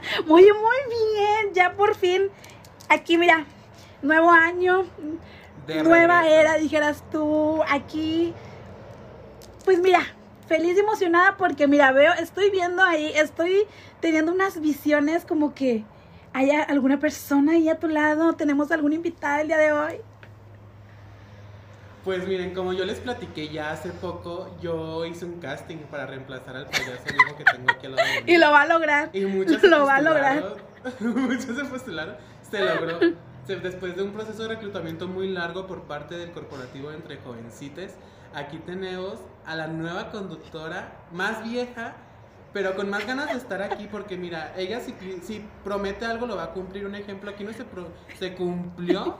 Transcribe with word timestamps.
Muy, 0.26 0.42
muy 0.42 1.14
bien. 1.14 1.54
Ya 1.54 1.74
por 1.74 1.94
fin. 1.94 2.28
Aquí, 2.88 3.18
mira. 3.18 3.44
Nuevo 4.02 4.30
año. 4.30 4.84
De 5.66 5.82
nueva 5.82 6.22
regreso. 6.22 6.40
era, 6.40 6.54
dijeras 6.58 7.04
tú. 7.10 7.62
Aquí. 7.68 8.32
Pues 9.64 9.80
mira. 9.80 10.00
Feliz 10.46 10.76
y 10.76 10.80
emocionada 10.80 11.36
porque, 11.36 11.66
mira, 11.66 11.90
veo, 11.90 12.12
estoy 12.12 12.50
viendo 12.50 12.80
ahí, 12.80 13.10
estoy 13.16 13.66
teniendo 13.98 14.30
unas 14.30 14.60
visiones 14.60 15.24
como 15.24 15.54
que 15.54 15.84
haya 16.32 16.62
alguna 16.62 17.00
persona 17.00 17.52
ahí 17.52 17.68
a 17.68 17.80
tu 17.80 17.88
lado, 17.88 18.34
tenemos 18.34 18.70
algún 18.70 18.92
invitado 18.92 19.40
el 19.40 19.48
día 19.48 19.58
de 19.58 19.72
hoy. 19.72 19.94
Pues 22.06 22.26
miren, 22.26 22.54
como 22.54 22.72
yo 22.72 22.84
les 22.84 23.00
platiqué 23.00 23.48
ya 23.48 23.72
hace 23.72 23.90
poco, 23.90 24.56
yo 24.62 25.04
hice 25.04 25.24
un 25.24 25.40
casting 25.40 25.78
para 25.90 26.06
reemplazar 26.06 26.54
al 26.56 26.66
payaso 26.66 27.02
viejo 27.12 27.36
que 27.36 27.42
tengo 27.44 27.68
aquí 27.70 27.86
al 27.86 27.96
lado 27.96 28.08
de 28.08 28.22
mí. 28.22 28.32
Y 28.32 28.38
lo 28.38 28.50
va 28.52 28.62
a 28.62 28.66
lograr. 28.66 29.10
Y 29.12 29.24
muchos 29.26 29.60
se 29.60 29.66
lo 29.68 29.84
va 29.84 29.96
a 29.96 30.00
lograr. 30.00 30.40
postularon, 30.84 31.20
muchos 31.28 31.44
se 31.56 31.64
postularon. 31.64 32.16
Se 32.48 32.60
logró. 32.64 33.00
Después 33.48 33.96
de 33.96 34.02
un 34.04 34.12
proceso 34.12 34.42
de 34.42 34.48
reclutamiento 34.50 35.08
muy 35.08 35.28
largo 35.32 35.66
por 35.66 35.82
parte 35.82 36.16
del 36.16 36.30
corporativo 36.30 36.92
entre 36.92 37.16
jovencites, 37.18 37.94
aquí 38.34 38.58
tenemos 38.58 39.18
a 39.44 39.56
la 39.56 39.66
nueva 39.66 40.10
conductora, 40.12 40.92
más 41.12 41.42
vieja, 41.42 41.94
pero 42.52 42.74
con 42.76 42.88
más 42.88 43.04
ganas 43.04 43.26
de 43.32 43.36
estar 43.36 43.62
aquí, 43.62 43.88
porque 43.90 44.16
mira, 44.16 44.52
ella 44.56 44.78
si, 44.80 44.94
si 45.22 45.44
promete 45.64 46.06
algo 46.06 46.26
lo 46.26 46.36
va 46.36 46.44
a 46.44 46.50
cumplir. 46.52 46.86
Un 46.86 46.94
ejemplo, 46.94 47.30
aquí 47.30 47.42
no 47.44 47.52
se, 47.52 47.64
pro- 47.64 47.90
se 48.18 48.34
cumplió 48.34 49.18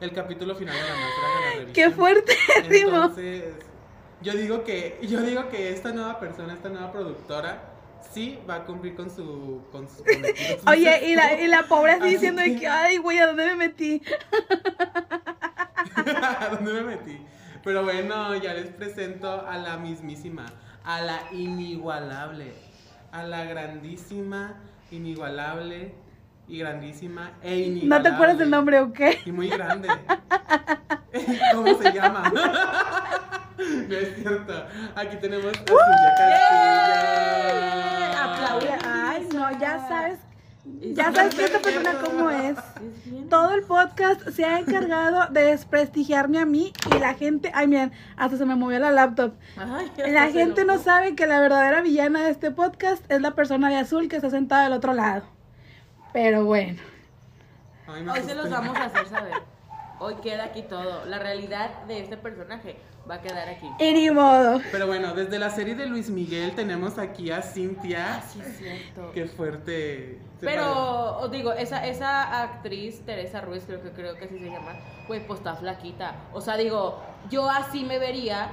el 0.00 0.12
capítulo 0.12 0.54
final 0.54 0.74
de 0.74 0.82
la 0.82 0.96
muestra 0.96 1.28
de 1.28 1.34
la 1.34 1.50
revista. 1.50 1.72
Qué 1.72 1.90
fuerte. 1.90 2.36
Entonces, 2.70 3.44
yo 4.22 4.32
digo 4.32 4.64
que, 4.64 4.98
yo 5.02 5.20
digo 5.22 5.48
que 5.48 5.72
esta 5.72 5.92
nueva 5.92 6.18
persona, 6.18 6.54
esta 6.54 6.68
nueva 6.68 6.92
productora, 6.92 7.74
sí 8.12 8.38
va 8.48 8.56
a 8.56 8.64
cumplir 8.64 8.94
con 8.94 9.10
su, 9.10 9.62
con. 9.70 9.88
Oye, 10.66 11.08
y 11.08 11.14
la, 11.14 11.40
y 11.40 11.46
la 11.46 11.64
pobre 11.64 11.92
así 11.92 12.02
Así 12.02 12.10
diciendo 12.10 12.42
que, 12.42 12.66
ay, 12.66 12.98
güey, 12.98 13.18
¿a 13.18 13.26
dónde 13.26 13.46
me 13.46 13.56
metí? 13.56 14.02
¿A 15.96 16.48
¿Dónde 16.52 16.72
me 16.72 16.82
metí? 16.82 17.18
Pero 17.62 17.82
bueno, 17.82 18.34
ya 18.36 18.52
les 18.54 18.66
presento 18.66 19.46
a 19.46 19.56
la 19.56 19.78
mismísima, 19.78 20.46
a 20.84 21.00
la 21.00 21.32
inigualable, 21.32 22.52
a 23.10 23.22
la 23.22 23.44
grandísima, 23.44 24.60
inigualable 24.90 26.03
y 26.48 26.58
grandísima 26.58 27.30
e 27.42 27.58
inigualable. 27.58 27.88
¿No 27.88 28.02
te 28.02 28.08
acuerdas 28.08 28.38
del 28.38 28.50
nombre 28.50 28.80
o 28.80 28.92
qué? 28.92 29.20
Y 29.24 29.30
muy 29.32 29.48
grande. 29.48 29.88
¿Cómo 31.54 31.78
se 31.80 31.92
llama? 31.92 32.32
No 33.56 33.94
es 33.96 34.16
cierto. 34.16 34.52
Aquí 34.96 35.16
tenemos 35.16 35.46
a 35.46 35.52
Cintia 35.54 36.14
Castilla. 36.18 38.24
Aplaude. 38.24 38.68
Ay, 38.84 39.28
no, 39.32 39.48
ya 39.60 39.78
sabes, 39.88 40.18
Es 40.82 40.94
ya 40.94 41.12
sabes 41.12 41.34
que 41.36 41.44
esta 41.44 41.60
persona 41.60 41.92
cómo 42.04 42.30
es. 42.30 42.56
Todo 43.30 43.54
el 43.54 43.62
podcast 43.62 44.28
se 44.30 44.44
ha 44.44 44.58
encargado 44.58 45.28
de 45.30 45.44
desprestigiarme 45.44 46.40
a 46.40 46.46
mí 46.46 46.72
y 46.94 46.98
la 46.98 47.14
gente, 47.14 47.52
ay, 47.54 47.68
miren, 47.68 47.92
hasta 48.16 48.36
se 48.36 48.44
me 48.44 48.56
movió 48.56 48.80
la 48.80 48.90
laptop. 48.90 49.34
La 49.96 50.26
gente 50.30 50.64
no 50.64 50.78
sabe 50.78 51.14
que 51.14 51.26
la 51.26 51.38
verdadera 51.40 51.80
villana 51.80 52.24
de 52.24 52.30
este 52.30 52.50
podcast 52.50 53.08
es 53.10 53.20
la 53.20 53.36
persona 53.36 53.68
de 53.68 53.76
azul 53.76 54.08
que 54.08 54.16
está 54.16 54.30
sentada 54.30 54.64
del 54.64 54.72
otro 54.72 54.94
lado. 54.94 55.22
Pero 56.14 56.44
bueno. 56.44 56.80
Hoy 57.88 58.22
se 58.22 58.36
los 58.36 58.48
vamos 58.48 58.76
a 58.76 58.84
hacer 58.84 59.08
saber. 59.08 59.34
Hoy 59.98 60.14
queda 60.22 60.44
aquí 60.44 60.62
todo. 60.62 61.04
La 61.06 61.18
realidad 61.18 61.82
de 61.88 61.98
este 61.98 62.16
personaje 62.16 62.76
va 63.10 63.16
a 63.16 63.20
quedar 63.20 63.48
aquí. 63.48 63.68
Y 63.80 63.92
ni 63.92 64.10
modo. 64.12 64.60
Pero 64.70 64.86
bueno, 64.86 65.12
desde 65.12 65.40
la 65.40 65.50
serie 65.50 65.74
de 65.74 65.86
Luis 65.86 66.10
Miguel 66.10 66.54
tenemos 66.54 66.98
aquí 66.98 67.32
a 67.32 67.42
Cintia. 67.42 68.18
Ah, 68.18 68.22
sí, 68.22 68.40
es 68.40 68.58
cierto. 68.58 69.10
Qué 69.12 69.26
fuerte. 69.26 70.20
Pero, 70.40 71.18
os 71.18 71.32
digo, 71.32 71.52
esa, 71.52 71.84
esa 71.84 72.44
actriz, 72.44 73.04
Teresa 73.04 73.40
Ruiz, 73.40 73.64
creo 73.66 73.82
que 73.82 73.90
creo 73.90 74.14
que 74.14 74.26
así 74.26 74.38
se 74.38 74.50
llama, 74.50 74.72
güey, 75.08 75.26
pues 75.26 75.40
está 75.40 75.56
flaquita. 75.56 76.14
O 76.32 76.40
sea, 76.40 76.56
digo, 76.56 77.02
yo 77.28 77.50
así 77.50 77.82
me 77.82 77.98
vería 77.98 78.52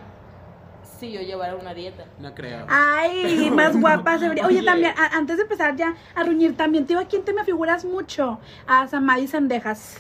si 1.02 1.12
yo 1.12 1.20
llevara 1.22 1.56
una 1.56 1.74
dieta. 1.74 2.06
No 2.20 2.34
creo. 2.34 2.66
Ay, 2.70 3.52
más 3.54 3.76
guapa 3.82 4.18
se 4.20 4.30
vería. 4.30 4.46
Oye, 4.46 4.60
Oye. 4.60 4.66
también, 4.66 4.94
a- 4.98 5.18
antes 5.18 5.36
de 5.38 5.44
empezar 5.44 5.76
ya 5.76 5.96
a 6.16 6.24
ruñir, 6.24 6.56
también 6.56 6.86
te 6.86 6.90
digo 6.94 7.02
a 7.02 7.06
quién 7.08 7.26
te 7.26 7.34
me 7.34 7.44
figuras 7.44 7.84
mucho. 7.84 8.40
A 8.68 8.88
Samadhi 8.88 9.28
Sandejas. 9.28 9.98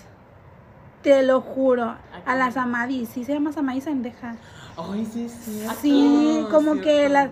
Te 1.02 1.24
lo 1.24 1.42
juro. 1.42 1.96
A 2.26 2.36
la 2.36 2.52
Samadhi, 2.52 3.08
sí 3.08 3.24
se 3.26 3.34
llama 3.34 3.52
Samadhi 3.52 3.82
Sandejas. 3.82 4.38
Ay, 4.78 5.06
sí, 5.12 5.28
sí. 5.28 5.66
Sí, 5.82 6.46
como 6.52 6.76
que 6.80 7.10
la. 7.10 7.32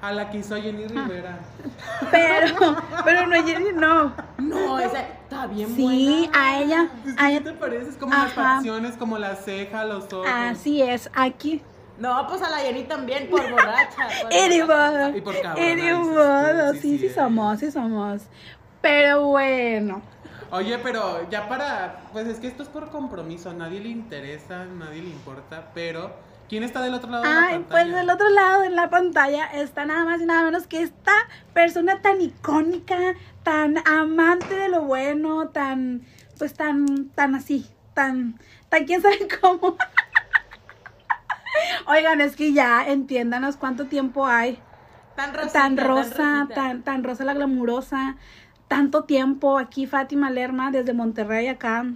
A 0.00 0.12
la 0.12 0.30
que 0.30 0.38
hizo 0.38 0.54
Jenny 0.54 0.86
Rivera. 0.86 1.40
Pero, 2.12 2.76
pero 3.04 3.26
no, 3.26 3.44
Jenny, 3.44 3.72
no. 3.74 4.12
No, 4.38 4.78
esa 4.78 5.00
está 5.00 5.48
bien 5.48 5.74
Sí, 5.74 5.82
buena. 5.82 6.30
a 6.40 6.60
ella. 6.62 6.88
Pues, 7.02 7.14
A 7.18 7.26
¿Qué 7.26 7.32
ella 7.36 7.42
te 7.42 7.52
parece? 7.54 7.90
Es 7.90 7.96
como 7.96 8.12
las 8.14 8.26
Ajá. 8.30 8.54
facciones, 8.54 8.96
como 8.96 9.18
la 9.18 9.34
ceja, 9.34 9.84
los 9.84 10.04
ojos. 10.12 10.28
así 10.32 10.80
es, 10.82 11.10
aquí. 11.16 11.62
No, 11.98 12.26
pues 12.28 12.40
a 12.42 12.48
la 12.50 12.58
Jenny 12.58 12.84
también, 12.84 13.28
por 13.28 13.40
borracha. 13.50 14.08
por 14.22 14.32
modo. 14.66 15.16
Y 15.16 15.20
por 15.20 15.34
tú, 15.34 16.08
modo. 16.08 16.72
sí, 16.74 16.80
Sí, 16.80 16.98
sí 16.98 17.08
sí 17.08 17.14
somos, 17.14 17.58
sí 17.60 17.70
somos. 17.70 18.22
Pero 18.80 19.26
bueno. 19.26 20.00
Oye, 20.50 20.78
pero 20.78 21.28
ya 21.30 21.48
para. 21.48 22.04
Pues 22.12 22.26
es 22.28 22.38
que 22.38 22.46
esto 22.46 22.62
es 22.62 22.68
por 22.68 22.88
compromiso. 22.90 23.50
A 23.50 23.54
nadie 23.54 23.80
le 23.80 23.88
interesa, 23.88 24.62
a 24.62 24.64
nadie 24.66 25.02
le 25.02 25.08
importa. 25.08 25.70
Pero, 25.74 26.14
¿quién 26.48 26.62
está 26.62 26.80
del 26.80 26.94
otro 26.94 27.10
lado 27.10 27.24
de 27.24 27.28
la 27.28 27.40
Ay, 27.40 27.54
pantalla? 27.58 27.68
pues 27.84 27.94
del 27.94 28.10
otro 28.10 28.28
lado 28.30 28.62
en 28.64 28.76
la 28.76 28.88
pantalla 28.88 29.46
está 29.46 29.84
nada 29.84 30.04
más 30.04 30.20
y 30.22 30.24
nada 30.26 30.44
menos 30.44 30.66
que 30.66 30.82
esta 30.82 31.12
persona 31.52 32.00
tan 32.00 32.20
icónica, 32.20 32.96
tan 33.42 33.76
amante 33.86 34.54
de 34.54 34.68
lo 34.68 34.82
bueno, 34.82 35.48
tan, 35.48 36.02
pues 36.38 36.54
tan, 36.54 37.08
tan 37.10 37.34
así, 37.34 37.66
tan, 37.92 38.38
tan 38.70 38.84
quién 38.86 39.02
sabe 39.02 39.26
cómo. 39.40 39.76
Oigan, 41.86 42.20
es 42.20 42.36
que 42.36 42.52
ya 42.52 42.86
entiéndanos 42.86 43.56
cuánto 43.56 43.86
tiempo 43.86 44.26
hay. 44.26 44.58
Tan 45.16 45.34
rosita, 45.34 45.52
Tan 45.52 45.76
rosa, 45.76 46.48
tan, 46.54 46.82
tan 46.82 47.04
rosa 47.04 47.24
la 47.24 47.34
glamurosa. 47.34 48.16
Tanto 48.68 49.04
tiempo 49.04 49.58
aquí, 49.58 49.86
Fátima 49.86 50.30
Lerma, 50.30 50.70
desde 50.70 50.92
Monterrey 50.92 51.48
acá. 51.48 51.86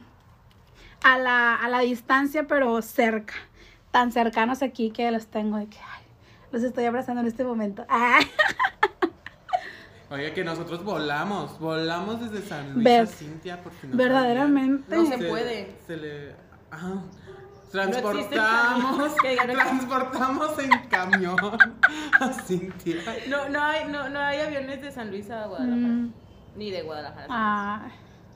A 1.04 1.18
la, 1.18 1.54
a 1.54 1.68
la 1.68 1.80
distancia, 1.80 2.46
pero 2.46 2.80
cerca. 2.82 3.34
Tan 3.90 4.10
cercanos 4.12 4.62
aquí 4.62 4.90
que 4.90 5.10
los 5.10 5.26
tengo 5.26 5.58
de 5.58 5.66
que, 5.66 5.76
ay, 5.78 6.02
los 6.50 6.62
estoy 6.62 6.84
abrazando 6.86 7.20
en 7.20 7.26
este 7.26 7.44
momento. 7.44 7.84
Ay, 7.88 8.24
Oye, 10.10 10.32
que 10.34 10.44
nosotros 10.44 10.84
volamos. 10.84 11.58
Volamos 11.58 12.20
desde 12.20 12.46
San 12.46 12.74
Luis 12.74 12.84
Ver- 12.84 13.02
a 13.04 13.06
Cintia. 13.06 13.62
Porque 13.62 13.86
no 13.86 13.96
verdaderamente. 13.96 14.94
No 14.94 15.06
se 15.06 15.18
puede. 15.18 15.74
Se 15.86 15.96
le. 15.96 16.34
ajá. 16.70 17.02
Transportamos. 17.72 19.14
Que 19.22 19.36
transportamos 19.36 20.58
en 20.58 20.70
camión 20.88 21.36
a 22.20 22.32
Cintia. 22.32 22.96
No, 23.28 23.48
no 23.48 23.62
hay, 23.62 23.88
no, 23.88 24.08
no 24.10 24.20
hay 24.20 24.40
aviones 24.40 24.82
de 24.82 24.92
San 24.92 25.10
Luis 25.10 25.30
a 25.30 25.46
Guadalajara. 25.46 25.78
Mm, 25.78 26.12
Ni 26.56 26.70
de 26.70 26.82
Guadalajara. 26.82 27.92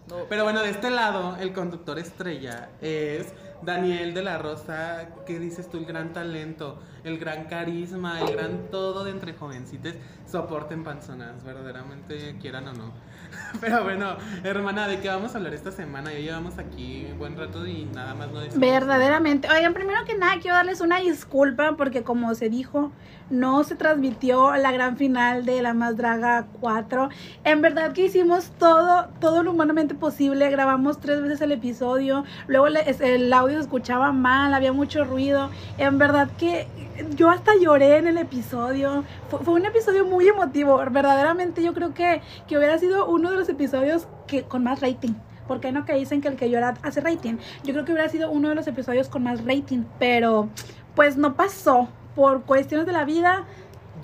No. 0.09 0.17
Pero 0.29 0.45
bueno, 0.45 0.63
de 0.63 0.71
este 0.71 0.91
lado, 0.91 1.37
el 1.37 1.53
conductor 1.53 1.99
estrella 1.99 2.71
es 2.81 3.35
Daniel 3.63 4.15
de 4.15 4.23
la 4.23 4.39
Rosa. 4.39 5.09
¿Qué 5.27 5.39
dices 5.39 5.69
tú? 5.69 5.79
El 5.79 5.85
gran 5.85 6.13
talento, 6.13 6.79
el 7.05 7.19
gran 7.19 7.45
carisma, 7.45 8.21
el 8.21 8.35
gran 8.35 8.71
todo 8.71 9.05
de 9.05 9.11
entre 9.11 9.35
jovencites. 9.35 9.97
Soporten 10.27 10.85
panzonas, 10.85 11.43
verdaderamente 11.45 12.39
quieran 12.41 12.69
o 12.69 12.73
no. 12.73 12.93
Pero 13.61 13.85
bueno, 13.85 14.17
hermana, 14.45 14.89
¿de 14.89 15.01
qué 15.01 15.09
vamos 15.09 15.35
a 15.35 15.39
hablar 15.39 15.55
esta 15.55 15.73
semana? 15.73 16.13
Ya 16.13 16.19
llevamos 16.19 16.59
aquí 16.59 17.07
un 17.11 17.19
buen 17.19 17.37
rato 17.37 17.67
y 17.67 17.85
nada 17.87 18.15
más 18.15 18.31
no 18.31 18.41
decimos. 18.41 18.61
Verdaderamente. 18.61 19.49
Oigan, 19.51 19.75
primero 19.75 20.05
que 20.05 20.17
nada 20.17 20.39
quiero 20.41 20.57
darles 20.57 20.81
una 20.81 20.99
disculpa 20.99 21.77
porque 21.77 22.03
como 22.03 22.35
se 22.35 22.49
dijo, 22.49 22.93
no 23.31 23.65
se 23.65 23.75
transmitió 23.75 24.55
la 24.57 24.71
gran 24.73 24.97
final 24.97 25.45
de 25.45 25.63
La 25.63 25.75
Más 25.75 25.97
Draga 25.97 26.47
4. 26.61 27.09
En 27.45 27.61
verdad 27.61 27.93
que 27.93 28.05
hicimos 28.05 28.51
todo, 28.59 29.09
todo 29.21 29.43
lo 29.43 29.51
humanamente 29.51 29.95
posible. 29.95 30.49
Grabamos 30.51 31.01
tres 31.01 31.21
veces 31.23 31.41
el 31.41 31.53
episodio. 31.53 32.25
Luego 32.47 32.67
el 32.69 33.33
audio 33.33 33.57
se 33.57 33.63
escuchaba 33.63 34.13
mal, 34.13 34.55
había 34.55 34.73
mucho 34.73 35.05
ruido. 35.05 35.51
En 35.79 35.99
verdad 35.99 36.29
que 36.39 36.69
yo 37.15 37.31
hasta 37.31 37.53
lloré 37.61 37.99
en 37.99 38.07
el 38.07 38.19
episodio. 38.19 39.05
Fue, 39.29 39.55
un 39.55 39.65
episodio 39.65 40.05
muy 40.05 40.29
emotivo. 40.29 40.77
Verdaderamente 40.91 41.63
yo 41.63 41.75
creo 41.75 41.95
que, 41.95 42.23
que 42.47 42.57
hubiera 42.57 42.79
sido 42.79 43.07
uno 43.27 43.33
de 43.33 43.41
los 43.41 43.49
episodios 43.49 44.07
que 44.27 44.43
con 44.45 44.63
más 44.65 44.81
rating. 44.81 45.15
Porque 45.49 45.71
no 45.73 45.85
que 45.85 45.95
dicen 45.95 46.21
que 46.21 46.29
el 46.29 46.37
que 46.37 46.51
llora 46.51 46.75
hace 46.83 47.01
rating. 47.01 47.35
Yo 47.65 47.73
creo 47.73 47.85
que 47.85 47.93
hubiera 47.93 48.09
sido 48.09 48.31
uno 48.31 48.49
de 48.49 48.55
los 48.57 48.67
episodios 48.67 49.09
con 49.09 49.23
más 49.23 49.45
rating. 49.45 49.85
Pero 49.99 50.49
pues 50.95 51.17
no 51.17 51.35
pasó. 51.35 51.89
Por 52.17 52.43
cuestiones 52.45 52.87
de 52.87 52.93
la 52.93 53.05
vida. 53.05 53.45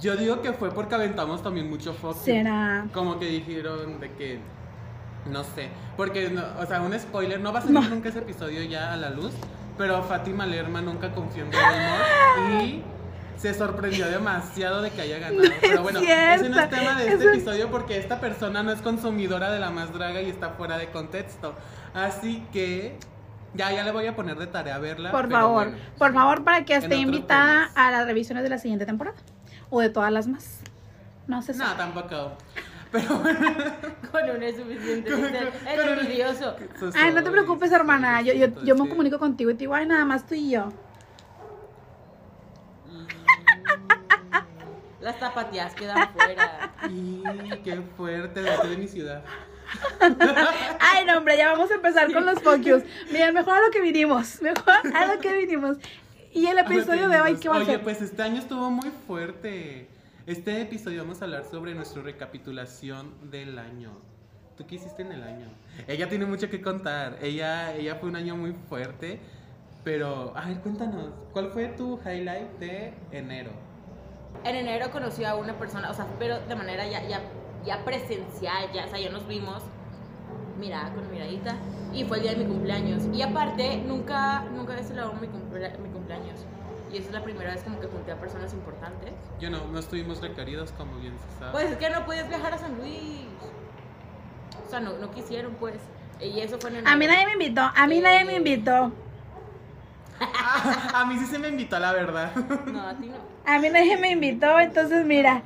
Yo 0.00 0.16
digo 0.16 0.42
que 0.42 0.52
fue 0.52 0.70
porque 0.70 0.94
aventamos 0.94 1.42
también 1.42 1.68
mucho 1.70 1.94
foco. 1.94 2.14
Será. 2.22 2.86
Como 2.92 3.18
que 3.18 3.26
dijeron 3.26 3.98
de 4.00 4.10
que. 4.12 4.38
No 5.30 5.42
sé. 5.44 5.68
Porque, 5.96 6.28
no- 6.30 6.42
o 6.60 6.66
sea, 6.66 6.80
un 6.82 6.92
spoiler, 6.98 7.40
no 7.40 7.52
va 7.52 7.60
a 7.60 7.62
salir 7.62 7.80
No. 7.80 7.88
nunca 7.88 8.08
ese 8.10 8.18
episodio 8.18 8.62
ya 8.64 8.92
a 8.92 8.96
la 8.96 9.10
luz. 9.10 9.32
Pero 9.78 10.02
Fátima 10.02 10.44
Lerma 10.46 10.80
nunca 10.82 11.10
confió 11.12 11.44
en 11.44 11.50
Voldemort. 11.50 12.62
Y 12.64 12.82
se 13.42 13.54
sorprendió 13.54 14.06
demasiado 14.06 14.82
de 14.82 14.90
que 14.90 15.00
haya 15.00 15.18
ganado. 15.18 15.42
Pero 15.60 15.82
bueno, 15.82 15.98
cierto. 15.98 16.44
ese 16.44 16.48
no 16.48 16.60
es 16.60 16.70
tema 16.70 16.94
de 16.94 17.08
este 17.08 17.24
episodio 17.24 17.70
porque 17.72 17.98
esta 17.98 18.20
persona 18.20 18.62
no 18.62 18.70
es 18.70 18.80
consumidora 18.80 19.50
de 19.50 19.58
la 19.58 19.70
más 19.70 19.92
draga 19.92 20.22
y 20.22 20.30
está 20.30 20.50
fuera 20.50 20.78
de 20.78 20.90
contexto. 20.90 21.52
Así 21.92 22.46
que 22.52 22.96
ya, 23.54 23.72
ya 23.72 23.82
le 23.82 23.90
voy 23.90 24.06
a 24.06 24.14
poner 24.14 24.38
de 24.38 24.46
tarea 24.46 24.78
verla. 24.78 25.10
Por 25.10 25.28
favor, 25.28 25.70
bueno. 25.70 25.84
por 25.98 26.12
favor, 26.12 26.44
para 26.44 26.64
que 26.64 26.76
esté 26.76 26.94
invitada 26.94 27.66
temas. 27.66 27.72
a 27.74 27.90
las 27.90 28.06
revisiones 28.06 28.44
de 28.44 28.48
la 28.50 28.58
siguiente 28.58 28.86
temporada. 28.86 29.16
O 29.70 29.80
de 29.80 29.90
todas 29.90 30.12
las 30.12 30.28
más. 30.28 30.60
No 31.26 31.42
sé. 31.42 31.54
No, 31.54 31.66
tampoco. 31.76 32.34
Pero 32.92 33.18
bueno. 33.18 33.40
Con 34.12 34.30
una 34.30 34.46
es 34.46 34.56
suficiente. 34.56 35.10
Con- 35.10 35.20
dice, 35.20 35.38
con- 35.38 35.68
Es 35.68 36.00
envidioso. 36.00 36.56
Ay, 36.94 37.12
no 37.12 37.24
te 37.24 37.30
preocupes, 37.32 37.72
hermana. 37.72 38.22
Yo, 38.22 38.34
yo, 38.34 38.46
yo 38.62 38.76
me 38.76 38.88
comunico 38.88 39.18
contigo 39.18 39.50
y 39.50 39.54
te 39.54 39.60
digo, 39.60 39.74
ay, 39.74 39.86
nada 39.86 40.04
más 40.04 40.28
tú 40.28 40.36
y 40.36 40.50
yo. 40.50 40.68
Las 45.02 45.18
tapatías 45.18 45.74
quedan 45.74 46.12
fuera. 46.12 46.72
Y 46.90 47.22
qué 47.62 47.80
fuerte, 47.96 48.42
de 48.42 48.68
de 48.68 48.76
mi 48.76 48.88
ciudad. 48.88 49.22
Ay, 50.80 51.04
no, 51.04 51.18
hombre, 51.18 51.36
ya 51.36 51.52
vamos 51.52 51.70
a 51.70 51.74
empezar 51.74 52.12
con 52.12 52.26
los 52.26 52.40
focus. 52.42 52.82
Mira, 53.10 53.32
mejor 53.32 53.54
a 53.54 53.60
lo 53.60 53.70
que 53.70 53.80
vinimos. 53.80 54.42
Mejor 54.42 54.74
a 54.94 55.14
lo 55.14 55.20
que 55.20 55.36
vinimos. 55.36 55.78
Y 56.32 56.46
el 56.46 56.58
episodio 56.58 57.08
de 57.08 57.20
hoy, 57.20 57.36
¿qué 57.36 57.48
va 57.48 57.56
a 57.56 57.58
Oye, 57.58 57.66
ser? 57.66 57.82
pues 57.82 58.00
este 58.02 58.22
año 58.22 58.38
estuvo 58.38 58.70
muy 58.70 58.90
fuerte. 59.06 59.88
Este 60.26 60.60
episodio 60.62 61.02
vamos 61.02 61.20
a 61.20 61.24
hablar 61.24 61.44
sobre 61.50 61.74
nuestra 61.74 62.02
recapitulación 62.02 63.30
del 63.30 63.58
año. 63.58 63.92
¿Tú 64.56 64.66
qué 64.66 64.76
hiciste 64.76 65.02
en 65.02 65.12
el 65.12 65.22
año? 65.22 65.46
Ella 65.88 66.08
tiene 66.08 66.26
mucho 66.26 66.48
que 66.48 66.60
contar. 66.60 67.18
Ella, 67.22 67.74
ella 67.74 67.96
fue 67.96 68.08
un 68.08 68.16
año 68.16 68.36
muy 68.36 68.54
fuerte. 68.68 69.20
Pero, 69.84 70.32
a 70.36 70.46
ver, 70.46 70.58
cuéntanos, 70.58 71.12
¿cuál 71.32 71.50
fue 71.50 71.68
tu 71.68 71.98
highlight 72.04 72.50
de 72.58 72.94
enero? 73.10 73.50
En 74.44 74.56
enero 74.56 74.90
conocí 74.90 75.24
a 75.24 75.34
una 75.36 75.54
persona, 75.54 75.90
o 75.90 75.94
sea, 75.94 76.06
pero 76.18 76.40
de 76.40 76.54
manera 76.56 76.86
ya, 76.86 77.06
ya, 77.06 77.20
ya 77.64 77.84
presencial, 77.84 78.70
ya, 78.72 78.86
o 78.86 78.88
sea, 78.88 78.98
ya 78.98 79.10
nos 79.10 79.26
vimos 79.26 79.62
mirada 80.58 80.92
con 80.94 81.10
miradita. 81.10 81.54
Y 81.92 82.04
fue 82.04 82.16
el 82.18 82.22
día 82.24 82.32
de 82.32 82.38
mi 82.38 82.46
cumpleaños. 82.46 83.02
Y 83.12 83.22
aparte, 83.22 83.78
nunca, 83.86 84.44
nunca 84.54 84.72
había 84.72 84.84
celebrado 84.84 85.12
mi, 85.20 85.28
cumplea- 85.28 85.76
mi 85.78 85.88
cumpleaños. 85.90 86.40
Y 86.92 86.96
esa 86.98 87.08
es 87.08 87.12
la 87.14 87.22
primera 87.22 87.52
vez 87.54 87.62
como 87.62 87.80
que 87.80 87.86
junté 87.86 88.12
a 88.12 88.16
personas 88.16 88.52
importantes. 88.52 89.12
Yo 89.40 89.48
no, 89.50 89.66
no 89.68 89.78
estuvimos 89.78 90.20
requeridos 90.20 90.72
como 90.72 90.96
bien 90.98 91.14
se 91.18 91.38
sabe. 91.38 91.52
Pues 91.52 91.70
es 91.70 91.76
que 91.78 91.88
no 91.90 92.04
puedes 92.04 92.28
viajar 92.28 92.52
a 92.54 92.58
San 92.58 92.76
Luis. 92.76 93.26
O 94.66 94.70
sea, 94.70 94.80
no, 94.80 94.94
no 94.98 95.10
quisieron, 95.10 95.54
pues. 95.54 95.76
Y 96.20 96.40
eso 96.40 96.58
fue 96.58 96.70
en 96.70 96.76
enero. 96.76 96.90
A 96.92 96.96
mí 96.96 97.06
nadie 97.06 97.26
me 97.26 97.32
invitó. 97.32 97.60
A 97.74 97.86
mí 97.86 98.00
nadie 98.00 98.24
me 98.24 98.34
invitó. 98.36 98.92
a 100.94 101.04
mí 101.06 101.18
sí 101.18 101.26
se 101.26 101.38
me 101.38 101.48
invitó, 101.48 101.78
la 101.78 101.92
verdad. 101.92 102.34
No, 102.66 102.86
a 102.86 102.94
ti 102.94 103.08
no. 103.08 103.16
A 103.44 103.58
mí 103.58 103.68
nadie 103.70 103.96
me 103.96 104.10
invitó. 104.10 104.58
Entonces, 104.58 105.04
mira. 105.04 105.42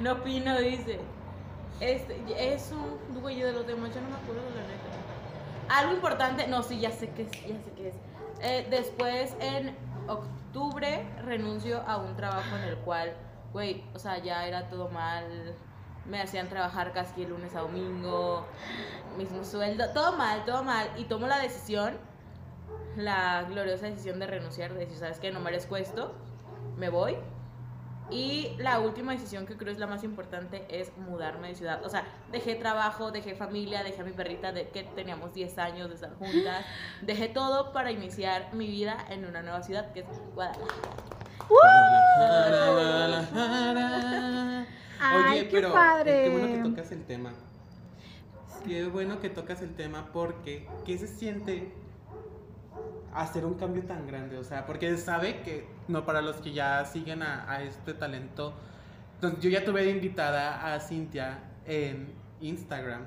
No 0.00 0.12
opino, 0.12 0.58
dice. 0.60 1.00
Este, 1.80 2.54
eso, 2.54 2.76
güey, 3.20 3.36
yo 3.38 3.46
de 3.46 3.52
los 3.52 3.66
demás 3.66 3.94
ya 3.94 4.00
no 4.00 4.08
me 4.08 4.16
acuerdo, 4.16 4.42
la 4.54 4.62
neta. 4.62 5.80
Algo 5.80 5.94
importante, 5.94 6.46
no, 6.46 6.62
sí, 6.62 6.78
ya 6.78 6.90
sé 6.90 7.10
que 7.10 7.22
es, 7.22 7.30
ya 7.32 7.58
sé 7.58 7.72
que 7.76 7.88
es. 7.88 7.94
Eh, 8.40 8.66
después, 8.70 9.36
en 9.40 9.76
octubre, 10.06 11.06
renuncio 11.24 11.82
a 11.86 11.96
un 11.98 12.16
trabajo 12.16 12.56
en 12.56 12.64
el 12.64 12.76
cual, 12.78 13.12
güey, 13.52 13.84
o 13.94 13.98
sea, 13.98 14.18
ya 14.18 14.46
era 14.46 14.68
todo 14.68 14.88
mal. 14.88 15.24
Me 16.08 16.20
hacían 16.20 16.48
trabajar 16.48 16.92
casi 16.92 17.22
el 17.22 17.30
lunes 17.30 17.54
a 17.54 17.60
domingo, 17.60 18.46
mismo 19.18 19.44
sueldo, 19.44 19.90
todo 19.92 20.12
mal, 20.16 20.44
todo 20.44 20.62
mal. 20.62 20.88
Y 20.96 21.04
tomo 21.04 21.26
la 21.26 21.38
decisión, 21.38 21.98
la 22.96 23.42
gloriosa 23.42 23.86
decisión 23.86 24.18
de 24.18 24.26
renunciar, 24.26 24.72
de 24.72 24.80
decir, 24.80 24.98
¿sabes 24.98 25.18
qué? 25.18 25.32
No 25.32 25.40
merezco 25.40 25.76
esto, 25.76 26.14
me 26.76 26.88
voy. 26.88 27.16
Y 28.08 28.54
la 28.58 28.78
última 28.78 29.12
decisión 29.12 29.46
que 29.46 29.56
creo 29.56 29.72
es 29.72 29.78
la 29.78 29.88
más 29.88 30.04
importante 30.04 30.64
es 30.68 30.96
mudarme 30.96 31.48
de 31.48 31.56
ciudad. 31.56 31.84
O 31.84 31.88
sea, 31.88 32.04
dejé 32.30 32.54
trabajo, 32.54 33.10
dejé 33.10 33.34
familia, 33.34 33.82
dejé 33.82 34.02
a 34.02 34.04
mi 34.04 34.12
perrita 34.12 34.52
de 34.52 34.68
que 34.68 34.84
teníamos 34.84 35.34
10 35.34 35.58
años 35.58 35.88
de 35.88 35.96
estar 35.96 36.14
juntas. 36.14 36.64
Dejé 37.02 37.28
todo 37.28 37.72
para 37.72 37.90
iniciar 37.90 38.54
mi 38.54 38.68
vida 38.68 38.96
en 39.10 39.24
una 39.24 39.42
nueva 39.42 39.60
ciudad 39.62 39.92
que 39.92 40.00
es 40.00 40.06
Guadalajara. 40.34 40.76
Ay, 45.00 45.38
Oye, 45.38 45.48
qué 45.48 45.50
pero 45.52 45.72
padre. 45.72 46.24
qué 46.24 46.30
bueno 46.30 46.48
que 46.64 46.70
tocas 46.70 46.92
el 46.92 47.04
tema. 47.04 47.32
Qué 48.66 48.86
bueno 48.86 49.20
que 49.20 49.30
tocas 49.30 49.62
el 49.62 49.74
tema 49.74 50.10
porque 50.12 50.66
¿qué 50.84 50.98
se 50.98 51.06
siente 51.06 51.72
hacer 53.14 53.44
un 53.46 53.54
cambio 53.54 53.84
tan 53.84 54.06
grande? 54.06 54.38
O 54.38 54.44
sea, 54.44 54.66
porque 54.66 54.96
sabe 54.96 55.42
que, 55.42 55.66
no 55.88 56.04
para 56.04 56.20
los 56.20 56.36
que 56.36 56.52
ya 56.52 56.84
siguen 56.84 57.22
a, 57.22 57.50
a 57.50 57.62
este 57.62 57.94
talento, 57.94 58.54
entonces, 59.16 59.40
yo 59.40 59.48
ya 59.50 59.64
tuve 59.64 59.82
de 59.84 59.90
invitada 59.92 60.74
a 60.74 60.78
Cintia 60.80 61.38
en 61.66 62.12
Instagram 62.40 63.06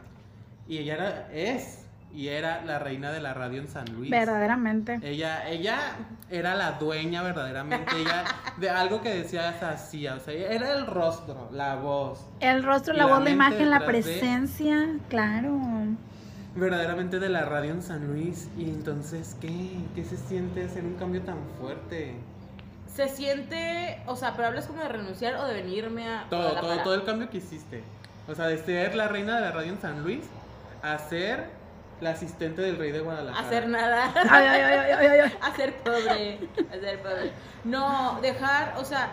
y 0.67 0.79
ella 0.79 0.93
era, 0.95 1.31
es 1.31 1.85
y 2.13 2.27
era 2.29 2.63
la 2.65 2.79
reina 2.79 3.11
de 3.11 3.21
la 3.21 3.33
radio 3.33 3.61
en 3.61 3.67
San 3.67 3.85
Luis. 3.93 4.09
Verdaderamente. 4.09 4.99
Ella, 5.03 5.47
ella 5.49 5.77
era 6.31 6.55
la 6.55 6.73
dueña 6.73 7.21
verdaderamente, 7.23 7.95
ella 7.97 8.23
de 8.57 8.69
algo 8.69 9.01
que 9.01 9.09
decías 9.13 9.61
hacía, 9.61 10.15
o 10.15 10.19
sea, 10.19 10.33
era 10.33 10.73
el 10.73 10.85
rostro, 10.87 11.49
la 11.51 11.75
voz, 11.75 12.25
El 12.39 12.63
rostro, 12.63 12.93
la 12.93 13.05
la 13.05 13.13
voz, 13.15 13.23
la 13.23 13.29
imagen, 13.29 13.69
la 13.69 13.79
de- 13.79 13.85
presencia. 13.85 14.87
Claro. 15.07 15.59
verdaderamente 16.55 17.19
de 17.19 17.29
la 17.29 17.45
radio 17.45 17.71
en 17.71 17.81
San 17.81 18.07
Luis. 18.07 18.49
Y 18.57 18.63
entonces, 18.65 19.37
¿qué? 19.39 19.77
¿Qué 19.95 20.03
se 20.03 20.17
siente 20.17 20.65
hacer 20.65 20.83
un 20.83 20.95
cambio 20.95 21.21
tan 21.21 21.37
fuerte? 21.59 22.15
Se 22.93 23.07
siente, 23.07 24.01
o 24.07 24.15
sea, 24.15 24.33
pero 24.35 24.47
hablas 24.49 24.65
como 24.67 24.81
de 24.81 24.89
renunciar 24.89 25.35
o 25.35 25.45
de 25.45 25.53
venirme 25.53 26.07
a 26.09 26.25
Todo, 26.29 26.51
todo, 26.59 26.77
todo 26.83 26.93
el 26.95 27.03
cambio 27.05 27.29
que 27.29 27.37
hiciste. 27.37 27.83
O 28.27 28.35
sea, 28.35 28.47
de 28.47 28.57
ser 28.57 28.95
la 28.95 29.07
reina 29.07 29.35
de 29.35 29.41
la 29.41 29.51
radio 29.51 29.71
en 29.71 29.79
San 29.79 30.03
Luis 30.03 30.23
a 30.81 30.97
ser 30.97 31.45
la 32.01 32.11
asistente 32.11 32.61
del 32.61 32.77
rey 32.77 32.91
de 32.91 33.01
Guadalajara. 33.01 33.45
Hacer 33.45 33.67
nada. 33.67 34.13
Ay, 34.29 34.47
ay, 34.47 34.61
ay, 34.61 34.91
ay, 34.91 35.07
ay, 35.07 35.19
ay. 35.19 35.37
Hacer 35.41 35.75
pobre, 35.77 36.39
hacer 36.71 37.01
pobre. 37.01 37.31
No, 37.63 38.19
dejar, 38.21 38.75
o 38.77 38.85
sea, 38.85 39.09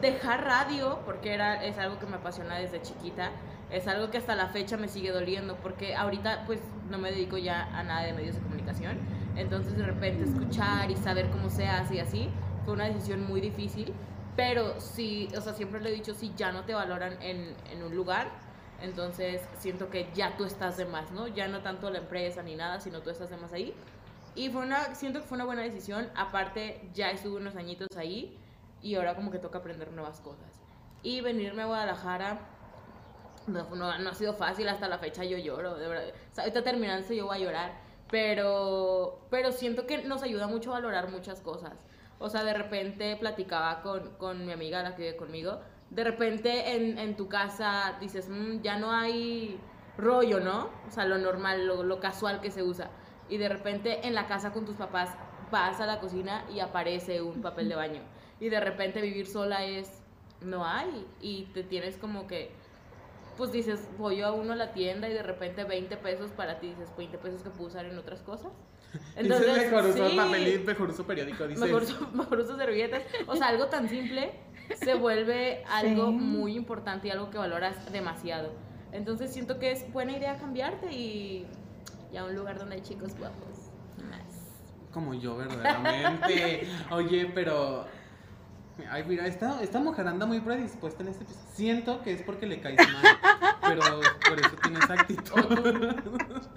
dejar 0.00 0.44
radio, 0.44 1.00
porque 1.04 1.32
era, 1.32 1.64
es 1.64 1.78
algo 1.78 1.98
que 1.98 2.06
me 2.06 2.16
apasiona 2.16 2.56
desde 2.56 2.82
chiquita, 2.82 3.30
es 3.70 3.86
algo 3.86 4.10
que 4.10 4.18
hasta 4.18 4.34
la 4.34 4.48
fecha 4.48 4.76
me 4.76 4.88
sigue 4.88 5.10
doliendo, 5.10 5.56
porque 5.56 5.94
ahorita 5.94 6.44
pues 6.46 6.60
no 6.90 6.98
me 6.98 7.10
dedico 7.10 7.36
ya 7.36 7.64
a 7.76 7.82
nada 7.82 8.02
de 8.02 8.12
medios 8.12 8.34
de 8.34 8.40
comunicación, 8.40 8.98
entonces 9.36 9.76
de 9.76 9.84
repente 9.84 10.24
escuchar 10.24 10.90
y 10.90 10.96
saber 10.96 11.28
cómo 11.30 11.50
se 11.50 11.66
hace 11.66 11.96
y 11.96 12.00
así, 12.00 12.30
fue 12.64 12.74
una 12.74 12.84
decisión 12.84 13.26
muy 13.26 13.40
difícil, 13.40 13.92
pero 14.36 14.80
sí, 14.80 15.28
o 15.36 15.40
sea, 15.40 15.52
siempre 15.52 15.80
lo 15.80 15.88
he 15.88 15.92
dicho, 15.92 16.14
si 16.14 16.32
ya 16.36 16.52
no 16.52 16.64
te 16.64 16.74
valoran 16.74 17.20
en, 17.20 17.54
en 17.70 17.82
un 17.82 17.94
lugar, 17.94 18.30
entonces 18.80 19.42
siento 19.58 19.90
que 19.90 20.08
ya 20.14 20.36
tú 20.36 20.44
estás 20.44 20.76
de 20.76 20.84
más, 20.84 21.10
¿no? 21.10 21.28
Ya 21.28 21.48
no 21.48 21.62
tanto 21.62 21.90
la 21.90 21.98
empresa 21.98 22.42
ni 22.42 22.54
nada, 22.54 22.80
sino 22.80 23.00
tú 23.00 23.10
estás 23.10 23.30
de 23.30 23.36
más 23.36 23.52
ahí. 23.52 23.74
Y 24.34 24.50
fue 24.50 24.62
una, 24.62 24.94
siento 24.94 25.20
que 25.20 25.26
fue 25.26 25.36
una 25.36 25.44
buena 25.44 25.62
decisión. 25.62 26.10
Aparte, 26.14 26.88
ya 26.94 27.10
estuve 27.10 27.36
unos 27.36 27.56
añitos 27.56 27.88
ahí 27.96 28.38
y 28.82 28.94
ahora 28.94 29.14
como 29.14 29.30
que 29.30 29.38
toca 29.38 29.58
aprender 29.58 29.90
nuevas 29.92 30.20
cosas. 30.20 30.62
Y 31.02 31.20
venirme 31.20 31.62
a 31.62 31.66
Guadalajara 31.66 32.38
no, 33.48 33.90
ha 33.90 34.14
sido 34.14 34.34
fácil 34.34 34.68
hasta 34.68 34.88
la 34.88 34.98
fecha, 34.98 35.24
yo 35.24 35.38
lloro, 35.38 35.76
de 35.76 35.88
verdad. 35.88 36.04
O 36.08 36.34
sea, 36.34 36.44
ahorita 36.44 36.62
terminando 36.62 37.12
yo 37.12 37.26
voy 37.26 37.36
a 37.36 37.40
llorar, 37.40 37.72
pero, 38.10 39.26
pero 39.30 39.52
siento 39.52 39.86
que 39.86 40.04
nos 40.04 40.22
ayuda 40.22 40.46
mucho 40.46 40.70
a 40.70 40.74
valorar 40.74 41.10
muchas 41.10 41.40
cosas. 41.40 41.72
O 42.18 42.28
sea, 42.28 42.44
de 42.44 42.54
repente 42.54 43.16
platicaba 43.16 43.80
con, 43.80 44.10
con 44.16 44.44
mi 44.44 44.52
amiga, 44.52 44.82
la 44.82 44.94
que 44.94 45.02
vive 45.02 45.16
conmigo, 45.16 45.60
de 45.90 46.04
repente 46.04 46.74
en, 46.76 46.98
en 46.98 47.16
tu 47.16 47.28
casa 47.28 47.96
dices, 48.00 48.28
"Mm, 48.28 48.60
ya 48.62 48.78
no 48.78 48.92
hay 48.92 49.58
rollo, 49.96 50.38
¿no? 50.40 50.70
O 50.86 50.90
sea, 50.90 51.04
lo 51.06 51.18
normal, 51.18 51.66
lo, 51.66 51.82
lo 51.82 51.98
casual 52.00 52.40
que 52.40 52.50
se 52.50 52.62
usa. 52.62 52.90
Y 53.28 53.36
de 53.38 53.48
repente 53.48 54.06
en 54.06 54.14
la 54.14 54.26
casa 54.26 54.52
con 54.52 54.64
tus 54.64 54.76
papás 54.76 55.10
vas 55.50 55.80
a 55.80 55.86
la 55.86 55.98
cocina 56.00 56.44
y 56.54 56.60
aparece 56.60 57.20
un 57.22 57.40
papel 57.42 57.68
de 57.68 57.74
baño. 57.74 58.02
Y 58.40 58.48
de 58.48 58.60
repente 58.60 59.00
vivir 59.00 59.26
sola 59.26 59.64
es, 59.64 60.02
no 60.40 60.64
hay. 60.64 61.06
Y 61.20 61.44
te 61.54 61.62
tienes 61.64 61.96
como 61.96 62.26
que, 62.26 62.52
pues 63.36 63.50
dices, 63.50 63.88
voy 63.98 64.18
yo 64.18 64.26
a 64.28 64.32
uno 64.32 64.52
a 64.52 64.56
la 64.56 64.72
tienda 64.72 65.08
y 65.08 65.12
de 65.12 65.22
repente 65.22 65.64
20 65.64 65.96
pesos 65.96 66.30
para 66.30 66.60
ti, 66.60 66.68
dices, 66.68 66.88
20 66.96 67.18
pesos 67.18 67.42
que 67.42 67.50
puedo 67.50 67.68
usar 67.68 67.84
en 67.86 67.98
otras 67.98 68.22
cosas. 68.22 68.52
Entonces, 69.16 69.56
mejor 69.70 69.84
uso 69.86 70.08
sí, 70.08 70.16
papel 70.16 70.64
mejor 70.64 70.90
uso 70.90 71.04
periódico, 71.06 71.46
dices. 71.48 71.62
mejor, 71.64 71.82
uso- 71.82 72.08
mejor 72.14 72.38
uso 72.40 72.56
servilletas. 72.56 73.02
O 73.26 73.34
sea, 73.36 73.48
algo 73.48 73.66
tan 73.66 73.88
simple 73.88 74.32
se 74.76 74.94
vuelve 74.94 75.62
algo 75.70 76.06
Sí. 76.06 76.12
muy 76.12 76.56
importante 76.56 77.08
y 77.08 77.10
algo 77.10 77.30
que 77.30 77.38
valoras 77.38 77.90
demasiado. 77.92 78.52
Entonces 78.92 79.32
siento 79.32 79.58
que 79.58 79.72
es 79.72 79.90
buena 79.92 80.12
idea 80.16 80.36
cambiarte 80.38 80.92
y, 80.92 81.46
y 82.12 82.16
a 82.16 82.24
un 82.24 82.34
lugar 82.34 82.58
donde 82.58 82.76
hay 82.76 82.82
chicos 82.82 83.16
guapos. 83.18 83.70
Nice. 83.98 84.38
Como 84.92 85.14
yo, 85.14 85.36
verdaderamente. 85.36 86.66
Oye, 86.90 87.30
pero. 87.34 87.84
Ay, 88.90 89.04
mira, 89.06 89.26
esta, 89.26 89.60
esta 89.62 89.78
mujer 89.80 90.06
anda 90.06 90.24
muy 90.26 90.40
predispuesta 90.40 91.02
en 91.02 91.08
este 91.08 91.24
episodio. 91.24 91.46
Siento 91.54 92.02
que 92.02 92.12
es 92.12 92.22
porque 92.22 92.46
le 92.46 92.60
caes 92.60 92.76
mal. 92.78 93.18
pero 93.60 93.80
por 94.28 94.38
eso 94.40 94.56
tienes 94.62 94.88
actitud. 94.90 95.32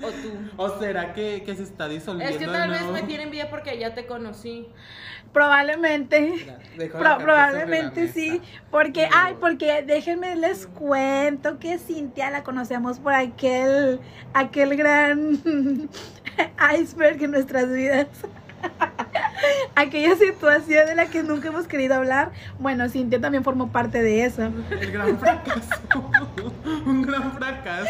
O 0.03 0.09
tú. 0.09 0.31
¿O 0.57 0.79
será 0.79 1.13
que, 1.13 1.43
que 1.45 1.55
se 1.55 1.63
está 1.63 1.87
disolviendo? 1.87 2.31
Es 2.33 2.39
que 2.39 2.47
tal 2.47 2.69
vez 2.69 2.83
me 2.87 3.03
tiene 3.03 3.23
envidia 3.23 3.49
porque 3.49 3.77
ya 3.77 3.93
te 3.93 4.05
conocí. 4.05 4.67
Probablemente. 5.33 6.45
Pro- 6.91 7.17
probablemente 7.19 8.07
sí, 8.09 8.41
porque, 8.69 9.07
No. 9.09 9.15
ay, 9.17 9.35
porque 9.39 9.81
déjenme 9.81 10.35
les 10.35 10.67
cuento 10.67 11.57
que 11.57 11.77
Cintia 11.79 12.29
la 12.29 12.43
conocemos 12.43 12.99
por 12.99 13.13
aquel, 13.13 13.99
aquel 14.33 14.75
gran 14.75 15.39
iceberg 16.79 17.23
en 17.23 17.31
nuestras 17.31 17.71
vidas. 17.71 18.07
Aquella 19.75 20.15
situación 20.15 20.85
de 20.85 20.95
la 20.95 21.07
que 21.07 21.23
nunca 21.23 21.47
hemos 21.49 21.67
querido 21.67 21.95
hablar. 21.95 22.31
Bueno, 22.59 22.87
Cintia 22.89 23.19
también 23.19 23.43
formó 23.43 23.71
parte 23.71 24.01
de 24.01 24.25
eso. 24.25 24.43
El 24.69 24.91
gran 24.91 25.17
fracaso. 25.19 25.69
Un 26.85 27.01
gran 27.01 27.31
fracaso. 27.33 27.89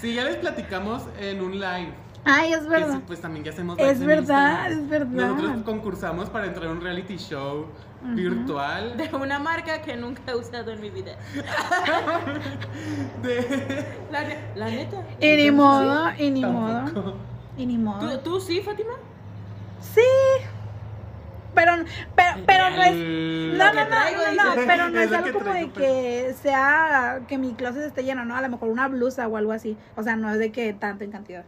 Sí, 0.00 0.14
ya 0.14 0.24
les 0.24 0.36
platicamos 0.36 1.02
en 1.20 1.42
un 1.42 1.52
live. 1.60 1.92
Ay, 2.24 2.52
es 2.52 2.66
verdad. 2.68 3.00
pues 3.06 3.20
también 3.20 3.44
ya 3.44 3.50
hacemos 3.50 3.78
Es 3.78 4.04
verdad, 4.04 4.70
es 4.70 4.88
verdad. 4.88 5.28
Nosotros 5.28 5.62
concursamos 5.64 6.28
para 6.28 6.46
entrar 6.46 6.66
a 6.66 6.70
un 6.70 6.80
reality 6.80 7.16
show 7.16 7.66
virtual 8.02 8.96
De 8.96 9.14
una 9.14 9.38
marca 9.38 9.80
que 9.82 9.96
nunca 9.96 10.22
he 10.28 10.34
usado 10.34 10.70
en 10.70 10.80
mi 10.80 10.90
vida. 10.90 11.16
de 13.22 13.84
La, 14.10 14.22
ne- 14.22 14.38
la 14.54 14.66
neta. 14.70 15.02
Y 15.20 15.36
ni 15.36 15.50
modo, 15.50 16.10
y 16.18 16.30
ni 16.30 16.44
modo, 16.44 17.14
y 17.56 17.66
ni 17.66 17.78
modo. 17.78 18.18
¿Tú, 18.18 18.18
¿Tú 18.30 18.40
sí, 18.40 18.60
Fátima? 18.60 18.92
Sí. 19.80 20.00
Pero, 21.54 21.72
pero, 22.14 22.44
pero 22.46 22.70
no 22.70 22.82
es. 22.82 23.58
No, 23.58 23.64
pero 24.66 24.88
no 24.88 25.00
Es 25.00 25.12
algo 25.12 25.38
como 25.38 25.52
de 25.52 25.70
que 25.70 26.34
sea 26.40 27.22
que 27.28 27.38
mi 27.38 27.54
closet 27.54 27.82
esté 27.84 28.04
lleno, 28.04 28.24
¿no? 28.24 28.36
A 28.36 28.42
lo 28.42 28.48
mejor 28.48 28.68
una 28.68 28.88
blusa 28.88 29.26
o 29.28 29.36
algo 29.36 29.52
así. 29.52 29.76
O 29.96 30.02
sea, 30.02 30.16
no 30.16 30.30
es 30.30 30.38
de 30.38 30.52
que 30.52 30.72
tanto 30.72 31.04
en 31.04 31.10
cantidad. 31.10 31.44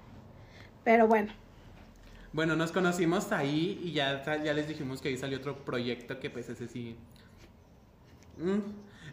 Pero 0.84 1.06
bueno. 1.06 1.32
Bueno, 2.32 2.56
nos 2.56 2.72
conocimos 2.72 3.30
ahí 3.32 3.80
y 3.82 3.92
ya, 3.92 4.22
ya 4.42 4.54
les 4.54 4.66
dijimos 4.66 5.02
que 5.02 5.08
ahí 5.08 5.16
salió 5.16 5.38
otro 5.38 5.64
proyecto 5.64 6.18
que 6.18 6.30
pues 6.30 6.48
ese 6.48 6.66
sí. 6.66 6.96
Mm. 8.38 8.60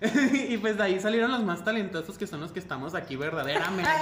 y 0.34 0.58
pues 0.58 0.78
de 0.78 0.84
ahí 0.84 1.00
salieron 1.00 1.32
los 1.32 1.44
más 1.44 1.64
talentosos 1.66 2.18
que 2.18 2.26
son 2.26 2.40
los 2.40 2.52
que 2.52 2.60
estamos 2.60 2.96
aquí 2.96 3.16
verdaderamente. 3.18 3.90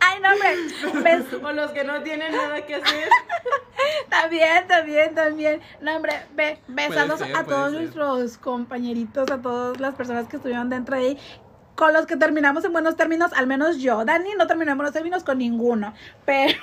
Ay, 0.00 0.20
no, 0.22 0.32
hombre. 0.32 0.56
O 1.42 1.52
los 1.52 1.70
que 1.72 1.84
no 1.84 2.02
tienen 2.02 2.32
nada 2.32 2.64
que 2.64 2.76
hacer. 2.76 3.08
También, 4.08 4.66
también, 4.66 5.14
también. 5.14 5.60
No, 5.80 5.96
hombre, 5.96 6.22
be- 6.34 6.58
besados 6.68 7.20
ser, 7.20 7.36
a 7.36 7.44
todos 7.44 7.70
ser. 7.72 7.80
nuestros 7.80 8.38
compañeritos, 8.38 9.30
a 9.30 9.40
todas 9.42 9.78
las 9.78 9.94
personas 9.94 10.26
que 10.28 10.36
estuvieron 10.36 10.70
dentro 10.70 10.96
de 10.96 11.02
ahí. 11.02 11.18
Con 11.76 11.92
los 11.92 12.06
que 12.06 12.16
terminamos 12.16 12.64
en 12.64 12.72
buenos 12.72 12.96
términos, 12.96 13.32
al 13.34 13.46
menos 13.46 13.76
yo. 13.78 14.04
Dani 14.04 14.30
no 14.36 14.46
terminó 14.46 14.72
en 14.72 14.78
buenos 14.78 14.94
términos 14.94 15.22
con 15.22 15.38
ninguno. 15.38 15.92
Pero. 16.24 16.58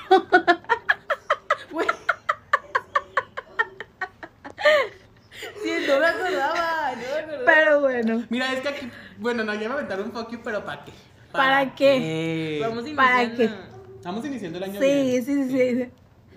Sí, 5.65 5.85
no 5.87 5.99
me 5.99 6.05
acordaba. 6.05 6.91
No 6.91 6.97
me 7.01 7.17
acordaba. 7.17 7.45
Pero 7.45 7.79
bueno. 7.81 8.23
Mira, 8.29 8.53
es 8.53 8.61
que 8.61 8.67
aquí, 8.69 8.91
bueno, 9.17 9.43
no, 9.43 9.53
ya 9.55 9.67
me 9.67 9.73
aventaron 9.75 10.05
un 10.05 10.11
fuck 10.13 10.31
you, 10.31 10.39
pero 10.43 10.63
¿para 10.63 10.85
qué? 10.85 10.91
¿Para 11.31 11.75
qué? 11.75 12.59
Vamos 12.61 12.85
¿Para 12.95 13.23
iniciando. 13.23 13.55
Estamos 13.95 14.25
iniciando 14.25 14.57
el 14.59 14.63
año 14.65 14.79
Sí, 14.79 14.87
bien. 14.87 15.25
sí, 15.25 15.43
sí, 15.49 15.49
sí. 15.49 15.89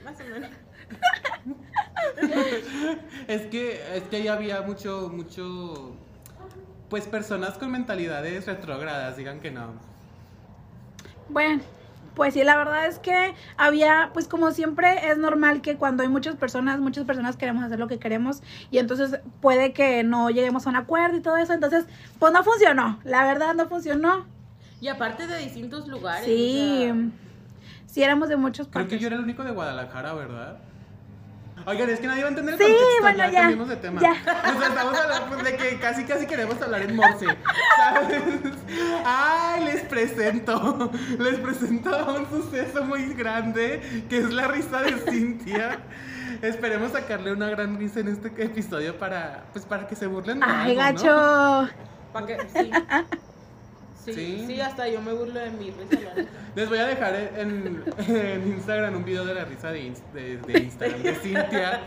Más 0.05 0.17
o 0.21 0.25
menos. 0.25 0.51
Es 3.29 3.43
que, 3.43 3.83
es 3.95 4.05
que 4.05 4.17
ahí 4.17 4.29
había 4.29 4.63
mucho, 4.63 5.11
mucho, 5.13 5.95
pues 6.89 7.07
personas 7.07 7.59
con 7.59 7.71
mentalidades 7.71 8.47
retrógradas, 8.47 9.17
digan 9.17 9.41
que 9.41 9.51
no. 9.51 9.73
Bueno, 11.29 11.63
pues 12.19 12.35
sí, 12.35 12.43
la 12.43 12.57
verdad 12.57 12.89
es 12.89 12.99
que 12.99 13.33
había, 13.57 14.11
pues 14.13 14.27
como 14.27 14.51
siempre 14.51 15.09
es 15.09 15.19
normal 15.19 15.63
que 15.63 15.77
cuando 15.77 16.03
hay 16.03 16.09
muchas 16.09 16.35
personas, 16.35 16.81
muchas 16.81 17.05
personas 17.05 17.37
queremos 17.37 17.63
hacer 17.63 17.79
lo 17.79 17.87
que 17.87 18.01
queremos 18.01 18.43
y 18.73 18.79
entonces 18.79 19.21
puede 19.41 19.73
que 19.73 20.03
no 20.03 20.29
lleguemos 20.29 20.67
a 20.67 20.71
un 20.71 20.75
acuerdo 20.75 21.17
y 21.17 21.21
todo 21.21 21.37
eso, 21.37 21.53
entonces 21.53 21.85
pues 22.19 22.33
no 22.33 22.43
funcionó, 22.43 22.99
la 23.05 23.25
verdad 23.25 23.55
no 23.55 23.69
funcionó. 23.69 24.27
Y 24.81 24.89
aparte 24.89 25.29
de 25.29 25.39
distintos 25.39 25.87
lugares. 25.87 26.25
Sí, 26.25 26.89
o 26.91 26.95
sea, 26.95 26.97
sí 27.87 28.03
éramos 28.03 28.29
de 28.29 28.35
muchos 28.37 28.67
Creo 28.67 28.89
que 28.89 28.99
yo 28.99 29.07
era 29.07 29.15
el 29.15 29.23
único 29.23 29.45
de 29.45 29.53
Guadalajara, 29.53 30.13
¿verdad? 30.15 30.59
Oigan, 31.69 31.91
es 31.91 32.01
que 32.01 32.07
nadie 32.07 32.23
va 32.23 32.29
a 32.29 32.31
entender 32.31 32.55
el 32.55 32.61
Sí, 32.61 32.65
contexto, 32.67 33.03
bueno, 33.03 33.19
ya, 33.19 33.51
ya, 33.51 33.65
de 33.65 33.77
tema. 33.77 34.01
ya. 34.01 34.15
Sea, 34.25 34.69
estamos 34.69 34.99
hablando 34.99 35.27
pues, 35.29 35.45
de 35.45 35.57
que 35.57 35.79
casi 35.79 36.05
casi 36.05 36.27
queremos 36.27 36.63
hablar 36.63 36.81
en 36.81 36.97
morse, 36.97 37.27
¿sabes? 37.77 38.23
Ay, 39.05 39.65
les 39.65 39.83
presento, 39.83 40.91
les 41.19 41.39
presento 41.41 42.15
un 42.15 42.27
suceso 42.31 42.85
muy 42.85 43.13
grande, 43.13 44.07
que 44.09 44.17
es 44.19 44.33
la 44.33 44.49
risa 44.49 44.81
de 44.81 44.93
Cintia. 45.11 45.79
Esperemos 46.41 46.93
sacarle 46.93 47.33
una 47.33 47.51
gran 47.51 47.79
risa 47.79 48.01
en 48.01 48.09
este 48.09 48.29
episodio 48.43 48.97
para, 48.99 49.45
pues, 49.53 49.67
para 49.67 49.87
que 49.87 49.95
se 49.95 50.07
burlen 50.07 50.41
de 50.41 50.47
Ay, 50.49 50.79
algo, 50.79 51.03
¿no? 51.05 51.63
gacho. 51.67 51.73
¿Para 52.15 52.27
qué? 52.27 52.39
Sí. 52.55 52.71
Sí, 54.15 54.39
Sí. 54.41 54.47
sí. 54.47 54.61
hasta 54.61 54.89
yo 54.89 55.01
me 55.03 55.13
burlo 55.13 55.39
de 55.41 55.51
mi 55.51 55.71
risa. 55.71 56.01
la. 56.15 56.25
Les 56.55 56.69
voy 56.69 56.79
a 56.79 56.87
dejar 56.87 57.15
en, 57.15 57.85
en 58.09 58.49
Instagram 58.49 58.97
un 58.97 59.05
video 59.05 59.25
de 59.25 59.35
la 59.35 59.45
risa 59.45 59.71
de, 59.71 59.93
de- 60.13 60.37
de 60.39 60.59
Instagram 60.61 61.03
de 61.03 61.15
Cintia 61.15 61.81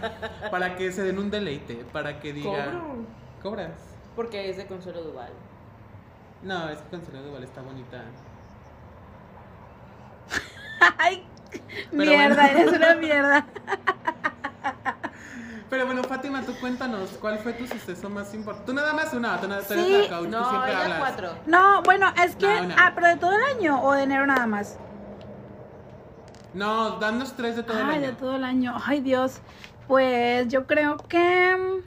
para 0.49 0.75
que 0.75 0.91
se 0.91 1.03
den 1.03 1.17
un 1.19 1.29
deleite, 1.31 1.83
para 1.91 2.19
que 2.19 2.31
digan. 2.33 2.71
Cobro. 2.79 3.05
¿Cobras? 3.41 3.71
Porque 4.15 4.49
es 4.49 4.57
de 4.57 4.65
Consuelo 4.67 5.01
Duval. 5.03 5.31
No, 6.43 6.69
es 6.69 6.77
que 6.79 6.89
Consuelo 6.89 7.25
igual 7.27 7.43
está 7.43 7.61
bonita. 7.61 8.03
Ay, 10.97 11.23
Pero 11.91 12.11
mierda, 12.11 12.35
bueno. 12.35 12.59
eres 12.59 12.73
una 12.73 12.95
mierda. 12.95 13.47
Pero 15.71 15.85
bueno, 15.85 16.03
Fátima, 16.03 16.41
tú 16.41 16.53
cuéntanos, 16.59 17.09
¿cuál 17.21 17.39
fue 17.39 17.53
tu 17.53 17.65
suceso 17.65 18.09
más 18.09 18.33
importante? 18.33 18.69
Tú 18.69 18.73
nada 18.75 18.91
más 18.93 19.13
una, 19.13 19.39
tú, 19.39 19.47
nada- 19.47 19.61
tú 19.61 19.73
Sí. 19.73 19.79
eres 19.79 20.09
la 20.09 20.17
coach, 20.17 20.25
tú 20.25 20.29
No, 20.31 20.49
siempre 20.49 20.75
hablas. 20.75 20.99
cuatro. 20.99 21.29
No, 21.45 21.81
bueno, 21.83 22.07
es 22.23 22.35
que, 22.35 22.45
No, 22.45 22.67
no. 22.67 22.75
ah, 22.77 22.91
pero 22.93 23.07
de 23.07 23.15
todo 23.15 23.31
el 23.31 23.41
año 23.57 23.81
o 23.81 23.93
de 23.93 24.03
enero 24.03 24.25
nada 24.25 24.45
más. 24.47 24.77
No, 26.53 26.99
danos 26.99 27.33
tres 27.37 27.55
de 27.55 27.63
todo 27.63 27.79
el 27.79 27.85
Ay, 27.85 27.95
año. 27.99 28.07
de 28.07 28.13
todo 28.13 28.35
el 28.35 28.43
año. 28.43 28.75
Ay, 28.85 28.99
Dios. 28.99 29.39
Pues 29.87 30.49
yo 30.49 30.67
creo 30.67 30.97
que. 30.97 31.55
mm, 31.57 31.81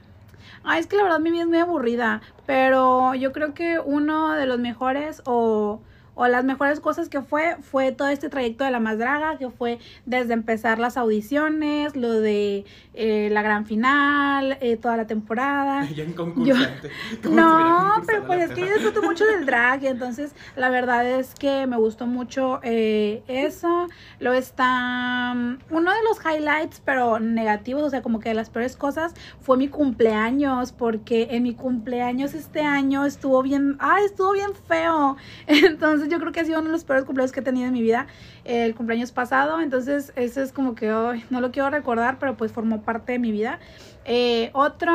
Ay, 0.66 0.80
es 0.80 0.86
que 0.86 0.96
la 0.96 1.02
verdad 1.02 1.20
mi 1.20 1.30
vida 1.30 1.42
es 1.42 1.48
muy 1.48 1.58
aburrida. 1.58 2.22
Pero 2.46 3.14
yo 3.14 3.32
creo 3.32 3.52
que 3.52 3.78
uno 3.78 4.32
de 4.32 4.46
los 4.46 4.58
mejores 4.58 5.20
o, 5.26 5.82
o 6.14 6.26
las 6.28 6.44
mejores 6.44 6.80
cosas 6.80 7.08
que 7.08 7.22
fue 7.22 7.56
fue 7.62 7.92
todo 7.92 8.08
este 8.08 8.28
trayecto 8.28 8.64
de 8.64 8.70
la 8.70 8.80
más 8.80 8.98
draga, 8.98 9.38
que 9.38 9.50
fue 9.50 9.78
desde 10.06 10.32
empezar 10.32 10.78
las 10.78 10.96
audiciones, 10.96 11.96
lo 11.96 12.12
de 12.20 12.64
eh, 12.94 13.28
la 13.32 13.42
gran 13.42 13.66
final, 13.66 14.56
eh, 14.60 14.76
toda 14.76 14.96
la 14.96 15.06
temporada. 15.06 15.88
En 16.04 16.12
concursante. 16.12 16.90
No, 17.30 18.02
pero 18.06 18.26
pues 18.26 18.50
es 18.50 18.54
que 18.54 18.60
yo 18.60 18.74
disfruto 18.74 19.02
mucho 19.02 19.24
del 19.24 19.46
drag 19.46 19.82
y 19.84 19.86
entonces 19.86 20.34
la 20.54 20.68
verdad 20.68 21.06
es 21.06 21.34
que 21.34 21.66
me 21.66 21.76
gustó 21.76 22.06
mucho 22.06 22.60
eh, 22.62 23.22
eso. 23.26 23.88
Luego 24.20 24.36
está 24.36 25.32
mm, 25.34 25.58
uno 25.70 25.90
de 25.90 26.02
los 26.02 26.18
highlights, 26.24 26.82
pero 26.84 27.18
negativos, 27.20 27.82
o 27.82 27.90
sea, 27.90 28.02
como 28.02 28.20
que 28.20 28.28
de 28.28 28.34
las 28.34 28.50
peores 28.50 28.76
cosas, 28.76 29.14
fue 29.40 29.56
mi 29.56 29.68
cumpleaños, 29.68 30.72
porque 30.72 31.28
en 31.30 31.42
mi 31.44 31.54
cumpleaños 31.54 32.34
este 32.34 32.60
año 32.60 33.04
estuvo 33.06 33.42
bien, 33.42 33.76
ay, 33.78 34.04
estuvo 34.04 34.32
bien 34.32 34.50
feo. 34.68 35.16
Entonces 35.46 36.03
yo 36.08 36.18
creo 36.18 36.32
que 36.32 36.40
ha 36.40 36.44
sido 36.44 36.58
uno 36.58 36.68
de 36.68 36.72
los 36.72 36.84
peores 36.84 37.04
cumpleaños 37.04 37.32
que 37.32 37.40
he 37.40 37.42
tenido 37.42 37.66
en 37.66 37.72
mi 37.72 37.82
vida, 37.82 38.06
el 38.44 38.74
cumpleaños 38.74 39.12
pasado. 39.12 39.60
Entonces 39.60 40.12
ese 40.16 40.42
es 40.42 40.52
como 40.52 40.74
que, 40.74 40.90
ay, 40.90 41.24
no 41.30 41.40
lo 41.40 41.50
quiero 41.50 41.70
recordar, 41.70 42.18
pero 42.18 42.36
pues 42.36 42.52
formó 42.52 42.82
parte 42.82 43.12
de 43.12 43.18
mi 43.18 43.32
vida. 43.32 43.58
Eh, 44.04 44.50
otro, 44.52 44.92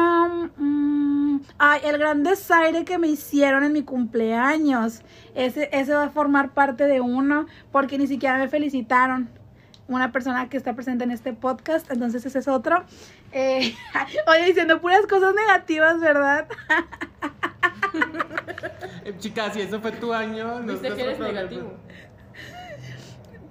mm, 0.57 1.39
ay, 1.57 1.81
el 1.83 1.97
gran 1.97 2.23
desaire 2.23 2.85
que 2.85 2.97
me 2.97 3.07
hicieron 3.07 3.63
en 3.63 3.73
mi 3.73 3.83
cumpleaños. 3.83 5.01
Ese, 5.35 5.69
ese 5.71 5.93
va 5.93 6.05
a 6.05 6.09
formar 6.09 6.51
parte 6.53 6.85
de 6.85 7.01
uno, 7.01 7.47
porque 7.71 7.97
ni 7.97 8.07
siquiera 8.07 8.37
me 8.37 8.47
felicitaron. 8.47 9.29
Una 9.87 10.11
persona 10.11 10.49
que 10.49 10.57
está 10.57 10.75
presente 10.75 11.03
en 11.03 11.11
este 11.11 11.33
podcast, 11.33 11.89
entonces 11.91 12.23
ese 12.23 12.39
es 12.39 12.47
otro. 12.47 12.83
Eh, 13.31 13.73
oye, 14.27 14.45
diciendo 14.45 14.79
puras 14.79 15.07
cosas 15.07 15.33
negativas, 15.33 15.99
¿verdad? 15.99 16.47
Eh, 19.05 19.15
chicas, 19.17 19.53
si 19.53 19.61
eso 19.61 19.79
fue 19.79 19.91
tu 19.93 20.13
año, 20.13 20.59
no 20.59 20.73
Viste 20.73 20.93
que 20.93 21.01
eres 21.01 21.19
negativo. 21.19 21.73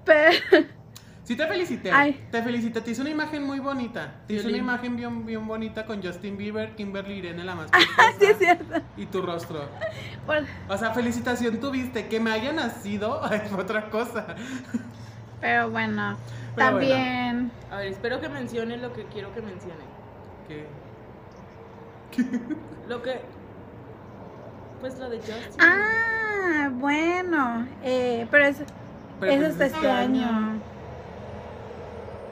Pero, 0.04 0.66
Sí 1.28 1.36
te 1.36 1.46
felicité. 1.46 1.90
Ay. 1.92 2.26
Te 2.30 2.42
felicité. 2.42 2.80
Te 2.80 2.90
hice 2.92 3.02
una 3.02 3.10
imagen 3.10 3.42
muy 3.42 3.58
bonita. 3.58 4.14
Te 4.26 4.32
hice 4.32 4.48
una 4.48 4.56
imagen 4.56 4.96
bien, 4.96 5.26
bien 5.26 5.46
bonita 5.46 5.84
con 5.84 6.02
Justin 6.02 6.38
Bieber, 6.38 6.74
Kimberly 6.74 7.18
Irene, 7.18 7.44
la 7.44 7.54
más 7.54 7.70
sí 8.18 8.24
es 8.24 8.34
preciosa, 8.36 8.38
cierto. 8.38 8.86
y 8.96 9.04
tu 9.04 9.20
rostro. 9.20 9.68
O 10.68 10.78
sea, 10.78 10.94
felicitación 10.94 11.60
tuviste. 11.60 12.08
Que 12.08 12.18
me 12.18 12.30
haya 12.32 12.54
nacido 12.54 13.20
es 13.30 13.52
otra 13.52 13.90
cosa. 13.90 14.36
pero 15.38 15.68
bueno, 15.68 16.16
Pero 16.56 16.70
también. 16.70 17.52
A 17.70 17.76
ver, 17.76 17.88
espero 17.88 18.22
que 18.22 18.30
mencione 18.30 18.78
lo 18.78 18.94
que 18.94 19.04
quiero 19.04 19.34
que 19.34 19.42
mencione. 19.42 19.84
Que- 20.48 20.66
Lo 22.88 23.02
que. 23.02 23.20
Pues 24.80 24.98
lo 24.98 25.10
de 25.10 25.18
Justin. 25.18 25.60
Ah, 25.60 26.68
bueno. 26.72 27.66
Eh, 27.82 28.26
pero 28.30 28.44
es, 28.46 28.56
Pero 29.20 29.32
es 29.32 29.38
pues 29.38 29.50
hasta 29.52 29.66
este 29.66 29.90
año. 29.90 30.60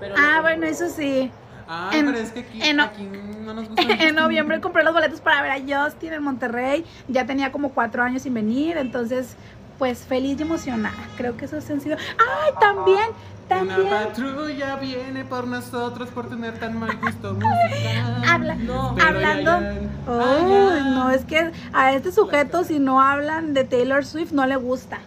Pero 0.01 0.15
Ah, 0.19 0.41
bueno, 0.43 0.67
eso 0.67 0.89
sí. 0.89 1.31
Ay, 1.69 1.99
En- 1.99 2.07
pero 2.07 2.19
es 2.19 2.31
que 2.31 2.41
aquí, 2.41 2.63
en 2.63 2.77
no- 2.77 2.83
aquí 2.85 3.03
no 3.05 3.55
nos 3.55 3.69
gusta. 3.69 3.83
En 4.09 4.15
noviembre 4.15 4.61
compré 4.61 4.85
los 4.85 4.95
boletos 4.95 5.21
para 5.21 5.43
ver 5.43 5.51
a 5.51 5.85
Justin 5.85 6.13
en 6.13 6.23
Monterrey. 6.23 6.85
Ya 7.09 7.27
tenía 7.27 7.51
como 7.51 7.71
cuatro 7.71 8.03
años 8.05 8.23
sin 8.23 8.35
venir, 8.35 8.77
entonces, 8.77 9.35
pues 9.79 9.99
feliz 10.07 10.39
y 10.39 10.43
emocionada. 10.43 10.95
Creo 11.17 11.37
que 11.37 11.47
esos 11.47 11.69
han 11.71 11.81
sido. 11.81 11.97
¡Ay, 11.97 12.53
también! 12.61 13.07
Una 13.49 13.77
También. 13.77 13.89
patrulla 13.89 14.77
viene 14.77 15.25
por 15.25 15.47
nosotros 15.47 16.09
por 16.11 16.29
tener 16.29 16.59
tan 16.59 16.79
mal 16.79 16.97
gusto 17.01 17.35
musical. 17.35 18.25
Habla- 18.29 18.55
No. 18.57 18.95
Pero 18.97 19.09
hablando. 19.09 19.51
Ah, 20.09 20.39
ya. 20.41 20.85
no, 20.91 21.11
es 21.11 21.25
que 21.25 21.53
a 21.73 21.93
este 21.93 22.11
sujeto, 22.13 22.65
si 22.65 22.79
no 22.81 23.01
hablan 23.01 23.55
de 23.55 23.65
Taylor 23.65 24.05
Swift, 24.05 24.33
no 24.33 24.47
le 24.47 24.57
gusta. 24.57 24.99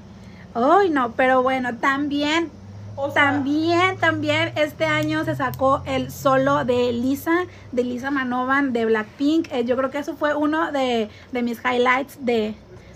Uy, 0.56 0.90
no, 0.90 1.12
pero 1.12 1.44
bueno, 1.44 1.76
también 1.78 2.50
O 2.96 3.12
sea, 3.12 3.32
También, 3.32 3.98
también 3.98 4.52
este 4.58 4.86
año 4.86 5.24
se 5.24 5.36
sacó 5.36 5.82
el 5.86 6.12
solo 6.12 6.66
de 6.66 6.92
Lisa, 6.92 7.46
de 7.72 7.84
Lisa 7.84 8.10
Manovan 8.12 8.74
de 8.74 8.86
Blackpink. 8.86 9.48
Eh, 9.54 9.64
yo 9.66 9.78
creo 9.78 9.90
que 9.90 10.00
eso 10.00 10.16
fue 10.18 10.34
uno 10.36 10.72
de, 10.74 11.10
de 11.32 11.42
mis 11.42 11.60
highlights 11.64 12.26
de, 12.26 12.56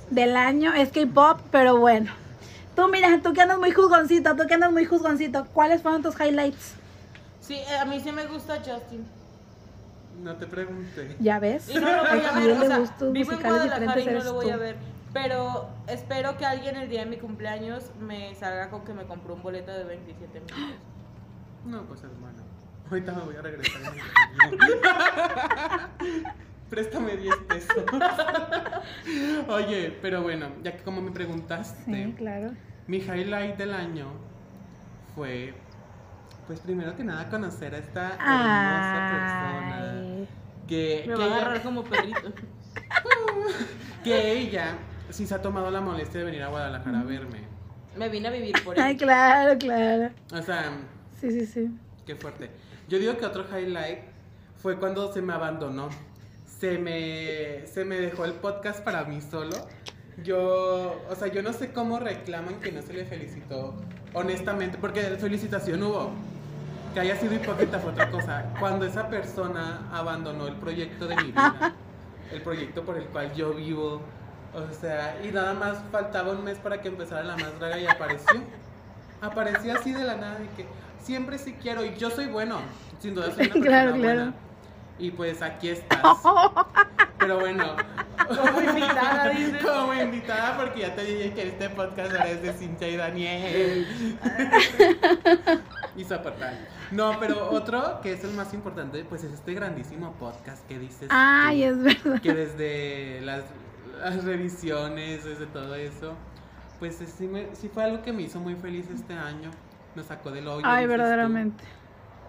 del 0.09 0.35
año. 0.35 0.73
Es 0.73 0.89
K-pop, 0.89 1.39
pero 1.51 1.77
bueno. 1.77 2.11
Tú, 2.75 2.87
mira, 2.87 3.19
tú 3.21 3.33
que 3.33 3.41
andas 3.41 3.59
muy 3.59 3.71
juzgoncito, 3.71 4.35
tú 4.35 4.47
que 4.47 4.55
andas 4.55 4.71
muy 4.71 4.85
juzgoncito. 4.85 5.45
¿Cuáles 5.53 5.81
fueron 5.81 6.01
tus 6.01 6.19
highlights? 6.19 6.73
Sí, 7.39 7.55
eh, 7.55 7.77
a 7.77 7.85
mí 7.85 7.99
sí 7.99 8.11
me 8.11 8.25
gusta 8.25 8.57
Justin. 8.57 9.05
No 10.23 10.35
te 10.35 10.47
pregunté. 10.47 11.15
Ya 11.19 11.39
ves. 11.39 11.69
Y 11.69 11.75
no 11.75 11.81
lo 11.81 12.03
voy 12.03 12.25
a 12.25 12.31
ver, 12.31 12.51
o 12.51 12.65
sea, 12.65 13.11
vivo 13.11 13.31
en 13.31 13.41
Guadalajara 13.41 13.79
diferentes 13.79 14.07
y 14.07 14.17
no 14.17 14.23
lo 14.23 14.33
voy 14.33 14.49
a 14.49 14.57
ver. 14.57 14.75
Pero 15.11 15.69
espero 15.87 16.37
que 16.37 16.45
alguien 16.45 16.75
el 16.75 16.89
día 16.89 17.01
de 17.01 17.05
mi 17.05 17.17
cumpleaños 17.17 17.85
me 17.99 18.33
salga 18.35 18.69
con 18.69 18.83
que 18.83 18.93
me 18.93 19.05
compró 19.05 19.35
un 19.35 19.43
boleto 19.43 19.71
de 19.71 19.83
27 19.83 20.39
mil 20.39 20.47
pesos. 20.47 20.81
No, 21.65 21.83
pues 21.83 22.03
hermano. 22.03 22.41
Ahorita 22.89 23.11
me 23.13 23.21
voy 23.21 23.35
a 23.35 23.41
regresar. 23.41 23.81
Préstame 26.77 27.15
10 27.17 27.35
pesos. 27.47 27.83
Oye, 29.47 29.95
pero 30.01 30.23
bueno, 30.23 30.47
ya 30.63 30.75
que 30.75 30.81
como 30.83 31.03
me 31.03 31.11
preguntaste, 31.11 31.83
Sí, 31.85 32.13
claro. 32.17 32.51
mi 32.87 32.97
highlight 32.97 33.57
del 33.57 33.75
año 33.75 34.07
fue, 35.13 35.53
pues 36.47 36.59
primero 36.61 36.95
que 36.95 37.03
nada, 37.03 37.29
conocer 37.29 37.75
a 37.75 37.77
esta 37.77 38.13
hermosa 38.13 39.09
persona. 39.11 40.01
Ay. 40.01 40.27
Que, 40.67 41.03
Me 41.07 41.13
que 41.13 41.19
va 41.19 41.23
a 41.25 41.27
ella- 41.27 41.35
agarrar 41.35 41.61
como 41.61 41.83
perrito. 41.83 42.33
que 44.03 44.31
ella 44.39 44.73
sí 45.11 45.27
se 45.27 45.35
ha 45.35 45.41
tomado 45.43 45.69
la 45.69 45.79
molestia 45.79 46.21
de 46.21 46.25
venir 46.25 46.41
a 46.41 46.47
Guadalajara 46.47 47.01
a 47.01 47.03
verme. 47.03 47.41
Me 47.95 48.09
vine 48.09 48.29
a 48.29 48.31
vivir 48.31 48.55
por 48.63 48.79
Ay, 48.79 48.93
él. 48.93 48.97
claro, 48.97 49.59
claro. 49.59 50.09
O 50.31 50.41
sea, 50.41 50.71
Sí, 51.21 51.29
sí, 51.29 51.45
sí. 51.45 51.69
Qué 52.07 52.15
fuerte. 52.15 52.49
Yo 52.89 52.97
digo 52.97 53.15
que 53.15 53.27
otro 53.27 53.45
highlight 53.55 53.99
fue 54.57 54.79
cuando 54.79 55.13
se 55.13 55.21
me 55.21 55.33
abandonó. 55.33 55.89
Se 56.63 56.77
me, 56.77 57.67
se 57.67 57.83
me 57.83 57.97
dejó 57.99 58.23
el 58.23 58.31
podcast 58.35 58.79
para 58.85 59.03
mí 59.03 59.19
solo. 59.19 59.51
Yo, 60.23 60.95
o 61.09 61.13
sea, 61.13 61.27
yo 61.27 61.43
no 61.43 61.51
sé 61.51 61.73
cómo 61.73 61.99
reclaman 61.99 62.61
que 62.61 62.71
no 62.71 62.81
se 62.81 62.93
le 62.93 63.03
felicitó, 63.03 63.75
honestamente, 64.13 64.77
porque 64.79 65.01
felicitación 65.19 65.83
hubo. 65.83 66.11
Que 66.93 67.01
haya 67.01 67.17
sido 67.17 67.33
hipócrita 67.33 67.79
fue 67.79 67.91
otra 67.91 68.09
cosa. 68.09 68.45
Cuando 68.61 68.85
esa 68.85 69.09
persona 69.09 69.89
abandonó 69.91 70.47
el 70.47 70.55
proyecto 70.55 71.05
de 71.05 71.17
mi 71.17 71.23
vida, 71.33 71.73
el 72.31 72.41
proyecto 72.41 72.85
por 72.85 72.95
el 72.95 73.07
cual 73.07 73.33
yo 73.33 73.53
vivo, 73.53 74.01
o 74.53 74.73
sea, 74.73 75.17
y 75.21 75.33
nada 75.33 75.53
más 75.53 75.79
faltaba 75.91 76.31
un 76.31 76.45
mes 76.45 76.59
para 76.59 76.79
que 76.79 76.87
empezara 76.87 77.23
la 77.25 77.35
más 77.35 77.59
draga 77.59 77.77
y 77.77 77.87
apareció. 77.87 78.41
Apareció 79.19 79.73
así 79.77 79.91
de 79.91 80.05
la 80.05 80.15
nada 80.15 80.39
y 80.41 80.47
que 80.55 80.65
siempre 81.03 81.37
sí 81.39 81.57
quiero 81.61 81.83
y 81.83 81.93
yo 81.95 82.09
soy 82.09 82.27
bueno, 82.27 82.59
sin 83.01 83.15
duda 83.15 83.31
soy 83.35 83.47
una 83.47 83.53
persona 83.53 83.65
Claro, 83.67 83.89
buena. 83.97 84.13
claro. 84.13 84.33
Y 84.99 85.11
pues 85.11 85.41
aquí 85.41 85.69
estás. 85.69 85.99
Pero 87.17 87.39
bueno, 87.39 87.75
Como 88.27 88.61
invitada, 88.61 89.29
dice. 89.29 89.59
como 89.59 89.93
invitada 89.93 90.57
porque 90.57 90.81
ya 90.81 90.93
te 90.95 91.03
dije 91.05 91.33
que 91.33 91.47
este 91.49 91.69
podcast 91.69 92.11
ahora 92.11 92.29
es 92.29 92.41
de 92.41 92.51
Cintia 92.53 92.89
y 92.89 92.97
Daniel. 92.97 93.87
y 95.95 96.03
soportar. 96.03 96.53
No, 96.91 97.17
pero 97.19 97.49
otro 97.51 98.01
que 98.01 98.13
es 98.13 98.23
el 98.23 98.33
más 98.33 98.53
importante, 98.53 99.03
pues 99.05 99.23
es 99.23 99.31
este 99.33 99.53
grandísimo 99.53 100.11
podcast 100.19 100.67
que 100.67 100.77
dices. 100.79 101.07
Ay, 101.11 101.61
tú, 101.63 101.67
es 101.87 102.03
verdad. 102.03 102.21
Que 102.21 102.33
desde 102.33 103.21
las, 103.21 103.43
las 104.01 104.23
revisiones, 104.23 105.23
desde 105.23 105.45
todo 105.47 105.75
eso, 105.75 106.13
pues 106.79 106.99
es- 107.01 107.11
sí, 107.17 107.25
me- 107.27 107.55
sí 107.55 107.69
fue 107.73 107.83
algo 107.85 108.01
que 108.03 108.11
me 108.13 108.23
hizo 108.23 108.39
muy 108.39 108.55
feliz 108.55 108.85
este 108.93 109.13
año. 109.13 109.49
Nos 109.95 110.07
sacó 110.07 110.29
del 110.31 110.47
hoyo. 110.47 110.65
Ay, 110.67 110.85
tú. 110.85 110.91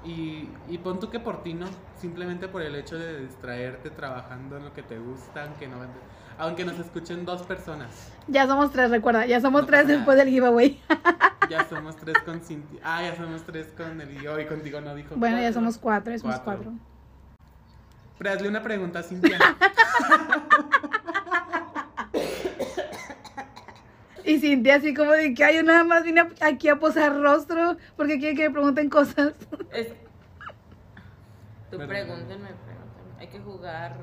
Y, 0.04 0.48
y 0.68 0.78
pon 0.78 1.00
tú 1.00 1.08
que 1.10 1.18
por 1.18 1.42
ti 1.42 1.54
no, 1.54 1.66
simplemente 1.98 2.46
por 2.48 2.60
el 2.62 2.74
hecho 2.74 2.98
de 2.98 3.20
distraerte 3.20 3.90
trabajando 3.90 4.58
en 4.58 4.64
lo 4.66 4.72
que 4.74 4.82
te 4.82 4.98
gusta, 4.98 5.44
aunque 5.44 5.66
no 5.66 5.76
aunque 6.36 6.64
nos 6.64 6.78
escuchen 6.78 7.24
dos 7.24 7.42
personas. 7.42 8.12
Ya 8.26 8.46
somos 8.46 8.72
tres, 8.72 8.90
recuerda. 8.90 9.24
Ya 9.26 9.40
somos 9.40 9.62
No 9.62 9.66
tres 9.66 9.86
después 9.86 10.16
del 10.16 10.28
giveaway. 10.28 10.80
Ya 11.50 11.62
somos 11.68 11.94
tres 11.96 12.16
con 12.24 12.40
Cintia. 12.40 12.80
Ah, 12.82 13.02
ya 13.02 13.14
somos 13.16 13.42
tres 13.42 13.66
con 13.76 14.00
el 14.00 14.22
y 14.22 14.26
hoy 14.26 14.46
contigo 14.46 14.80
no 14.80 14.94
dijo. 14.94 15.14
Bueno, 15.14 15.38
ya 15.38 15.52
somos 15.52 15.76
cuatro, 15.76 16.10
ya 16.10 16.18
somos 16.18 16.36
Cuatro. 16.40 16.62
cuatro. 16.64 16.72
Pero 18.16 18.30
hazle 18.30 18.48
una 18.48 18.62
pregunta 18.62 19.00
a 19.00 19.02
Cintia. 19.02 19.38
Y 24.24 24.38
Cintia 24.40 24.76
así 24.76 24.94
como 24.94 25.12
de 25.12 25.34
que 25.34 25.44
ay, 25.44 25.56
yo 25.56 25.62
nada 25.62 25.84
más 25.84 26.04
vine 26.04 26.26
aquí 26.40 26.68
a 26.68 26.78
posar 26.78 27.20
rostro 27.20 27.76
porque 27.96 28.18
quiere 28.18 28.36
que 28.36 28.48
me 28.48 28.54
pregunten 28.54 28.88
cosas. 28.88 29.34
Es... 29.70 29.88
Tú 31.70 31.78
Perdón. 31.78 31.88
pregúntenme, 31.88 32.48
pregúntenme. 32.64 33.18
Hay 33.18 33.28
que 33.28 33.38
jugar. 33.40 33.96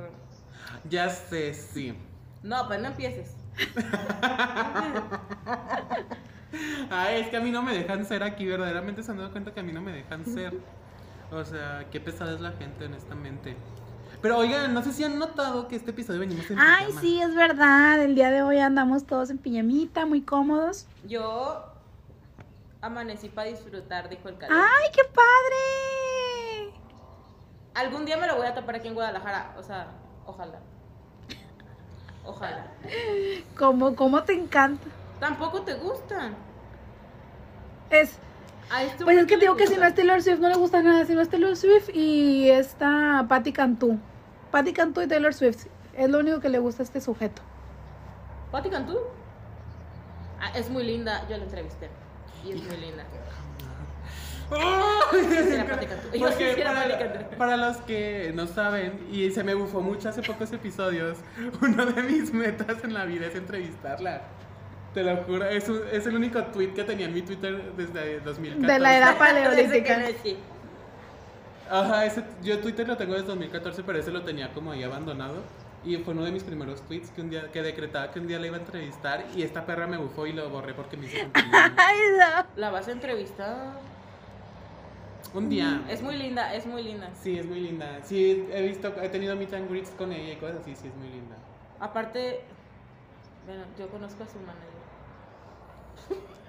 ya 0.90 1.10
sé, 1.10 1.54
sí. 1.54 1.96
No, 2.44 2.68
pues 2.68 2.82
no 2.82 2.88
empieces. 2.90 3.36
Ay, 6.90 7.22
es 7.22 7.28
que 7.30 7.38
a 7.38 7.42
mí 7.42 7.52
no 7.52 7.62
me 7.64 7.74
dejan 7.74 8.06
ser 8.06 8.24
aquí, 8.24 8.46
verdaderamente 8.46 9.04
se 9.04 9.12
han 9.12 9.18
dado 9.18 9.32
cuenta 9.32 9.54
que 9.54 9.60
a 9.62 9.64
mí 9.64 9.72
no 9.72 9.82
me 9.82 9.92
dejan 9.92 10.26
ser. 10.26 10.54
O 11.32 11.44
sea, 11.46 11.86
qué 11.92 12.00
pesada 12.00 12.34
es 12.34 12.42
la 12.42 12.52
gente, 12.54 12.86
honestamente. 12.86 13.56
Pero 14.22 14.38
oigan, 14.38 14.74
no 14.74 14.84
sé 14.84 14.94
si 14.94 15.04
han 15.04 15.18
notado 15.18 15.68
que 15.68 15.76
este 15.76 15.92
episodio 15.92 16.20
venimos 16.20 16.50
en 16.52 16.60
Ay, 16.60 16.86
pijama. 16.88 17.02
sí, 17.02 17.22
es 17.22 17.34
verdad. 17.34 18.02
El 18.02 18.14
día 18.14 18.30
de 18.30 18.44
hoy 18.44 18.60
andamos 18.60 19.06
todos 19.06 19.30
en 19.32 19.40
pijamita, 19.40 20.06
muy 20.06 20.22
cómodos. 20.22 20.86
Yo 21.08 21.66
amanecí 22.82 23.30
para 23.30 23.50
disfrutar, 23.50 24.10
dijo 24.10 24.30
el 24.30 24.38
calor. 24.38 24.58
¡Ay, 24.60 24.90
qué 24.94 25.02
padre! 25.06 26.74
Algún 27.74 28.06
día 28.06 28.18
me 28.18 28.28
lo 28.28 28.36
voy 28.36 28.46
a 28.46 28.54
tapar 28.54 28.76
aquí 28.76 28.90
en 28.90 28.94
Guadalajara. 28.94 29.56
O 29.58 29.64
sea, 29.64 29.88
ojalá. 30.26 30.60
Ojalá. 32.24 32.68
¿Cómo, 33.58 33.96
cómo 33.96 34.24
te 34.24 34.34
encanta? 34.34 34.88
Tampoco 35.20 35.62
te 35.62 35.74
gustan. 35.76 36.36
Es, 37.90 38.18
pues 39.04 39.18
es 39.18 39.26
que 39.26 39.38
digo 39.38 39.56
que 39.56 39.68
si 39.68 39.76
no 39.76 39.86
es 39.86 39.96
Taylor 39.96 40.22
Swift 40.22 40.40
no 40.40 40.48
le 40.48 40.56
gusta 40.56 40.82
nada, 40.82 41.06
si 41.06 41.14
no 41.14 41.22
es 41.22 41.30
Taylor 41.30 41.56
Swift 41.58 41.90
y 41.94 42.50
está 42.50 43.26
Patty 43.28 43.52
Cantú. 43.52 44.00
Patty 44.52 44.74
Cantú 44.74 45.02
y 45.02 45.08
Taylor 45.08 45.34
Swift. 45.34 45.68
Es 45.98 46.10
lo 46.10 46.20
único 46.20 46.40
que 46.40 46.50
le 46.50 46.60
gusta 46.60 46.84
a 46.84 46.86
este 46.86 47.02
sujeto. 47.02 47.42
¿Pati 48.52 48.70
Cantú? 48.70 48.98
Ah, 50.40 50.52
es 50.56 50.70
muy 50.70 50.84
linda. 50.84 51.26
Yo 51.30 51.38
la 51.38 51.44
entrevisté. 51.44 51.90
Y 52.46 52.52
es 52.52 52.64
muy 52.64 52.78
linda. 52.78 53.04
Porque 56.20 56.56
para, 56.64 57.30
para 57.38 57.58
los 57.58 57.78
que 57.78 58.32
no 58.36 58.48
saben, 58.48 59.08
y 59.12 59.32
se 59.32 59.44
me 59.44 59.54
bufó 59.54 59.82
mucho 59.82 60.10
hace 60.10 60.22
pocos 60.22 60.52
episodios, 60.52 61.18
uno 61.62 61.86
de 61.86 62.04
mis 62.04 62.34
metas 62.34 62.84
en 62.84 62.94
la 62.94 63.06
vida 63.06 63.28
es 63.28 63.36
entrevistarla. 63.36 64.22
Te 64.94 65.04
lo 65.04 65.16
juro, 65.24 65.46
es, 65.46 65.70
un- 65.70 65.84
es 65.90 66.06
el 66.06 66.16
único 66.18 66.44
tweet 66.46 66.74
que 66.74 66.84
tenía 66.84 67.06
en 67.06 67.14
mi 67.14 67.22
Twitter 67.22 67.72
desde 67.78 68.20
2014. 68.20 68.68
De 68.74 68.80
la 68.80 68.98
era 68.98 69.18
paleolítica. 69.18 70.00
Ajá, 71.72 72.06
ese, 72.06 72.26
yo 72.44 72.60
Twitter 72.60 72.86
lo 72.86 72.98
tengo 72.98 73.14
desde 73.14 73.28
2014, 73.28 73.84
pero 73.84 73.98
ese 73.98 74.12
lo 74.12 74.24
tenía 74.24 74.52
como 74.52 74.74
ahí 74.74 74.84
abandonado. 74.84 75.42
Y 75.86 75.96
fue 75.98 76.14
uno 76.14 76.26
de 76.26 76.32
mis 76.32 76.44
primeros 76.44 76.82
tweets 76.82 77.10
que 77.12 77.22
un 77.22 77.30
día 77.30 77.50
que 77.50 77.64
decretaba 77.64 78.12
que 78.12 78.20
un 78.20 78.28
día 78.28 78.40
la 78.40 78.48
iba 78.48 78.58
a 78.58 78.60
entrevistar 78.60 79.26
y 79.34 79.42
esta 79.42 79.66
perra 79.66 79.88
me 79.88 79.98
bufó 79.98 80.28
y 80.28 80.34
lo 80.34 80.48
borré 80.50 80.74
porque 80.74 80.98
me 80.98 81.08
hizo. 81.08 81.18
Ay, 81.34 81.98
no. 82.20 82.46
La 82.58 82.72
vas 82.72 82.90
a 82.90 82.92
entrevistar. 82.92 83.80
Un 85.34 85.50
día. 85.50 85.82
Es 85.90 86.02
muy 86.02 86.18
linda, 86.18 86.54
es 86.54 86.66
muy 86.66 86.84
linda. 86.84 87.10
Sí, 87.24 87.40
es 87.40 87.46
muy 87.46 87.62
linda. 87.62 88.00
Sí, 88.04 88.46
he 88.52 88.62
visto, 88.64 88.94
he 89.02 89.08
tenido 89.08 89.36
meet 89.38 89.54
and 89.54 89.70
greets 89.70 89.92
con 89.92 90.12
ella 90.12 90.34
y 90.34 90.36
cosas 90.36 90.58
así, 90.58 90.76
sí, 90.76 90.90
es 90.90 90.96
muy 90.96 91.08
linda. 91.08 91.38
Aparte, 91.80 92.42
bueno, 93.46 93.64
yo 93.80 93.88
conozco 93.88 94.24
a 94.24 94.28
su 94.28 94.40
manager. 94.40 94.72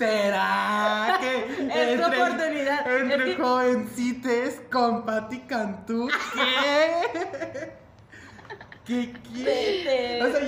¿Será 0.00 1.18
que 1.20 1.68
Es 1.92 2.00
tu 2.00 2.06
oportunidad. 2.06 2.96
entre 2.96 3.30
Es 3.30 3.36
que- 3.36 3.42
jovencites 3.42 4.62
con 4.72 5.04
Patti 5.04 5.40
Cantú? 5.40 6.08
¿Qué? 8.86 9.12
¿Qué 9.34 9.82
te- 9.84 10.22
O 10.22 10.32
sea, 10.32 10.40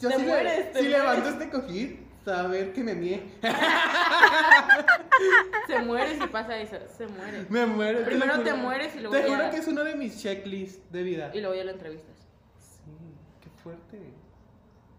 yo, 0.00 0.10
si, 0.10 0.18
le- 0.18 0.24
mueres, 0.28 0.72
te 0.72 0.78
si 0.80 0.88
levanto 0.88 1.28
este 1.30 1.50
cojín, 1.50 2.06
saber 2.24 2.72
que 2.72 2.84
me 2.84 2.94
mié. 2.94 3.22
Se 5.66 5.78
muere 5.80 6.16
si 6.18 6.26
pasa 6.28 6.56
eso, 6.58 6.76
se 6.96 7.06
muere. 7.08 7.44
Me 7.48 7.66
muero. 7.66 8.04
Primero 8.04 8.40
te 8.40 8.54
mueres 8.54 8.94
y 8.94 9.00
luego 9.00 9.16
Te 9.16 9.24
juro 9.28 9.50
que 9.50 9.56
es 9.56 9.66
uno 9.68 9.82
de 9.84 9.96
mis 9.96 10.20
checklists 10.22 10.90
de 10.92 11.02
vida. 11.02 11.30
Y 11.34 11.40
luego 11.40 11.54
ya 11.56 11.64
lo 11.64 11.72
entrevistas. 11.72 12.16
Sí, 12.60 12.92
qué 13.40 13.50
fuerte. 13.62 13.98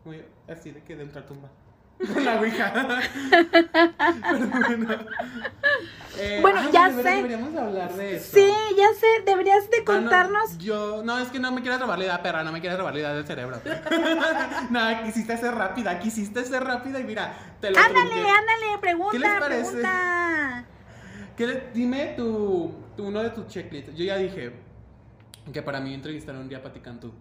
Muy 0.05 0.21
así 0.49 0.71
de 0.71 0.83
que 0.83 0.95
de 0.97 1.03
ultratumba. 1.05 1.47
Con 1.49 1.62
la 2.23 2.39
ouija. 2.39 2.73
Pero 3.31 4.47
bueno. 4.49 4.87
Eh, 6.17 6.39
Bueno, 6.41 6.59
ay, 6.61 6.69
ya 6.71 6.91
sé. 6.91 7.01
Deberíamos 7.01 7.55
hablar 7.55 7.93
de 7.93 8.17
eso. 8.17 8.31
Sí, 8.35 8.53
ya 8.77 8.87
sé, 8.99 9.07
deberías 9.25 9.67
de 9.69 9.77
Ah, 9.77 9.79
no, 9.79 9.85
contarnos. 9.85 10.57
yo, 10.59 11.01
no, 11.03 11.17
es 11.17 11.29
que 11.29 11.39
no 11.39 11.51
me 11.51 11.61
quieres 11.61 11.79
robar 11.79 11.97
la 11.97 12.05
idea, 12.05 12.21
perra, 12.21 12.43
no 12.43 12.51
me 12.51 12.59
quieres 12.61 12.77
robar 12.77 12.93
la 12.93 12.99
idea 12.99 13.13
del 13.13 13.25
cerebro. 13.25 13.59
no, 14.69 15.03
quisiste 15.03 15.37
ser 15.37 15.55
rápida, 15.55 15.97
quisiste 15.99 16.43
ser 16.45 16.63
rápida 16.63 16.99
y 16.99 17.03
mira, 17.03 17.33
te 17.59 17.71
lo 17.71 17.77
Ándale, 17.79 18.11
trunqué. 18.11 18.29
ándale, 18.29 18.77
pregunta, 18.79 19.11
¿Qué 19.11 19.19
les 19.19 19.33
parece? 19.39 19.63
pregunta. 19.71 20.65
¿Qué 21.35 21.47
le- 21.47 21.69
dime 21.73 22.13
tu, 22.15 22.75
tu- 22.95 23.07
uno 23.07 23.23
de 23.23 23.31
tus 23.31 23.47
checklists. 23.47 23.95
Yo 23.95 24.05
ya 24.05 24.17
dije 24.17 24.53
que 25.51 25.61
para 25.63 25.79
mí 25.79 25.95
entrevistar 25.95 26.35
un 26.35 26.47
día 26.47 26.59
a 26.59 26.61
Pati 26.63 26.79
Cantú. 26.79 27.11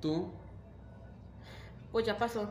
¿Tú? 0.00 0.32
Pues 1.92 2.06
ya 2.06 2.16
pasó. 2.16 2.48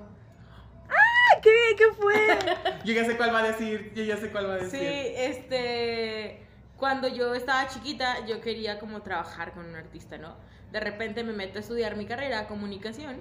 ¿Qué, 1.42 1.76
¿Qué 1.78 1.86
fue? 2.00 2.14
Yo 2.86 2.94
ya 2.94 3.06
sé 3.06 3.18
cuál 3.18 3.34
va 3.34 3.40
a 3.40 3.44
decir, 3.44 3.92
yo 3.96 4.04
ya 4.04 4.18
sé 4.18 4.32
cuál 4.32 4.50
va 4.50 4.56
a 4.56 4.60
Sí, 4.60 4.78
decir. 4.78 4.82
este. 5.18 6.46
Cuando 6.78 7.08
yo 7.08 7.36
estaba 7.36 7.68
chiquita, 7.68 8.26
yo 8.26 8.42
quería 8.42 8.80
como 8.80 9.02
trabajar 9.04 9.52
con 9.54 9.66
un 9.68 9.76
artista, 9.76 10.18
¿no? 10.18 10.36
De 10.72 10.80
repente 10.80 11.24
me 11.24 11.32
meto 11.32 11.60
a 11.60 11.62
estudiar 11.62 11.96
mi 11.96 12.06
carrera, 12.08 12.48
comunicación, 12.48 13.18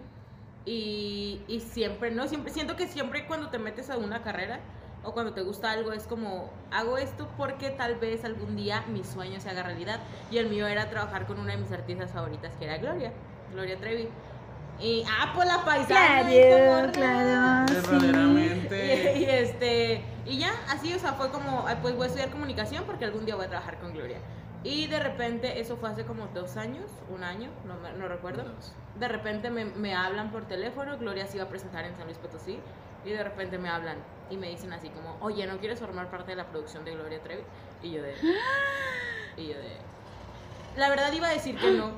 y, 0.64 1.42
y 1.46 1.60
siempre, 1.60 2.10
¿no? 2.10 2.26
Siempre, 2.26 2.52
siento 2.52 2.76
que 2.76 2.86
siempre 2.86 3.26
cuando 3.26 3.50
te 3.50 3.58
metes 3.58 3.90
a 3.90 3.98
una 3.98 4.22
carrera 4.22 4.60
o 5.02 5.12
cuando 5.12 5.32
te 5.34 5.42
gusta 5.42 5.72
algo 5.72 5.92
es 5.92 6.06
como, 6.06 6.50
hago 6.70 6.96
esto 6.98 7.28
porque 7.36 7.70
tal 7.70 7.96
vez 7.96 8.24
algún 8.24 8.56
día 8.56 8.82
mi 8.88 9.04
sueño 9.04 9.40
se 9.40 9.50
haga 9.50 9.62
realidad. 9.62 10.00
Y 10.30 10.38
el 10.38 10.48
mío 10.48 10.66
era 10.66 10.88
trabajar 10.88 11.26
con 11.26 11.38
una 11.38 11.52
de 11.52 11.58
mis 11.58 11.72
artistas 11.72 12.12
favoritas, 12.12 12.54
que 12.58 12.64
era 12.64 12.78
Gloria, 12.78 13.12
Gloria 13.52 13.78
Trevi. 13.78 14.08
Y, 14.80 15.04
ah, 15.08 15.32
pues 15.34 15.46
la 15.46 15.64
paisana. 15.64 16.28
Claro, 16.28 16.72
morra. 16.82 16.92
claro. 16.92 17.68
sí. 17.68 17.74
Verdaderamente. 17.90 19.14
Y, 19.18 19.22
y 19.22 19.24
este, 19.24 20.04
y 20.26 20.38
ya, 20.38 20.52
así, 20.68 20.92
o 20.94 20.98
sea, 20.98 21.12
fue 21.14 21.30
como, 21.30 21.66
pues 21.82 21.94
voy 21.96 22.04
a 22.04 22.06
estudiar 22.06 22.30
comunicación 22.30 22.84
porque 22.84 23.04
algún 23.04 23.26
día 23.26 23.34
voy 23.36 23.46
a 23.46 23.48
trabajar 23.48 23.78
con 23.78 23.92
Gloria. 23.92 24.18
Y 24.62 24.86
de 24.88 25.00
repente, 25.00 25.60
eso 25.60 25.76
fue 25.76 25.88
hace 25.90 26.04
como 26.04 26.26
dos 26.34 26.56
años, 26.56 26.84
un 27.08 27.24
año, 27.24 27.48
no, 27.66 27.74
me- 27.80 27.92
no 27.98 28.08
recuerdo. 28.08 28.44
De 28.98 29.08
repente 29.08 29.50
me, 29.50 29.64
me 29.64 29.94
hablan 29.94 30.30
por 30.30 30.46
teléfono, 30.46 30.98
Gloria 30.98 31.26
se 31.26 31.36
iba 31.38 31.44
a 31.46 31.48
presentar 31.48 31.84
en 31.86 31.96
San 31.96 32.04
Luis 32.04 32.18
Potosí, 32.18 32.58
y 33.04 33.10
de 33.10 33.22
repente 33.24 33.56
me 33.58 33.70
hablan 33.70 33.96
y 34.30 34.36
me 34.36 34.48
dicen 34.48 34.72
así 34.74 34.90
como, 34.90 35.16
oye, 35.20 35.46
¿no 35.46 35.56
quieres 35.58 35.78
formar 35.80 36.10
parte 36.10 36.32
de 36.32 36.36
la 36.36 36.44
producción 36.46 36.84
de 36.84 36.92
Gloria 36.94 37.20
Trevi? 37.22 37.42
Y 37.82 37.92
yo 37.92 38.02
de... 38.02 38.14
Y 39.38 39.48
yo 39.48 39.54
de... 39.58 39.76
La 40.76 40.88
verdad 40.90 41.10
iba 41.12 41.28
a 41.28 41.32
decir 41.32 41.56
que 41.58 41.70
no, 41.72 41.92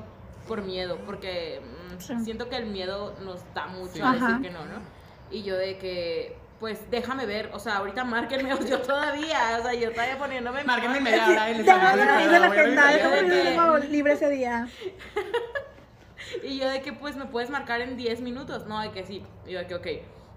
por 0.47 0.61
miedo, 0.61 0.97
porque 1.05 1.61
Sí. 1.99 2.13
siento 2.23 2.49
que 2.49 2.55
el 2.57 2.65
miedo 2.67 3.15
nos 3.21 3.41
da 3.53 3.67
mucho 3.67 3.93
Sí. 3.93 4.01
a 4.01 4.11
decir 4.11 4.23
Ajá. 4.27 4.39
que 4.41 4.49
no, 4.49 4.65
¿no? 4.65 4.79
Y 5.31 5.43
yo 5.43 5.55
de 5.57 5.77
que, 5.77 6.37
pues 6.59 6.89
déjame 6.91 7.25
ver, 7.25 7.49
o 7.53 7.59
sea, 7.59 7.77
ahorita 7.77 8.03
márquenme, 8.03 8.49
yo 8.69 8.79
todavía, 8.81 9.57
o 9.59 9.63
sea, 9.63 9.73
yo 9.73 9.91
todavía 9.91 10.17
poniéndome... 10.17 10.63
Márquenme 10.63 10.99
media 11.01 11.27
hora 11.27 11.51
y 11.51 11.55
les 11.57 11.65
la 11.65 13.79
libre 13.89 14.13
ese 14.13 14.29
día. 14.29 14.67
Y 16.43 16.57
yo 16.57 16.69
de 16.69 16.81
que, 16.81 16.93
pues, 16.93 17.15
me 17.15 17.25
puedes 17.25 17.49
marcar 17.49 17.81
en 17.81 17.97
10 17.97 18.21
minutos, 18.21 18.65
no, 18.65 18.79
de 18.81 18.91
que 18.91 19.03
sí, 19.05 19.23
y 19.45 19.51
yo 19.51 19.59
de 19.59 19.67
que, 19.67 19.75
ok. 19.75 19.87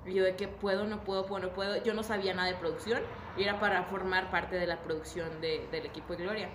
Y 0.07 0.15
yo 0.15 0.25
de 0.25 0.37
que 0.37 0.47
puedo, 0.49 0.85
no 0.85 1.03
puedo, 1.05 1.27
puedo, 1.27 1.47
no 1.47 1.53
puedo. 1.53 1.83
Yo 1.83 1.95
no 1.95 2.03
sabía 2.03 2.35
nada 2.35 2.49
de 2.49 2.55
producción 2.55 3.01
y 3.37 3.43
era 3.45 3.59
para 3.59 3.83
formar 3.85 4.31
parte 4.31 4.57
de 4.57 4.67
la 4.67 4.79
producción 4.79 5.41
de- 5.41 5.67
del 5.73 5.87
equipo 5.87 6.15
de 6.15 6.23
Gloria. 6.25 6.49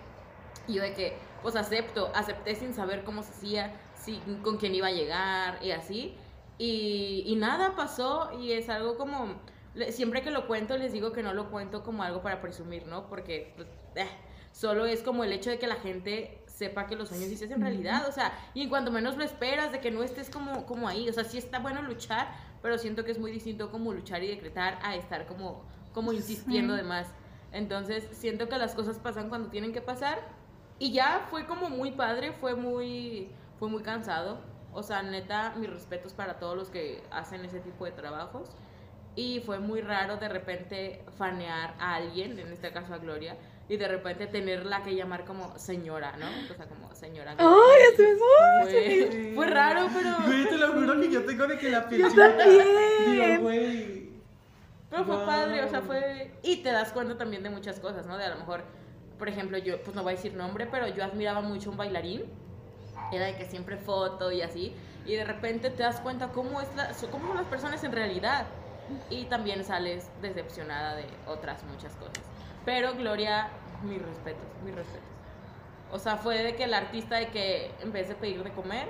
Y 0.68 0.76
yo 0.76 0.84
de 0.84 0.94
que, 0.94 1.18
pues 1.42 1.56
acepto, 1.56 2.12
acepté 2.16 2.56
sin 2.56 2.74
saber 2.74 3.04
cómo 3.04 3.24
se 3.24 3.32
hacía, 3.32 3.74
si, 4.04 4.20
con 4.42 4.58
quién 4.58 4.76
iba 4.76 4.88
a 4.88 4.92
llegar 4.92 5.60
y 5.64 5.72
así. 5.72 6.16
Y, 6.58 7.24
y 7.26 7.36
nada 7.36 7.76
pasó 7.76 8.32
y 8.40 8.52
es 8.52 8.70
algo 8.70 8.98
como, 8.98 9.36
siempre 9.90 10.22
que 10.22 10.32
lo 10.32 10.48
cuento 10.48 10.78
les 10.78 10.92
digo 10.94 11.12
que 11.12 11.24
no 11.24 11.34
lo 11.34 11.50
cuento 11.50 11.84
como 11.84 12.04
algo 12.04 12.22
para 12.22 12.40
presumir, 12.42 12.86
¿no? 12.86 13.08
Porque 13.08 13.54
pues, 13.56 13.68
eh, 13.96 14.08
solo 14.52 14.86
es 14.86 15.02
como 15.02 15.24
el 15.24 15.32
hecho 15.32 15.50
de 15.50 15.58
que 15.58 15.68
la 15.68 15.76
gente 15.76 16.44
sepa 16.46 16.86
que 16.86 16.96
los 16.96 17.10
sueños 17.10 17.30
sí 17.30 17.38
se 17.38 17.46
hacen 17.46 17.62
realidad, 17.62 18.08
o 18.08 18.12
sea, 18.12 18.32
y 18.54 18.62
en 18.62 18.70
cuanto 18.70 18.92
menos 18.92 19.18
lo 19.18 19.24
esperas, 19.24 19.72
de 19.72 19.80
que 19.80 19.90
no 19.90 20.04
estés 20.04 20.30
como, 20.30 20.66
como 20.68 20.88
ahí, 20.88 21.10
o 21.10 21.14
sea, 21.14 21.24
sí 21.24 21.40
está 21.40 21.58
bueno 21.58 21.82
luchar, 21.82 22.32
pero 22.62 22.78
siento 22.78 23.04
que 23.04 23.12
es 23.12 23.18
muy 23.18 23.32
distinto 23.32 23.72
como 23.72 23.92
luchar 23.94 24.22
y 24.24 24.28
decretar 24.28 24.78
a 24.84 24.96
estar 24.96 25.26
como, 25.26 25.64
como 25.94 26.14
insistiendo 26.14 26.76
Sí. 26.76 26.82
de 26.82 26.84
más. 26.88 27.08
Entonces, 27.52 28.08
siento 28.12 28.48
que 28.48 28.58
las 28.58 28.76
cosas 28.76 29.00
pasan 29.00 29.30
cuando 29.30 29.50
tienen 29.50 29.74
que 29.74 29.82
pasar 29.82 30.20
y 30.78 30.92
ya 30.92 31.26
fue 31.32 31.48
como 31.48 31.70
muy 31.70 31.92
padre, 31.92 32.32
fue 32.34 32.54
muy, 32.56 33.32
fue 33.62 33.70
muy 33.70 33.84
cansado. 33.84 34.40
O 34.74 34.82
sea, 34.82 35.04
neta, 35.04 35.54
mis 35.56 35.70
respetos 35.70 36.14
para 36.14 36.40
todos 36.40 36.58
los 36.58 36.70
que 36.72 37.04
hacen 37.12 37.46
ese 37.46 37.60
tipo 37.60 37.86
de 37.86 37.92
trabajos. 37.92 38.50
Y 39.16 39.42
fue 39.42 39.60
muy 39.60 39.82
raro 39.82 40.18
de 40.18 40.28
repente 40.28 41.06
fanear 41.16 41.76
a 41.78 41.94
alguien, 41.94 42.40
en 42.40 42.52
este 42.52 42.72
caso 42.72 42.96
a 42.96 42.98
Gloria, 42.98 43.38
y 43.70 43.78
de 43.78 43.88
repente 43.88 44.26
tenerla 44.26 44.82
que 44.82 44.96
llamar 44.96 45.26
como 45.26 45.60
señora, 45.60 46.16
¿no? 46.18 46.26
O 46.52 46.56
sea, 46.56 46.66
como 46.66 46.92
señora. 46.96 47.36
Ay, 47.38 47.82
esto 47.92 48.02
es 48.02 48.20
Fue, 48.64 49.32
fue 49.36 49.48
raro, 49.48 49.88
pero, 49.94 50.10
Güey, 50.26 50.50
te 50.50 50.58
lo 50.58 50.72
juro 50.74 51.00
que 51.00 51.12
yo 51.12 51.24
tengo 51.26 51.46
de 51.46 51.60
que 51.60 51.70
la 51.70 51.82
también. 51.82 52.10
Digo, 53.06 53.42
güey. 53.44 54.10
pero 54.90 55.06
fue 55.06 55.18
Wow. 55.18 55.26
padre, 55.28 55.64
o 55.66 55.70
sea, 55.70 55.82
fue... 55.84 56.32
Y 56.42 56.64
te 56.64 56.72
das 56.72 56.92
cuenta 56.94 57.16
también 57.16 57.44
de 57.44 57.52
muchas 57.52 57.80
cosas, 57.80 58.08
¿no? 58.08 58.18
De 58.18 58.26
a 58.26 58.30
lo 58.30 58.38
mejor, 58.38 58.64
por 59.20 59.30
ejemplo, 59.30 59.60
yo, 59.60 59.80
pues 59.84 59.96
no 59.96 60.02
voy 60.02 60.14
a 60.14 60.16
decir 60.16 60.34
nombre, 60.34 60.66
pero 60.66 60.88
yo 60.88 61.04
admiraba 61.04 61.42
mucho 61.42 61.70
a 61.70 61.74
un 61.74 61.78
bailarín 61.78 62.41
era 63.12 63.26
de 63.26 63.36
que 63.36 63.46
siempre 63.46 63.78
foto 63.78 64.32
y 64.32 64.42
así, 64.42 64.76
y 65.06 65.16
de 65.16 65.24
repente 65.26 65.70
te 65.70 65.84
das 65.84 66.00
cuenta 66.00 66.30
cómo, 66.30 66.62
es 66.62 66.68
la, 66.76 66.90
cómo 67.12 67.28
son 67.28 67.38
las 67.38 67.46
personas 67.48 67.84
en 67.84 67.92
realidad, 67.92 68.46
y 69.10 69.26
también 69.26 69.64
sales 69.64 70.10
decepcionada 70.22 70.96
de 70.96 71.06
otras 71.28 71.64
muchas 71.64 71.94
cosas. 71.96 72.24
Pero 72.66 72.94
Gloria, 72.96 73.50
mis 73.84 74.02
respetos, 74.02 74.48
mis 74.64 74.76
respetos. 74.76 75.08
O 75.92 76.00
sea, 76.00 76.18
fue 76.18 76.42
de 76.42 76.56
que 76.56 76.64
el 76.66 76.74
artista 76.74 77.18
de 77.18 77.28
que 77.30 77.72
en 77.82 77.92
vez 77.92 78.08
de 78.08 78.16
pedir 78.16 78.44
de 78.44 78.52
comer, 78.52 78.88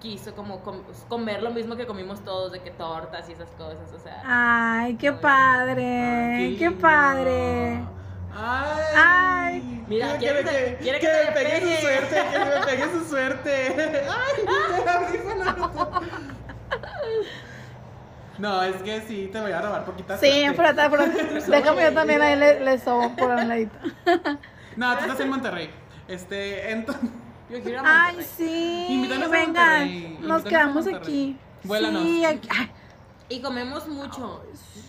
quiso 0.00 0.34
como 0.34 0.60
com- 0.62 0.82
comer 1.08 1.42
lo 1.42 1.50
mismo 1.50 1.76
que 1.76 1.86
comimos 1.86 2.24
todos, 2.24 2.52
de 2.52 2.60
que 2.60 2.70
tortas 2.70 3.28
y 3.28 3.32
esas 3.32 3.50
cosas, 3.50 3.92
o 3.94 3.98
sea... 3.98 4.20
Ay, 4.24 4.96
qué 4.96 5.08
Ay, 5.08 5.14
padre, 5.20 6.56
qué 6.58 6.70
lindo. 6.70 6.80
padre. 6.80 7.84
Ay. 8.44 8.94
Ay. 8.96 9.84
Mira, 9.88 10.16
Quiere 10.18 10.42
quiere 10.42 10.44
que- 10.44 10.76
que, 10.76 10.76
quiere 10.82 11.00
que 11.00 11.06
que 11.06 11.12
me 11.12 11.26
te 11.26 11.32
pegue 11.32 11.60
pegue. 11.60 11.76
su 11.76 11.80
suerte, 11.82 12.22
que 12.32 12.38
me 12.38 12.66
pegue 12.66 12.84
su 12.92 13.04
suerte. 13.08 14.04
Ay. 14.08 14.44
No, 18.38 18.62
es 18.62 18.76
que 18.82 19.00
sí, 19.02 19.28
te 19.32 19.40
voy 19.40 19.52
a 19.52 19.60
robar 19.60 19.84
poquita 19.84 20.18
Sí, 20.18 20.46
por 20.56 20.64
atrás. 20.66 20.90
Déjame 21.48 21.82
yo 21.82 21.92
también 21.94 22.22
ahí 22.22 22.36
le, 22.36 22.60
le 22.60 22.78
sobo 22.78 23.14
por 23.16 23.30
un 23.30 23.48
ladito. 23.48 23.76
No, 24.74 24.96
tú 24.96 25.02
estás 25.04 25.20
en 25.20 25.28
Monterrey. 25.28 25.68
Este, 26.08 26.70
entonces. 26.72 27.10
Yo 27.50 27.60
quiero 27.62 27.80
a 27.84 28.06
Ay, 28.06 28.26
sí. 28.38 28.86
Invítanos 28.88 29.28
a 29.28 29.30
Venga, 29.30 29.60
Monterrey, 29.62 30.02
nos 30.02 30.10
invítanos 30.22 30.46
a 30.46 30.48
quedamos 30.48 30.74
Monterrey. 30.86 31.02
aquí. 31.02 31.36
Vuélanos. 31.64 32.02
Sí, 32.02 32.24
aquí. 32.24 32.48
ay, 32.58 32.70
Y 33.28 33.40
comemos 33.40 33.88
mucho. 33.88 34.42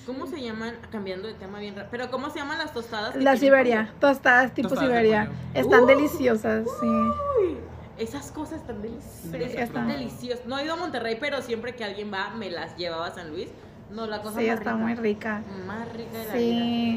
¿Cómo 0.06 0.28
se 0.28 0.42
llaman? 0.42 0.76
Cambiando 0.92 1.28
de 1.28 1.34
tema 1.36 1.60
bien 1.60 1.76
raro. 1.76 1.88
Pero 1.92 2.12
¿cómo 2.12 2.30
se 2.30 2.40
llaman 2.40 2.58
las 2.58 2.74
tostadas? 2.74 3.14
que 3.14 3.20
La 3.20 3.32
tienen 3.36 3.40
Siberia, 3.40 3.94
tostadas 4.00 4.54
tipo 4.54 4.68
Tostadas 4.70 4.90
Siberia. 4.92 5.32
Están 5.54 5.84
Uh. 5.84 5.86
deliciosas, 5.86 6.64
sí. 6.66 6.88
pollo? 6.88 7.58
Esas 7.98 8.32
cosas 8.32 8.60
están 8.62 8.82
deliciosas. 8.82 9.22
Sí, 9.22 9.30
Pero 9.32 9.46
están. 9.46 9.64
están 9.64 9.88
deliciosas. 9.88 10.46
No 10.46 10.58
he 10.60 10.66
ido 10.66 10.74
a 10.74 10.78
Monterrey, 10.78 11.18
pero 11.20 11.42
siempre 11.42 11.76
que 11.76 11.84
alguien 11.86 12.12
va, 12.14 12.32
me 12.32 12.50
las 12.50 12.76
llevaba 12.76 13.08
a 13.08 13.14
San 13.14 13.30
Luis. 13.30 13.50
No, 13.92 14.08
la 14.08 14.22
cosa 14.22 14.40
Sí, 14.40 14.48
más 14.48 14.58
está 14.60 14.72
rica. 14.74 14.84
muy 14.84 14.96
rica. 14.96 15.42
Más 15.68 15.94
rica 15.94 16.18
de 16.18 16.26
la 16.26 16.34
Sí. 16.34 16.40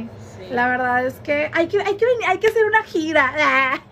vida. 0.02 0.10
Sí. 0.38 0.54
La 0.54 0.68
verdad 0.68 1.06
es 1.06 1.14
que 1.20 1.50
hay 1.52 1.68
que, 1.68 1.78
hay 1.80 1.96
que 1.96 2.06
venir, 2.06 2.24
hay 2.26 2.38
que 2.38 2.48
hacer 2.48 2.64
una 2.64 2.82
gira. 2.84 3.32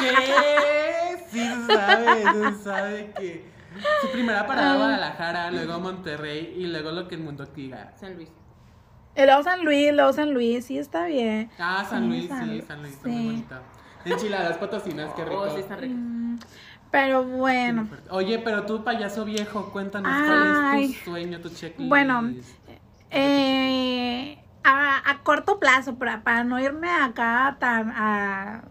¿Qué? 0.00 1.24
Sí, 1.30 1.38
se 1.38 1.66
sabe, 1.74 2.22
se 2.22 2.62
sabe 2.62 3.12
que. 3.18 3.50
Su 3.96 4.10
primera 4.10 4.46
parada 4.46 4.72
Ay. 4.72 4.78
Guadalajara, 4.78 5.50
luego 5.50 5.78
Monterrey 5.80 6.54
y 6.56 6.66
luego 6.66 6.90
lo 6.90 7.06
que 7.08 7.14
el 7.16 7.22
mundo 7.22 7.46
diga. 7.46 7.92
San 7.96 8.14
Luis. 8.16 8.30
Luego 9.16 9.42
San 9.42 9.64
Luis, 9.64 9.92
luego 9.92 10.12
San 10.12 10.32
Luis, 10.32 10.66
sí 10.66 10.78
está 10.78 11.06
bien. 11.06 11.50
Ah, 11.58 11.84
San 11.88 12.02
Sí, 12.04 12.08
Luis, 12.08 12.28
San 12.28 12.46
sí, 12.46 12.46
Luis, 12.48 12.64
San 12.64 12.82
Luis, 12.82 12.94
está 12.94 13.08
sí. 13.08 13.14
muy 13.14 13.24
bonito. 13.24 13.56
Enchiladas 14.04 14.56
potosinas, 14.58 15.12
qué 15.14 15.24
rico. 15.24 15.42
Oh, 15.42 15.50
sí, 15.50 15.60
están 15.60 15.78
ricas. 15.80 15.96
Mm, 15.96 16.36
Pero 16.90 17.24
bueno, 17.24 17.88
Oye, 18.10 18.38
pero 18.38 18.66
tú, 18.66 18.82
payaso 18.82 19.24
viejo, 19.24 19.70
cuéntanos 19.72 20.12
Ay. 20.12 20.24
cuál 20.24 20.42
es 20.44 21.04
tu 21.04 21.10
sueño, 21.10 21.40
tu 21.40 21.50
checklist. 21.50 21.88
Bueno, 21.88 22.22
eh, 23.10 24.38
a, 24.64 25.10
a 25.10 25.22
corto 25.22 25.58
plazo, 25.60 25.98
para, 25.98 26.22
para 26.24 26.44
no 26.44 26.58
irme 26.60 26.88
acá 26.90 27.56
tan 27.60 27.90
a 27.94 28.64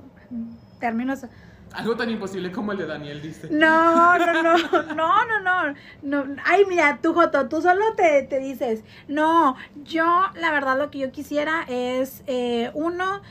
términos 0.80 1.26
Algo 1.74 1.96
tan 1.96 2.10
imposible 2.10 2.52
como 2.52 2.72
el 2.72 2.80
de 2.80 2.88
Daniel 2.88 3.22
dice. 3.22 3.48
No, 3.52 4.18
no, 4.18 4.44
no, 4.44 4.58
no, 4.58 4.94
no, 4.94 5.42
no, 5.42 5.74
no. 6.02 6.36
Ay, 6.46 6.66
mira, 6.68 7.00
tú, 7.02 7.14
Joto, 7.14 7.48
tú 7.48 7.62
solo 7.62 7.94
te, 7.96 8.24
te 8.24 8.40
dices, 8.40 8.84
no, 9.08 9.56
yo, 9.84 10.26
la 10.36 10.52
verdad, 10.52 10.78
lo 10.78 10.90
que 10.90 11.00
yo 11.00 11.12
quisiera 11.12 11.66
es, 11.68 12.24
eh, 12.28 12.72
uno, 12.74 13.22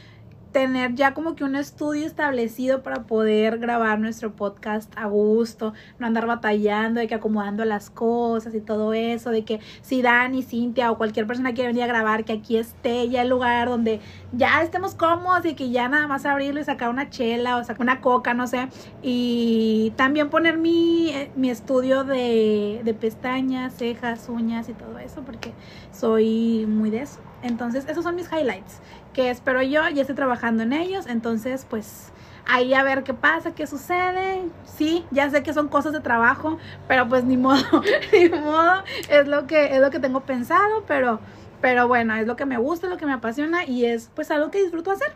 tener 0.52 0.94
ya 0.94 1.14
como 1.14 1.34
que 1.34 1.44
un 1.44 1.56
estudio 1.56 2.06
establecido 2.06 2.82
para 2.82 3.04
poder 3.04 3.58
grabar 3.58 3.98
nuestro 3.98 4.34
podcast 4.34 4.92
a 4.96 5.06
gusto, 5.06 5.74
no 5.98 6.06
andar 6.06 6.26
batallando, 6.26 7.00
de 7.00 7.06
que 7.06 7.14
acomodando 7.14 7.64
las 7.64 7.90
cosas 7.90 8.54
y 8.54 8.60
todo 8.60 8.94
eso, 8.94 9.30
de 9.30 9.44
que 9.44 9.60
si 9.82 10.02
Dani, 10.02 10.42
Cintia 10.42 10.90
o 10.90 10.98
cualquier 10.98 11.26
persona 11.26 11.52
quiere 11.52 11.68
venir 11.68 11.84
a 11.84 11.86
grabar, 11.86 12.24
que 12.24 12.32
aquí 12.32 12.56
esté 12.56 13.08
ya 13.08 13.22
el 13.22 13.28
lugar 13.28 13.68
donde 13.68 14.00
ya 14.32 14.62
estemos 14.62 14.94
cómodos 14.94 15.44
y 15.44 15.54
que 15.54 15.70
ya 15.70 15.88
nada 15.88 16.06
más 16.06 16.24
abrirlo 16.26 16.60
y 16.60 16.64
sacar 16.64 16.90
una 16.90 17.10
chela 17.10 17.56
o 17.58 17.64
sacar 17.64 17.82
una 17.82 18.00
coca, 18.00 18.34
no 18.34 18.46
sé, 18.46 18.68
y 19.02 19.92
también 19.96 20.30
poner 20.30 20.58
mi, 20.58 21.10
eh, 21.10 21.30
mi 21.36 21.50
estudio 21.50 22.04
de, 22.04 22.80
de 22.84 22.94
pestañas, 22.94 23.74
cejas, 23.76 24.28
uñas 24.28 24.68
y 24.68 24.72
todo 24.72 24.98
eso, 24.98 25.22
porque 25.22 25.52
soy 25.92 26.66
muy 26.66 26.90
de 26.90 27.02
eso. 27.02 27.27
Entonces, 27.42 27.86
esos 27.88 28.04
son 28.04 28.16
mis 28.16 28.30
highlights 28.32 28.80
que 29.18 29.30
espero 29.30 29.62
yo, 29.62 29.88
ya 29.88 30.02
estoy 30.02 30.14
trabajando 30.14 30.62
en 30.62 30.72
ellos, 30.72 31.06
entonces 31.08 31.66
pues 31.68 32.12
ahí 32.46 32.72
a 32.72 32.82
ver 32.82 33.02
qué 33.02 33.14
pasa, 33.14 33.52
qué 33.52 33.66
sucede. 33.66 34.44
Sí, 34.64 35.04
ya 35.10 35.28
sé 35.28 35.42
que 35.42 35.52
son 35.52 35.68
cosas 35.68 35.92
de 35.92 36.00
trabajo, 36.00 36.58
pero 36.86 37.08
pues 37.08 37.24
ni 37.24 37.36
modo, 37.36 37.82
ni 38.12 38.28
modo, 38.28 38.84
es 39.10 39.26
lo 39.26 39.46
que 39.46 39.74
es 39.74 39.80
lo 39.80 39.90
que 39.90 39.98
tengo 39.98 40.20
pensado, 40.20 40.84
pero 40.86 41.18
pero 41.60 41.88
bueno, 41.88 42.14
es 42.14 42.26
lo 42.26 42.36
que 42.36 42.46
me 42.46 42.58
gusta, 42.58 42.86
lo 42.86 42.96
que 42.96 43.06
me 43.06 43.12
apasiona 43.12 43.64
y 43.64 43.86
es 43.86 44.10
pues 44.14 44.30
algo 44.30 44.50
que 44.50 44.62
disfruto 44.62 44.92
hacer. 44.92 45.12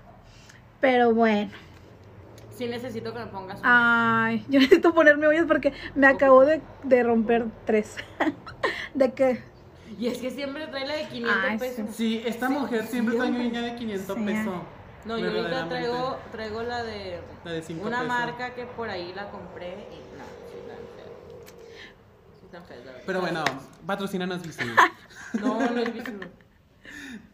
Pero 0.81 1.15
bueno. 1.15 1.53
Sí 2.51 2.67
necesito 2.67 3.13
que 3.13 3.21
me 3.21 3.27
pongas 3.27 3.61
uñas. 3.61 3.73
Ay, 3.73 4.45
yo 4.49 4.59
necesito 4.59 4.93
ponerme 4.93 5.29
uñas 5.29 5.47
porque 5.47 5.73
me 5.95 6.09
acabo 6.09 6.45
de, 6.45 6.61
de 6.83 7.03
romper 7.05 7.47
tres. 7.65 7.97
¿De 8.95 9.13
qué? 9.13 9.52
Y 10.03 10.09
es 10.09 10.19
que 10.19 10.33
siempre 10.33 10.67
trae 10.67 10.85
la 10.85 10.95
de 10.97 11.07
500 11.07 11.37
Ay, 11.49 11.59
pesos. 11.59 11.87
Sí, 11.95 12.23
esta 12.27 12.49
Sí, 12.49 12.53
mujer 12.55 12.87
siempre 12.89 13.15
trae 13.17 13.31
niña 13.31 13.63
de 13.63 13.77
500 13.77 14.17
Sí. 14.19 14.25
pesos. 14.25 14.55
No, 15.05 15.17
yo 15.17 15.29
ahorita 15.31 15.69
traigo, 15.69 16.19
traigo 16.33 16.63
la 16.65 16.83
de 16.83 17.21
La 17.45 17.53
de 17.53 17.63
5 17.63 17.87
una 17.87 17.99
pesos. 17.99 18.09
marca 18.09 18.53
que 18.53 18.67
por 18.67 18.91
ahí 18.91 19.13
la 19.15 19.31
compré 19.31 19.69
y 19.93 20.01
no, 20.19 20.25
sí 20.51 20.59
tan 20.67 20.77
fea. 20.97 21.07
Sí 22.41 22.47
tan 22.51 22.65
fea, 22.65 22.77
la. 22.85 22.93
Pero 23.07 23.21
bueno, 23.21 23.45
patrocínanos 23.87 24.43
Visu. 24.43 24.65
No, 25.41 25.71
no 25.71 25.81
es 25.81 25.95
Visu. 25.95 26.13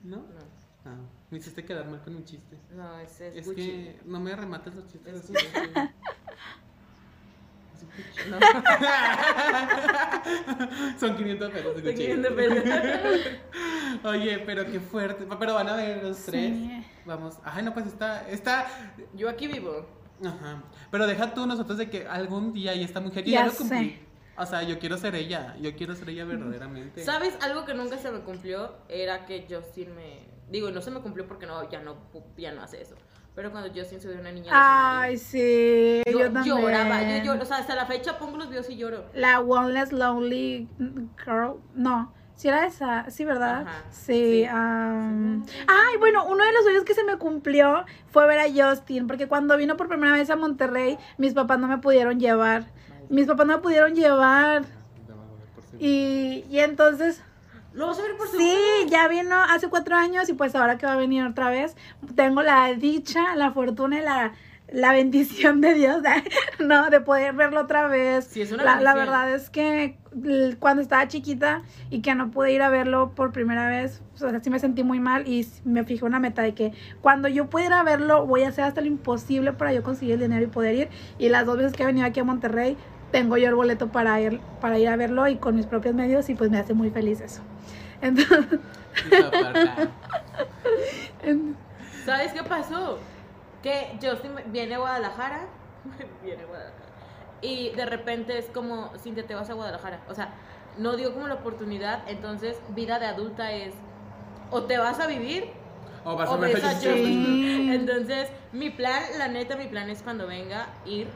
¿No? 0.04 0.16
No, 0.16 0.48
Ah, 0.84 0.94
me 1.30 1.38
hiciste 1.38 1.64
quedar 1.64 1.86
mal 1.88 2.02
con 2.02 2.16
un 2.16 2.24
chiste. 2.26 2.58
no, 2.74 2.98
es, 3.00 3.18
es, 3.22 3.34
Es 3.34 3.46
Gucci. 3.46 3.62
que 3.62 4.00
no 4.04 4.20
me 4.20 4.36
remates 4.36 4.74
los 4.74 4.86
chistes 4.88 5.14
Es 5.14 5.24
así. 5.24 5.32
No. 8.28 8.38
Son 10.98 11.16
500 11.16 11.50
pesos 11.50 11.76
de 11.76 11.82
Son 11.82 11.90
Gucci. 11.90 12.04
500 12.04 12.32
pesos. 12.32 12.64
Oye, 14.04 14.38
pero 14.44 14.66
qué 14.66 14.80
fuerte. 14.80 15.26
Pero 15.38 15.54
van 15.54 15.68
a 15.68 15.76
ver 15.76 16.02
los 16.02 16.18
tres. 16.24 16.52
Sí. 16.56 16.84
Vamos. 17.04 17.38
Ay, 17.44 17.62
no, 17.64 17.72
pues 17.74 17.86
está. 17.86 18.28
está 18.28 18.66
Yo 19.14 19.28
aquí 19.28 19.48
vivo. 19.48 19.86
Ajá. 20.24 20.62
Pero 20.90 21.06
deja 21.06 21.32
tú 21.32 21.46
nosotros 21.46 21.78
de 21.78 21.88
que 21.88 22.06
algún 22.06 22.52
día 22.52 22.74
y 22.74 22.82
esta 22.82 23.00
mujer 23.00 23.24
ya 23.24 23.46
lo 23.46 23.52
cumplí. 23.52 23.90
sé. 23.90 24.00
O 24.36 24.46
sea, 24.46 24.62
yo 24.62 24.78
quiero 24.78 24.96
ser 24.98 25.14
ella. 25.14 25.56
Yo 25.60 25.74
quiero 25.74 25.94
ser 25.94 26.10
ella 26.10 26.24
verdaderamente. 26.24 27.04
¿Sabes? 27.04 27.36
Algo 27.42 27.64
que 27.64 27.74
nunca 27.74 27.98
se 27.98 28.10
me 28.10 28.20
cumplió 28.20 28.76
era 28.88 29.26
que 29.26 29.46
Justin 29.48 29.94
me. 29.94 30.28
Digo, 30.48 30.70
no 30.70 30.80
se 30.80 30.90
me 30.90 31.00
cumplió 31.00 31.26
porque 31.26 31.46
no, 31.46 31.68
ya 31.70 31.80
no, 31.80 31.96
ya 32.36 32.52
no 32.52 32.62
hace 32.62 32.80
eso. 32.80 32.94
Pero 33.38 33.52
cuando 33.52 33.70
Justin 33.72 34.00
se 34.00 34.08
dio 34.10 34.20
una 34.20 34.32
niña. 34.32 34.50
Ay, 34.52 35.16
sí, 35.16 36.02
yo, 36.10 36.18
yo, 36.18 36.32
también. 36.32 36.56
lloraba. 36.56 37.02
Yo, 37.18 37.22
lloro, 37.24 37.42
o 37.42 37.46
sea, 37.46 37.58
hasta 37.58 37.76
la 37.76 37.86
fecha 37.86 38.18
pongo 38.18 38.36
los 38.36 38.48
videos 38.50 38.68
y 38.68 38.76
lloro. 38.76 39.04
La 39.14 39.38
One 39.38 39.74
Less 39.74 39.92
Lonely 39.92 40.66
Girl. 41.24 41.60
No. 41.76 42.12
Sí 42.34 42.48
era 42.48 42.66
esa, 42.66 43.08
sí, 43.10 43.24
¿verdad? 43.24 43.60
Ajá, 43.60 43.84
Sí. 43.92 44.42
sí. 44.42 44.44
am. 44.44 45.44
Ay, 45.68 45.96
bueno, 46.00 46.24
uno 46.26 46.44
de 46.44 46.52
los 46.52 46.64
sueños 46.64 46.82
que 46.82 46.94
se 46.94 47.04
me 47.04 47.16
cumplió 47.16 47.84
fue 48.10 48.26
ver 48.26 48.40
a 48.40 48.46
Justin, 48.52 49.06
porque 49.06 49.28
cuando 49.28 49.56
vino 49.56 49.76
por 49.76 49.86
primera 49.86 50.14
vez 50.14 50.30
a 50.30 50.34
Monterrey, 50.36 50.98
mis 51.16 51.32
papás 51.32 51.60
no 51.60 51.68
me 51.68 51.78
pudieron 51.78 52.18
llevar. 52.18 52.64
Mis 53.08 53.28
papás 53.28 53.46
no 53.46 53.52
me 53.58 53.62
pudieron 53.62 53.94
llevar. 53.94 54.64
Y, 55.78 56.44
y 56.50 56.58
entonces, 56.58 57.22
¿Lo 57.78 57.86
vas 57.86 57.98
a 58.00 58.02
ver 58.02 58.16
por 58.16 58.26
sí, 58.26 58.36
segunda 58.36 58.90
ya 58.90 59.06
vino 59.06 59.36
hace 59.36 59.68
cuatro 59.68 59.94
años 59.94 60.28
y 60.28 60.32
pues 60.32 60.56
ahora 60.56 60.78
que 60.78 60.86
va 60.86 60.94
a 60.94 60.96
venir 60.96 61.22
otra 61.22 61.48
vez, 61.48 61.76
tengo 62.16 62.42
la 62.42 62.74
dicha, 62.74 63.36
la 63.36 63.52
fortuna 63.52 64.00
y 64.00 64.02
la, 64.02 64.32
la 64.72 64.92
bendición 64.92 65.60
de 65.60 65.74
Dios, 65.74 66.02
no, 66.58 66.90
de 66.90 67.00
poder 67.00 67.34
verlo 67.34 67.60
otra 67.60 67.86
vez. 67.86 68.24
Sí, 68.24 68.42
es 68.42 68.50
una 68.50 68.64
la, 68.64 68.80
la 68.80 68.94
verdad 68.96 69.32
es 69.32 69.48
que 69.48 69.96
cuando 70.58 70.82
estaba 70.82 71.06
chiquita 71.06 71.62
y 71.88 72.00
que 72.00 72.16
no 72.16 72.32
pude 72.32 72.52
ir 72.52 72.62
a 72.62 72.68
verlo 72.68 73.12
por 73.14 73.30
primera 73.30 73.68
vez, 73.68 74.02
o 74.14 74.16
sea, 74.16 74.40
sí 74.40 74.50
me 74.50 74.58
sentí 74.58 74.82
muy 74.82 74.98
mal 74.98 75.28
y 75.28 75.46
me 75.64 75.84
fijé 75.84 76.04
una 76.04 76.18
meta 76.18 76.42
de 76.42 76.54
que 76.54 76.72
cuando 77.00 77.28
yo 77.28 77.48
pueda 77.48 77.66
ir 77.66 77.72
a 77.74 77.84
verlo, 77.84 78.26
voy 78.26 78.42
a 78.42 78.48
hacer 78.48 78.64
hasta 78.64 78.80
lo 78.80 78.88
imposible 78.88 79.52
para 79.52 79.72
yo 79.72 79.84
conseguir 79.84 80.14
el 80.14 80.20
dinero 80.20 80.42
y 80.42 80.48
poder 80.48 80.74
ir. 80.74 80.88
Y 81.16 81.28
las 81.28 81.46
dos 81.46 81.58
veces 81.58 81.74
que 81.74 81.84
he 81.84 81.86
venido 81.86 82.08
aquí 82.08 82.18
a 82.18 82.24
Monterrey, 82.24 82.76
tengo 83.10 83.36
yo 83.36 83.48
el 83.48 83.54
boleto 83.54 83.88
para 83.88 84.20
ir, 84.20 84.40
para 84.60 84.78
ir 84.78 84.88
a 84.88 84.96
verlo 84.96 85.26
y 85.28 85.36
con 85.36 85.56
mis 85.56 85.66
propios 85.66 85.94
medios 85.94 86.28
y 86.28 86.34
pues 86.34 86.50
me 86.50 86.58
hace 86.58 86.74
muy 86.74 86.90
feliz 86.90 87.20
eso. 87.20 87.42
Entonces, 88.00 88.58
en- 91.22 91.56
¿Sabes 92.04 92.32
qué 92.32 92.42
pasó? 92.42 92.98
Que 93.62 93.98
Justin 94.02 94.32
viene 94.46 94.76
a 94.76 94.78
Guadalajara. 94.78 95.40
viene 96.24 96.42
a 96.42 96.46
Guadalajara. 96.46 96.84
Y 97.40 97.70
de 97.70 97.86
repente 97.86 98.38
es 98.38 98.46
como, 98.46 98.90
Cintia, 98.98 99.26
te 99.26 99.34
vas 99.34 99.50
a 99.50 99.54
Guadalajara. 99.54 100.00
O 100.08 100.14
sea, 100.14 100.30
no 100.78 100.96
dio 100.96 101.12
como 101.12 101.28
la 101.28 101.34
oportunidad. 101.34 102.02
Entonces, 102.08 102.56
vida 102.70 102.98
de 102.98 103.06
adulta 103.06 103.52
es 103.52 103.74
o 104.50 104.62
te 104.62 104.78
vas 104.78 104.98
a 104.98 105.06
vivir 105.06 105.50
O 106.04 106.16
vas 106.16 106.30
a 106.30 106.36
ver. 106.36 106.58
Entonces, 107.74 108.30
mi 108.52 108.70
plan, 108.70 109.02
la 109.18 109.28
neta, 109.28 109.56
mi 109.56 109.66
plan 109.66 109.90
es 109.90 110.02
cuando 110.02 110.26
venga 110.26 110.66
ir 110.86 111.08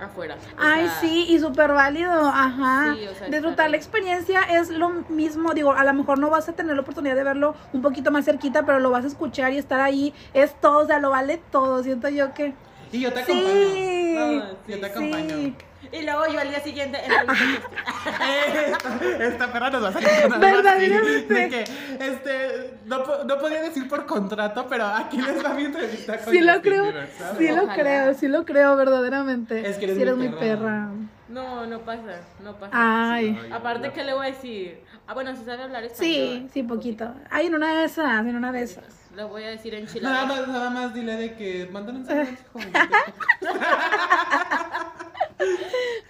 afuera. 0.00 0.36
Ay, 0.58 0.86
sea, 0.86 1.00
sí, 1.00 1.26
y 1.28 1.38
súper 1.38 1.72
válido, 1.72 2.12
ajá. 2.12 2.94
Sí, 2.94 3.06
o 3.06 3.14
sea, 3.14 3.28
Disfrutar 3.28 3.70
la 3.70 3.76
experiencia 3.76 4.42
es 4.42 4.70
lo 4.70 4.88
mismo, 5.08 5.54
digo, 5.54 5.72
a 5.72 5.84
lo 5.84 5.94
mejor 5.94 6.18
no 6.18 6.30
vas 6.30 6.48
a 6.48 6.52
tener 6.52 6.74
la 6.74 6.82
oportunidad 6.82 7.14
de 7.16 7.24
verlo 7.24 7.54
un 7.72 7.82
poquito 7.82 8.10
más 8.10 8.24
cerquita, 8.24 8.64
pero 8.64 8.78
lo 8.78 8.90
vas 8.90 9.04
a 9.04 9.08
escuchar 9.08 9.52
y 9.52 9.58
estar 9.58 9.80
ahí, 9.80 10.14
es 10.34 10.54
todo, 10.60 10.80
o 10.80 10.86
sea, 10.86 10.98
lo 10.98 11.10
vale 11.10 11.40
todo, 11.50 11.82
siento 11.82 12.08
yo 12.08 12.34
que... 12.34 12.54
Y 12.92 13.00
yo 13.00 13.12
te 13.12 13.24
Sí, 13.24 13.32
acompaño. 13.32 14.48
Yo 14.66 14.74
sí, 14.74 14.80
te 14.80 14.86
acompaño. 14.86 15.28
sí. 15.36 15.54
Y 15.92 16.02
luego 16.02 16.26
yo 16.32 16.40
al 16.40 16.48
día 16.48 16.60
siguiente 16.60 16.98
Justin. 16.98 17.58
esta, 18.66 19.24
esta 19.24 19.52
perra 19.52 19.70
nos 19.70 19.84
va 19.84 19.88
a 19.88 19.92
salir 19.92 20.08
con 20.22 20.32
algo 20.32 20.46
así. 20.46 20.56
Verdaderamente. 20.56 21.34
De 21.34 21.48
que, 21.48 21.60
este, 22.00 22.74
no, 22.86 23.24
no 23.24 23.38
podía 23.38 23.62
decir 23.62 23.88
por 23.88 24.04
contrato, 24.06 24.66
pero 24.68 24.86
aquí 24.86 25.20
les 25.20 25.44
va 25.44 25.50
mi 25.54 25.64
entrevista 25.66 26.18
con 26.18 26.32
Sí 26.32 26.40
lo 26.40 26.54
Justin 26.54 26.72
creo, 26.72 26.92
sí 27.38 27.48
lo 27.48 27.62
Ojalá. 27.64 27.74
creo, 27.74 28.14
sí 28.14 28.28
lo 28.28 28.44
creo 28.44 28.76
verdaderamente. 28.76 29.68
Es 29.68 29.76
que 29.76 29.84
eres 29.84 29.96
sí 29.96 30.02
eres 30.02 30.16
muy 30.16 30.28
perra. 30.30 30.38
perra. 30.58 30.88
No, 31.28 31.66
no 31.66 31.80
pasa, 31.80 32.20
no 32.42 32.56
pasa. 32.56 32.70
Ay, 32.72 33.38
Aparte, 33.52 33.88
no. 33.88 33.92
¿qué 33.94 34.04
le 34.04 34.14
voy 34.14 34.26
a 34.26 34.30
decir? 34.30 34.80
Ah, 35.06 35.14
bueno, 35.14 35.36
si 35.36 35.44
sabe 35.44 35.62
hablar 35.64 35.84
español. 35.84 36.12
sí, 36.14 36.48
sí, 36.52 36.62
poquito. 36.62 37.14
Ay, 37.30 37.46
en 37.46 37.54
una 37.54 37.78
de 37.80 37.84
esas, 37.84 38.26
en 38.26 38.34
una 38.36 38.50
de 38.52 38.62
esas. 38.62 38.84
Le 39.16 39.24
voy 39.24 39.42
a 39.44 39.48
decir 39.48 39.72
Nada 39.72 39.82
enchilada. 39.86 40.26
más, 40.26 40.46
nada 40.48 40.70
más 40.70 40.94
dile 40.94 41.16
de 41.16 41.34
que 41.34 41.66
mandan 41.72 41.96
un 41.96 42.04
saludo. 42.06 42.26
joven. 42.52 42.72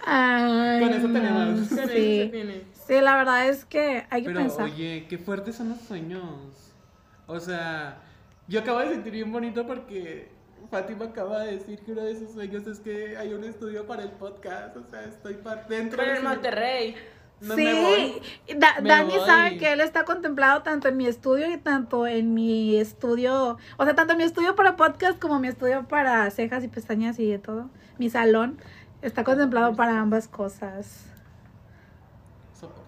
Ay, 0.05 0.79
Con 0.81 0.89
eso 0.93 1.07
tenemos. 1.07 1.43
Con 1.45 1.63
eso 1.63 1.75
se 1.75 1.87
Sí. 1.87 2.29
tiene. 2.31 2.61
sí, 2.85 3.01
la 3.01 3.15
verdad 3.17 3.47
es 3.49 3.65
que 3.65 4.05
hay 4.09 4.21
que 4.23 4.27
Pero 4.29 4.39
pensar. 4.39 4.65
oye, 4.65 5.05
qué 5.09 5.17
fuertes 5.17 5.55
son 5.55 5.69
los 5.69 5.79
sueños. 5.81 6.23
O 7.27 7.39
sea, 7.39 7.97
yo 8.47 8.59
acabo 8.61 8.79
de 8.79 8.89
sentir 8.89 9.11
bien 9.13 9.31
bonito 9.31 9.65
porque 9.67 10.29
Fátima 10.71 11.05
acaba 11.05 11.41
de 11.43 11.53
decir 11.57 11.79
que 11.79 11.91
uno 11.91 12.03
de 12.03 12.17
sus 12.17 12.31
sueños 12.31 12.65
es 12.67 12.79
que 12.79 13.17
hay 13.17 13.33
un 13.33 13.43
estudio 13.43 13.85
para 13.85 14.03
el 14.03 14.11
podcast. 14.11 14.75
O 14.77 14.83
sea, 14.89 15.03
estoy 15.03 15.35
par- 15.35 15.67
dentro 15.67 15.97
Pero 15.97 16.11
de 16.13 16.17
en 16.17 16.23
Monterrey. 16.23 16.95
No 17.39 17.55
sí, 17.55 17.63
me 17.65 17.73
voy. 17.81 18.21
Da- 18.57 18.81
Me 18.81 18.89
Dani 18.89 19.15
voy. 19.17 19.25
sabe 19.27 19.57
que 19.57 19.71
él 19.71 19.79
está 19.81 20.05
contemplado 20.05 20.63
tanto 20.63 20.87
en 20.87 20.97
mi 20.97 21.05
estudio 21.05 21.51
y 21.51 21.57
tanto 21.57 22.07
en 22.07 22.33
mi 22.33 22.77
estudio, 22.77 23.57
o 23.77 23.85
sea, 23.85 23.93
tanto 23.93 24.13
en 24.13 24.17
mi 24.17 24.23
estudio 24.23 24.55
para 24.55 24.75
podcast 24.75 25.19
como 25.19 25.39
mi 25.39 25.47
estudio 25.47 25.87
para 25.87 26.29
cejas 26.31 26.63
y 26.63 26.67
pestañas 26.67 27.19
y 27.19 27.29
de 27.29 27.37
todo. 27.37 27.69
Mi 27.99 28.09
salón 28.09 28.59
está 29.03 29.23
contemplado 29.23 29.75
para 29.75 29.99
ambas 29.99 30.27
cosas. 30.27 31.05
Soporto. 32.59 32.81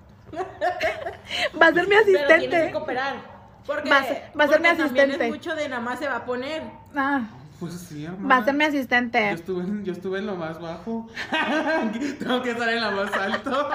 Va 1.62 1.68
a 1.68 1.74
ser 1.74 1.88
mi 1.88 1.96
Pero 1.96 2.04
tienes 2.06 2.16
que 2.28 2.34
asistente. 2.34 2.72
cooperar. 2.72 3.40
Porque, 3.68 3.90
Va 3.90 3.98
a 3.98 4.04
ser- 4.04 4.24
va 4.40 4.44
a 4.46 4.48
ser 4.48 4.58
porque 4.58 4.72
mi 4.72 4.78
también 4.78 4.82
asistente. 5.12 5.26
es 5.26 5.32
mucho 5.32 5.56
de 5.56 5.70
nada 5.70 5.82
más 5.82 6.00
se 6.00 6.08
va 6.08 6.16
a 6.16 6.26
poner. 6.26 6.64
Ah, 6.96 7.22
Pues 7.60 7.74
sí, 7.74 8.06
hermano. 8.06 8.28
va 8.30 8.38
a 8.38 8.46
ser 8.46 8.54
mi 8.54 8.64
Yo 8.64 8.70
asistente. 8.70 9.32
estuve, 9.32 9.64
en, 9.64 9.84
yo 9.84 9.92
estuve 9.94 10.20
en 10.20 10.28
lo 10.28 10.36
más 10.36 10.60
bajo. 10.62 11.08
Tengo 12.20 12.42
que 12.42 12.52
estar 12.52 12.70
en 12.70 12.82
lo 12.82 12.92
más 12.92 13.12
alto. 13.14 13.70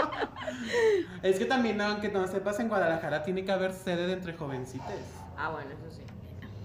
es 1.22 1.38
que 1.38 1.44
también, 1.44 1.80
aunque 1.80 2.08
no 2.10 2.26
sepas, 2.26 2.58
en 2.60 2.68
Guadalajara 2.68 3.22
tiene 3.22 3.44
que 3.44 3.52
haber 3.52 3.72
sede 3.72 4.06
de 4.06 4.14
entre 4.14 4.32
jovencites. 4.34 5.00
Ah, 5.36 5.50
bueno, 5.50 5.70
eso 5.70 5.96
sí. 5.96 6.02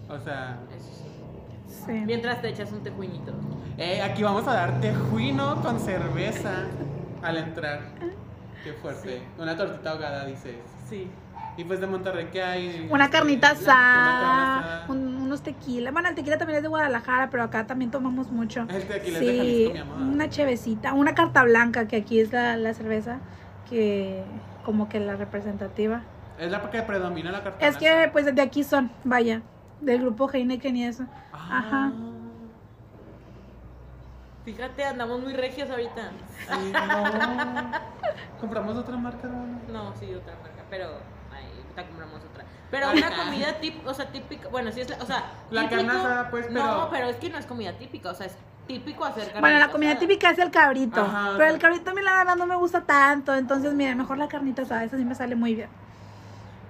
O 0.07 0.19
sea, 0.19 0.59
Eso 0.75 0.85
sí. 0.93 1.83
Sí. 1.85 1.91
Mientras 2.05 2.41
te 2.41 2.49
echas 2.49 2.71
un 2.71 2.81
tejuinito. 2.83 3.33
Eh, 3.77 4.01
aquí 4.01 4.23
vamos 4.23 4.47
a 4.47 4.53
dar 4.53 4.79
tejuino 4.81 5.61
con 5.61 5.79
cerveza 5.79 6.63
al 7.21 7.37
entrar. 7.37 7.81
Qué 8.63 8.73
fuerte. 8.73 9.21
Una 9.37 9.55
tortita 9.55 9.91
ahogada, 9.91 10.25
dices. 10.25 10.55
Sí. 10.89 11.09
Y 11.57 11.63
pues 11.65 11.81
de 11.81 11.87
Monterrey, 11.87 12.29
¿qué 12.31 12.41
hay? 12.41 12.87
Una 12.89 13.09
carnita 13.09 13.51
Este, 13.51 13.65
asada, 13.69 14.59
asada. 14.59 14.85
un- 14.87 15.17
unos 15.23 15.41
tequila. 15.43 15.91
Bueno, 15.91 16.07
el 16.09 16.15
tequila 16.15 16.37
también 16.37 16.57
es 16.57 16.63
de 16.63 16.69
Guadalajara, 16.69 17.29
pero 17.29 17.43
acá 17.43 17.67
también 17.67 17.91
tomamos 17.91 18.31
mucho. 18.31 18.61
El 18.69 18.87
tequila 18.87 19.19
es 19.19 19.25
de 19.25 19.37
Jalisco, 19.37 19.73
mi 19.73 19.79
amor. 19.79 19.97
una 20.13 20.29
chevecita, 20.29 20.93
una 20.93 21.13
carta 21.15 21.43
blanca, 21.43 21.87
que 21.87 21.97
aquí 21.97 22.19
es 22.21 22.31
la, 22.31 22.55
la 22.55 22.73
cerveza 22.73 23.19
que 23.69 24.23
como 24.63 24.87
que 24.87 24.99
la 25.01 25.15
representativa. 25.17 26.01
Es 26.39 26.49
la 26.49 26.61
que 26.69 26.81
predomina 26.83 27.31
la 27.31 27.43
carta 27.43 27.65
Es 27.67 27.75
que 27.77 28.09
pues 28.13 28.33
de 28.33 28.41
aquí 28.41 28.63
son, 28.63 28.89
vaya, 29.03 29.41
del 29.81 29.99
grupo 30.01 30.29
Heineken 30.31 30.77
y 30.77 30.85
eso. 30.85 31.03
Ah. 31.33 31.59
Ajá. 31.59 31.91
Fíjate, 34.45 34.85
andamos 34.85 35.21
muy 35.21 35.33
regios 35.33 35.69
ahorita. 35.69 36.11
Sí, 36.49 36.71
no. 36.71 37.71
Compramos 38.39 38.77
otra 38.77 38.95
marca, 38.97 39.27
hermano. 39.27 39.59
No, 39.71 39.93
sí, 39.97 40.13
otra 40.13 40.33
marca, 40.41 40.63
pero 40.69 40.87
ahorita 41.79 41.87
compramos 41.97 42.21
otra. 42.29 42.45
Pero 42.71 42.91
una 42.91 43.15
comida 43.15 43.59
típica, 43.59 43.89
o 43.89 43.93
sea, 43.93 44.11
típica, 44.11 44.47
bueno, 44.49 44.71
sí 44.71 44.81
es 44.81 44.89
la, 44.89 44.97
o 44.97 45.05
sea, 45.05 45.25
La 45.49 45.67
típico- 45.69 45.91
pues, 46.29 46.45
pero- 46.47 46.63
No, 46.63 46.89
pero 46.91 47.07
es 47.07 47.15
que 47.17 47.29
no 47.29 47.37
es 47.37 47.45
comida 47.45 47.73
típica, 47.73 48.11
o 48.11 48.13
sea, 48.13 48.27
es 48.27 48.35
típico 48.67 49.03
hacer 49.05 49.25
carne 49.27 49.41
Bueno, 49.41 49.57
la 49.59 49.69
comida 49.71 49.97
típica 49.97 50.29
es 50.29 50.37
el 50.37 50.51
cabrito, 50.51 51.01
Ajá, 51.01 51.33
pero 51.37 51.51
el 51.53 51.59
cabrito 51.59 51.89
a 51.89 51.93
mí 51.95 52.01
la 52.03 52.17
verdad 52.17 52.35
no 52.35 52.45
me 52.45 52.55
gusta 52.55 52.81
tanto, 52.81 53.33
entonces 53.33 53.73
miren, 53.73 53.97
mejor 53.97 54.17
la 54.19 54.27
carnita 54.27 54.61
asada, 54.61 54.83
esa 54.83 54.97
sí 54.97 55.05
me 55.05 55.15
sale 55.15 55.35
muy 55.35 55.55
bien. 55.55 55.69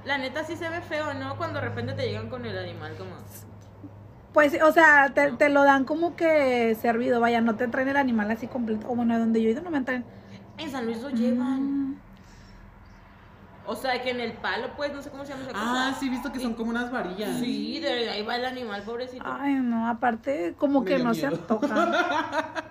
La 0.05 0.17
neta 0.17 0.45
sí 0.45 0.55
se 0.55 0.69
ve 0.69 0.79
feo, 0.81 1.13
¿no? 1.15 1.35
Cuando 1.37 1.59
de 1.59 1.67
repente 1.67 1.93
te 1.93 2.07
llegan 2.07 2.29
con 2.29 2.45
el 2.45 2.57
animal 2.57 2.95
como... 2.97 3.11
Pues, 4.33 4.57
o 4.61 4.71
sea, 4.71 5.11
te, 5.13 5.31
te 5.33 5.49
lo 5.49 5.63
dan 5.63 5.83
como 5.83 6.15
que 6.15 6.75
servido, 6.79 7.19
vaya, 7.19 7.41
no 7.41 7.55
te 7.55 7.67
traen 7.67 7.89
el 7.89 7.97
animal 7.97 8.29
así 8.31 8.47
completo. 8.47 8.87
O 8.89 8.95
bueno, 8.95 9.17
donde 9.19 9.41
yo 9.41 9.49
he 9.49 9.51
ido 9.51 9.61
no 9.61 9.71
me 9.71 9.81
traen. 9.81 10.05
En 10.57 10.71
San 10.71 10.85
Luis 10.85 11.01
lo 11.01 11.09
llevan. 11.09 11.89
Mm. 11.91 11.99
O 13.71 13.75
sea, 13.75 14.01
que 14.01 14.09
en 14.09 14.19
el 14.19 14.33
palo, 14.33 14.69
pues, 14.75 14.91
no 14.93 15.01
sé 15.01 15.11
cómo 15.11 15.23
se 15.25 15.31
llama 15.33 15.43
esa 15.43 15.51
Ah, 15.55 15.89
cosa. 15.89 15.99
sí, 15.99 16.07
he 16.07 16.09
visto 16.09 16.31
que 16.31 16.39
son 16.39 16.55
como 16.55 16.71
unas 16.71 16.91
varillas. 16.91 17.37
Sí, 17.39 17.79
de 17.79 18.09
ahí 18.09 18.23
va 18.23 18.35
el 18.35 18.45
animal, 18.45 18.81
pobrecito. 18.81 19.23
Ay, 19.25 19.53
no, 19.53 19.87
aparte, 19.87 20.55
como 20.57 20.79
Me 20.81 20.85
que 20.87 20.95
dio 20.95 21.05
no 21.05 21.13
se 21.13 21.27
miedo. 21.27 21.41
antoja. 21.41 22.53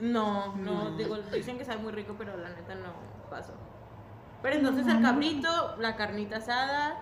No, 0.00 0.54
no, 0.56 0.96
digo, 0.96 1.16
dicen 1.32 1.56
que 1.58 1.64
sabe 1.64 1.78
muy 1.78 1.92
rico, 1.92 2.14
pero 2.18 2.36
la 2.36 2.48
neta 2.50 2.74
no 2.74 2.92
pasó. 3.30 3.54
Pero 4.42 4.56
entonces 4.56 4.86
el 4.88 5.00
cabrito, 5.00 5.76
la 5.78 5.94
carnita 5.94 6.38
asada, 6.38 6.96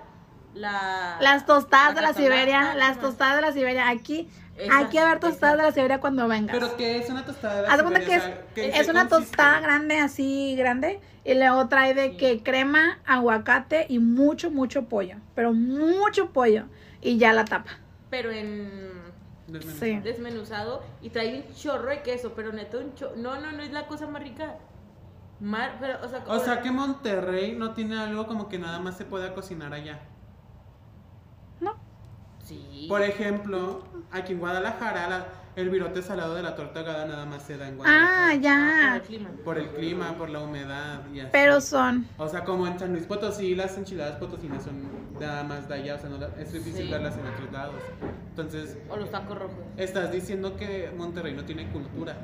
la... 0.52 1.16
Las 1.20 1.46
tostadas 1.46 1.94
de 1.94 2.02
la 2.02 2.12
Siberia, 2.12 2.74
las 2.74 3.00
tostadas 3.00 3.36
de 3.36 3.42
la 3.42 3.52
Siberia. 3.52 3.88
Aquí 3.88 4.28
Hay 4.70 4.86
que 4.86 5.02
ver 5.02 5.20
tostadas 5.20 5.54
esas. 5.54 5.56
de 5.58 5.62
la 5.62 5.72
Siberia 5.72 6.00
cuando 6.00 6.28
vengas. 6.28 6.56
¿Pero 6.56 6.76
qué 6.76 6.98
es 6.98 7.08
una 7.08 7.24
tostada? 7.24 7.56
de 7.56 7.62
la 7.62 7.72
Haz 7.74 7.82
cuenta 7.82 8.00
que 8.00 8.14
es, 8.16 8.22
O 8.22 8.26
sea, 8.26 8.44
¿qué- 8.54 8.68
es 8.80 8.88
una 8.88 9.08
consiste? 9.08 9.36
tostada 9.36 9.60
grande, 9.60 9.98
así 9.98 10.54
grande, 10.56 11.00
y 11.24 11.34
luego 11.34 11.68
trae 11.68 11.94
de 11.94 12.10
Sí. 12.10 12.16
que 12.16 12.42
crema, 12.42 12.98
aguacate 13.06 13.86
y 13.88 13.98
mucho, 13.98 14.50
mucho 14.50 14.84
pollo. 14.88 15.16
Pero 15.34 15.52
mucho 15.52 16.30
pollo. 16.32 16.64
Y 17.00 17.16
ya 17.18 17.32
la 17.32 17.44
tapa. 17.44 17.70
Pero 18.10 18.30
en 18.30 18.90
Desmenuzado. 19.46 19.80
Sí. 19.86 20.00
desmenuzado 20.00 20.82
y 21.02 21.10
trae 21.10 21.36
un 21.46 21.54
chorro 21.54 21.88
de 21.90 22.02
queso, 22.02 22.32
pero 22.36 22.52
neta 22.52 22.78
un 22.78 22.94
chorro... 22.94 23.16
No, 23.16 23.40
no, 23.40 23.50
no 23.52 23.62
es 23.62 23.72
la 23.72 23.86
cosa 23.86 24.06
más 24.06 24.22
rica. 24.22 24.56
Mar, 25.40 25.78
pero, 25.80 25.98
o 26.04 26.08
sea, 26.08 26.22
O 26.28 26.38
sea 26.38 26.60
que 26.60 26.70
Monterrey 26.70 27.56
no 27.56 27.72
tiene 27.72 27.98
algo 27.98 28.26
como 28.26 28.48
que 28.48 28.58
nada 28.58 28.78
más 28.78 28.96
se 28.98 29.04
pueda 29.06 29.32
cocinar 29.34 29.72
allá. 29.72 29.98
Por 32.88 33.02
ejemplo, 33.02 33.82
aquí 34.10 34.32
en 34.32 34.38
Guadalajara 34.40 35.08
la- 35.08 35.26
el 35.56 35.68
virote 35.68 36.00
salado 36.00 36.34
de 36.36 36.42
la 36.42 36.54
torta 36.54 36.80
ahogada 36.80 37.06
nada 37.06 37.26
más 37.26 37.42
se 37.42 37.56
da 37.58 37.66
en 37.68 37.74
Ah, 37.74 37.76
Guadalajara. 37.76 38.26
Ah, 38.26 38.30
por 38.32 38.40
ya. 38.40 38.96
el 38.96 39.02
clima. 39.02 39.30
Por 39.44 39.58
el 39.58 39.68
clima, 39.70 40.14
por 40.16 40.30
la 40.30 40.40
humedad 40.40 41.00
y 41.12 41.20
así. 41.20 41.28
Pero 41.32 41.60
son. 41.60 42.06
O 42.18 42.28
sea, 42.28 42.44
como 42.44 42.66
en 42.66 42.78
San 42.78 42.92
Luis 42.92 43.04
Potosí, 43.04 43.54
las 43.54 43.76
enchiladas 43.76 44.16
potosinas 44.18 44.62
son 44.64 44.74
nada 45.20 45.42
más 45.44 45.68
de 45.68 45.74
allá, 45.74 45.96
o 45.96 45.98
sea, 45.98 46.08
no 46.08 46.18
la- 46.18 46.30
es 46.40 46.52
difícil 46.52 46.86
Sí. 46.86 46.90
verlas 46.90 47.16
en 47.18 47.26
otros 47.26 47.52
lados. 47.52 47.74
Entonces, 48.30 48.78
O 48.88 48.96
los 48.96 49.10
tacos 49.10 49.36
rojos. 49.38 49.56
estás 49.76 50.12
diciendo 50.12 50.56
que 50.56 50.90
Monterrey 50.96 51.34
no 51.34 51.44
tiene 51.44 51.66
cultura. 51.68 52.16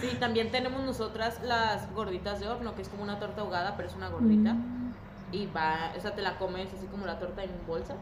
Sí, 0.00 0.08
también 0.20 0.50
tenemos 0.50 0.82
nosotras 0.84 1.40
las 1.42 1.90
gorditas 1.94 2.38
de 2.38 2.48
horno, 2.48 2.74
que 2.74 2.82
es 2.82 2.88
como 2.88 3.02
una 3.02 3.18
torta 3.18 3.40
ahogada, 3.40 3.76
pero 3.76 3.88
es 3.88 3.94
una 3.94 4.10
gordita. 4.10 4.52
Mm. 4.52 4.85
Y 5.36 5.46
va, 5.54 5.92
esa 5.94 6.12
te 6.12 6.22
la 6.22 6.38
comes 6.38 6.68
así 6.72 6.86
como 6.86 7.04
la 7.04 7.18
torta 7.18 7.44
en 7.44 7.50
bolsa. 7.66 7.94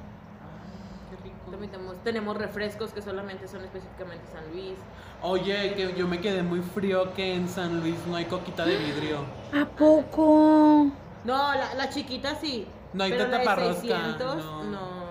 Qué 1.11 1.17
rico. 1.25 1.37
También 1.51 1.71
tenemos, 1.73 1.97
tenemos 2.05 2.37
refrescos 2.37 2.93
que 2.93 3.03
solamente 3.03 3.49
son 3.49 3.63
específicamente 3.65 4.25
San 4.33 4.49
Luis. 4.53 4.75
Oye, 5.23 5.75
que 5.75 5.95
yo 5.97 6.07
me 6.07 6.21
quedé 6.21 6.43
muy 6.43 6.61
frío 6.61 7.13
que 7.15 7.35
en 7.35 7.49
San 7.49 7.81
Luis 7.81 7.97
no 8.07 8.17
hay 8.17 8.27
coquita 8.27 8.65
de 8.65 8.77
vidrio. 8.77 9.19
¿A 9.53 9.65
poco? 9.67 10.87
No, 11.25 11.55
la, 11.55 11.75
la 11.75 11.89
chiquita 11.89 12.37
sí. 12.37 12.69
No 12.93 13.03
hay 13.05 13.11
pero 13.11 13.27
la 13.29 13.39
de 13.39 13.45
taparrosca, 13.45 13.81
600, 13.81 14.37
no. 14.45 14.65
no. 14.65 15.05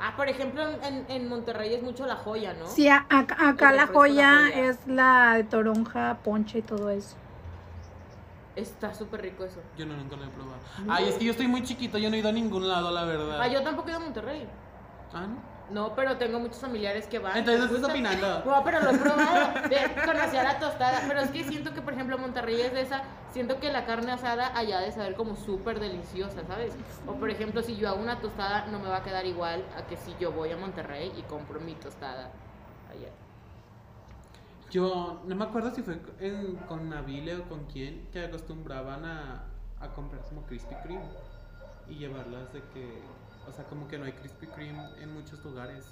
Ah, 0.00 0.14
por 0.16 0.28
ejemplo, 0.28 0.62
en, 0.82 1.04
en 1.08 1.28
Monterrey 1.28 1.74
es 1.74 1.82
mucho 1.82 2.06
la 2.06 2.16
joya, 2.16 2.52
¿no? 2.54 2.66
Sí, 2.66 2.88
a- 2.88 3.06
acá, 3.10 3.48
acá 3.48 3.72
la 3.72 3.86
refresco, 3.86 3.92
la 3.92 3.98
joya 3.98 4.40
joya. 4.46 4.64
es 4.70 4.86
la 4.86 5.34
de 5.36 5.44
toronja, 5.44 6.18
ponche 6.22 6.58
y 6.58 6.62
todo 6.62 6.90
eso. 6.90 7.16
Está 8.56 8.94
súper 8.94 9.20
rico 9.20 9.44
eso. 9.44 9.60
Yo 9.76 9.84
no, 9.84 9.94
nunca 9.94 10.16
lo 10.16 10.24
he 10.24 10.28
probado. 10.28 10.58
Ay, 10.88 11.08
es 11.08 11.16
que 11.16 11.26
yo 11.26 11.32
estoy 11.32 11.46
muy 11.46 11.62
chiquito, 11.62 11.98
yo 11.98 12.08
no 12.08 12.16
he 12.16 12.20
ido 12.20 12.30
a 12.30 12.32
ningún 12.32 12.66
lado, 12.66 12.90
la 12.90 13.04
verdad. 13.04 13.40
Ah, 13.40 13.48
yo 13.48 13.62
tampoco 13.62 13.88
he 13.88 13.90
ido 13.90 14.00
a 14.00 14.04
Monterrey. 14.04 14.48
Ah, 15.12 15.26
¿no? 15.26 15.56
No, 15.68 15.94
pero 15.96 16.16
tengo 16.16 16.38
muchos 16.38 16.58
familiares 16.58 17.06
que 17.06 17.18
van. 17.18 17.36
Entonces 17.36 17.64
¿Les 17.64 17.72
estás 17.72 17.90
opinando. 17.90 18.44
No, 18.44 18.64
pero 18.64 18.80
lo 18.80 18.90
he 18.90 18.98
probado. 18.98 19.52
Conocí 20.06 20.36
a 20.36 20.44
la 20.44 20.58
tostada. 20.58 21.02
Pero 21.08 21.20
es 21.20 21.30
que 21.30 21.44
siento 21.44 21.74
que, 21.74 21.82
por 21.82 21.92
ejemplo, 21.92 22.18
Monterrey 22.18 22.60
es 22.60 22.72
de 22.72 22.82
esa. 22.82 23.02
Siento 23.32 23.58
que 23.58 23.72
la 23.72 23.84
carne 23.84 24.12
asada 24.12 24.56
allá 24.56 24.80
de 24.80 24.92
saber 24.92 25.16
como 25.16 25.34
súper 25.34 25.80
deliciosa, 25.80 26.44
¿sabes? 26.46 26.74
O, 27.06 27.14
por 27.14 27.30
ejemplo, 27.30 27.62
si 27.62 27.76
yo 27.76 27.88
hago 27.88 28.00
una 28.00 28.20
tostada, 28.20 28.66
no 28.66 28.78
me 28.78 28.88
va 28.88 28.98
a 28.98 29.02
quedar 29.02 29.26
igual 29.26 29.64
a 29.76 29.86
que 29.86 29.96
si 29.96 30.14
yo 30.20 30.30
voy 30.30 30.52
a 30.52 30.56
Monterrey 30.56 31.12
y 31.16 31.22
compro 31.22 31.60
mi 31.60 31.74
tostada 31.74 32.30
allá. 32.88 33.08
Yo 34.76 35.22
no 35.26 35.34
me 35.36 35.44
acuerdo 35.46 35.70
si 35.74 35.82
fue 35.82 35.98
en- 36.20 36.56
con 36.68 36.90
Nabile 36.90 37.36
o 37.36 37.48
con 37.48 37.64
quién 37.64 38.06
que 38.12 38.22
acostumbraban 38.26 39.06
a, 39.06 39.44
a 39.80 39.88
comprar 39.94 40.20
como 40.28 40.42
Krispy 40.42 40.74
Kreme 40.82 41.08
y 41.88 41.94
llevarlas 41.94 42.52
de 42.52 42.60
que, 42.74 43.00
o 43.48 43.52
sea, 43.54 43.64
como 43.64 43.88
que 43.88 43.96
no 43.96 44.04
hay 44.04 44.12
Krispy 44.12 44.46
Kreme 44.48 44.86
en 45.00 45.14
muchos 45.14 45.42
lugares. 45.42 45.82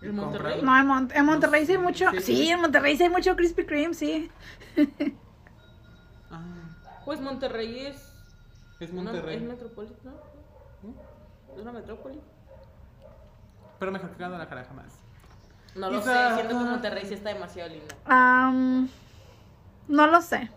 ¿En 0.00 0.14
Monterrey? 0.14 0.62
No, 0.62 0.78
en, 0.78 0.86
Mon- 0.86 1.10
en 1.12 1.24
Monterrey 1.26 1.66
sí 1.66 1.72
hay 1.72 1.78
mucho. 1.78 2.08
Sí. 2.12 2.20
Sí, 2.20 2.48
en 2.50 2.60
Monterrey 2.60 2.96
sí 2.96 3.02
hay 3.02 3.08
mucho 3.10 3.34
Krispy 3.34 3.66
Kreme, 3.66 3.94
sí. 3.94 4.30
Ah, 6.30 6.40
Pues 7.04 7.20
Monterrey 7.20 7.86
es. 7.86 8.12
es 8.78 8.90
una- 8.92 9.02
Monterrey. 9.10 9.38
es 9.38 9.42
metrópoli, 9.42 9.90
¿no? 10.04 10.12
¿Mm? 10.88 10.94
Es 11.56 11.62
una 11.62 11.72
metrópoli. 11.72 12.20
Pero 13.80 13.90
mejor 13.90 14.10
que 14.10 14.18
Guadalajara 14.18 14.64
jamás. 14.66 15.00
No 15.74 15.90
lo 15.90 16.00
Quizá- 16.00 16.30
sé, 16.30 16.34
siento 16.36 16.58
que 16.58 16.64
Monterrey 16.64 17.04
sí 17.06 17.14
está 17.14 17.28
demasiado 17.32 17.68
lindo. 17.70 17.94
Am, 18.06 18.88
no 19.88 20.06
lo 20.06 20.20
sé. 20.20 20.50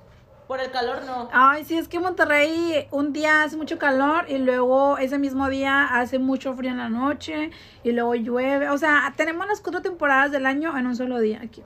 Por 0.48 0.60
el 0.60 0.72
calor 0.72 1.04
no. 1.06 1.30
Ay, 1.32 1.64
sí, 1.66 1.78
es 1.78 1.88
que 1.88 2.00
Monterrey 2.00 2.88
un 2.92 3.14
día 3.14 3.44
hace 3.44 3.56
mucho 3.56 3.78
calor 3.80 4.26
y 4.30 4.38
luego 4.40 4.98
ese 4.98 5.18
mismo 5.18 5.48
día 5.50 5.86
hace 6.00 6.20
mucho 6.20 6.54
frío 6.56 6.72
en 6.72 6.78
la 6.78 6.90
noche 6.90 7.52
y 7.84 7.92
luego 7.92 8.14
llueve. 8.16 8.70
O 8.70 8.78
sea, 8.78 9.14
tenemos 9.16 9.48
las 9.48 9.62
cuatro 9.62 9.82
temporadas 9.82 10.32
del 10.32 10.46
año 10.46 10.78
en 10.78 10.86
un 10.88 10.96
solo 10.96 11.20
día 11.20 11.40
aquí. 11.42 11.64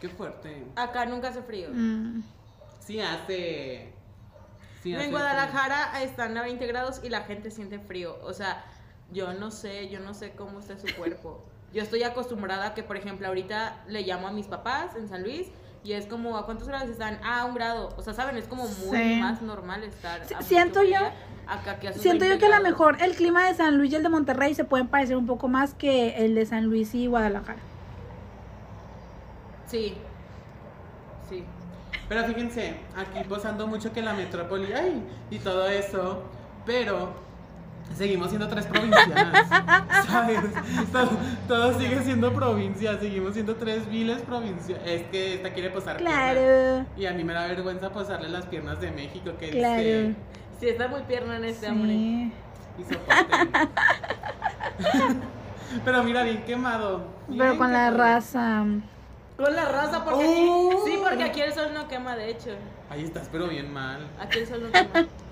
Qué 0.00 0.08
fuerte. 0.08 0.64
Acá 0.76 1.04
nunca 1.06 1.28
hace 1.28 1.42
frío. 1.42 1.68
Mm. 1.72 2.22
Sí 2.80 3.00
hace. 3.00 3.92
Sí 4.82 4.94
hace 4.94 5.04
en 5.04 5.10
frío. 5.10 5.10
Guadalajara 5.10 6.02
están 6.02 6.36
a 6.38 6.42
20 6.42 6.66
grados 6.66 7.00
y 7.04 7.08
la 7.10 7.22
gente 7.22 7.50
siente 7.50 7.78
frío. 7.80 8.16
O 8.22 8.32
sea, 8.32 8.64
yo 9.12 9.32
no 9.34 9.50
sé, 9.50 9.88
yo 9.88 10.00
no 10.00 10.14
sé 10.14 10.32
cómo 10.32 10.60
está 10.60 10.78
su 10.78 10.86
cuerpo. 10.96 11.42
Yo 11.72 11.82
estoy 11.82 12.02
acostumbrada 12.02 12.68
a 12.68 12.74
que, 12.74 12.82
por 12.82 12.96
ejemplo, 12.96 13.26
ahorita 13.28 13.84
le 13.88 14.02
llamo 14.02 14.26
a 14.28 14.32
mis 14.32 14.46
papás 14.46 14.96
en 14.96 15.08
San 15.08 15.22
Luis 15.22 15.48
y 15.84 15.92
es 15.92 16.06
como, 16.06 16.36
¿a 16.36 16.44
cuántos 16.44 16.66
grados 16.68 16.88
están? 16.90 17.18
Ah, 17.24 17.44
un 17.46 17.54
grado. 17.54 17.90
O 17.96 18.02
sea, 18.02 18.12
¿saben? 18.12 18.36
Es 18.36 18.46
como 18.48 18.66
muy 18.66 18.98
Sí. 18.98 19.20
más 19.20 19.40
normal 19.42 19.82
estar. 19.84 20.24
Sí, 20.26 20.34
a 20.34 20.42
siento 20.42 20.82
yo- 20.82 20.98
Acá 21.46 21.80
que 21.80 21.88
hace 21.88 21.98
Siento 21.98 22.24
yo 22.24 22.30
20 22.30 22.46
que 22.46 22.52
a 22.52 22.56
lo 22.58 22.62
mejor 22.62 23.02
el 23.02 23.16
clima 23.16 23.44
de 23.48 23.54
San 23.54 23.76
Luis 23.76 23.92
y 23.92 23.96
el 23.96 24.04
de 24.04 24.08
Monterrey 24.08 24.54
se 24.54 24.62
pueden 24.62 24.86
parecer 24.86 25.16
un 25.16 25.26
poco 25.26 25.48
más 25.48 25.74
que 25.74 26.24
el 26.24 26.36
de 26.36 26.46
San 26.46 26.66
Luis 26.66 26.94
y 26.94 27.08
Guadalajara. 27.08 27.58
Sí. 29.66 29.94
Sí. 31.28 31.44
Pero 32.08 32.24
fíjense, 32.24 32.76
aquí 32.96 33.24
posando 33.28 33.66
mucho 33.66 33.92
que 33.92 34.02
la 34.02 34.14
metrópoli, 34.14 34.72
ay, 34.72 35.02
y 35.30 35.38
todo 35.38 35.66
eso, 35.68 36.22
pero 36.66 37.12
seguimos 37.96 38.28
siendo 38.28 38.48
tres 38.48 38.66
provincias, 38.66 39.08
¿sabes? 40.06 40.40
Todo, 40.92 41.10
todo 41.48 41.78
sigue 41.78 42.02
siendo 42.02 42.32
provincia, 42.32 42.98
seguimos 42.98 43.34
siendo 43.34 43.56
tres 43.56 43.88
viles 43.90 44.20
provincias. 44.22 44.78
Es 44.86 45.02
que 45.08 45.34
esta 45.34 45.50
quiere 45.52 45.70
posar 45.70 45.98
pierna. 45.98 46.14
Claro, 46.32 46.86
Y 46.96 47.06
a 47.06 47.12
mí 47.12 47.24
me 47.24 47.32
da 47.34 47.46
vergüenza 47.46 47.90
posarle 47.90 48.28
las 48.28 48.46
piernas 48.46 48.80
de 48.80 48.90
México, 48.90 49.32
que 49.38 49.50
claro. 49.50 49.76
dice, 49.82 50.14
Sí, 50.60 50.68
está 50.68 50.88
muy 50.88 51.00
pierna 51.02 51.36
en 51.36 51.44
este 51.44 51.68
hombre. 51.70 51.92
Sí. 51.92 52.32
y 52.78 52.84
soporten. 52.84 53.50
Pero 55.84 56.02
mira, 56.04 56.22
bien 56.24 56.42
quemado. 56.44 57.04
Pero 57.36 57.56
con 57.56 57.72
la 57.72 57.90
raza. 57.90 58.64
Con 59.36 59.54
la 59.56 59.64
raza, 59.66 60.04
porque 60.04 60.24
Uh. 60.26 60.70
aquí. 60.72 60.78
Sí, 60.90 60.98
porque 61.02 61.22
aquí 61.24 61.40
el 61.40 61.52
sol 61.54 61.68
no 61.72 61.86
quema, 61.88 62.16
de 62.16 62.30
hecho. 62.30 62.50
Ahí 62.90 63.04
estás, 63.04 63.28
pero 63.30 63.46
bien 63.46 63.72
mal. 63.72 64.06
Aquí 64.20 64.40
el 64.40 64.46
sol 64.48 64.62
no 64.64 64.70
quema. 64.72 65.06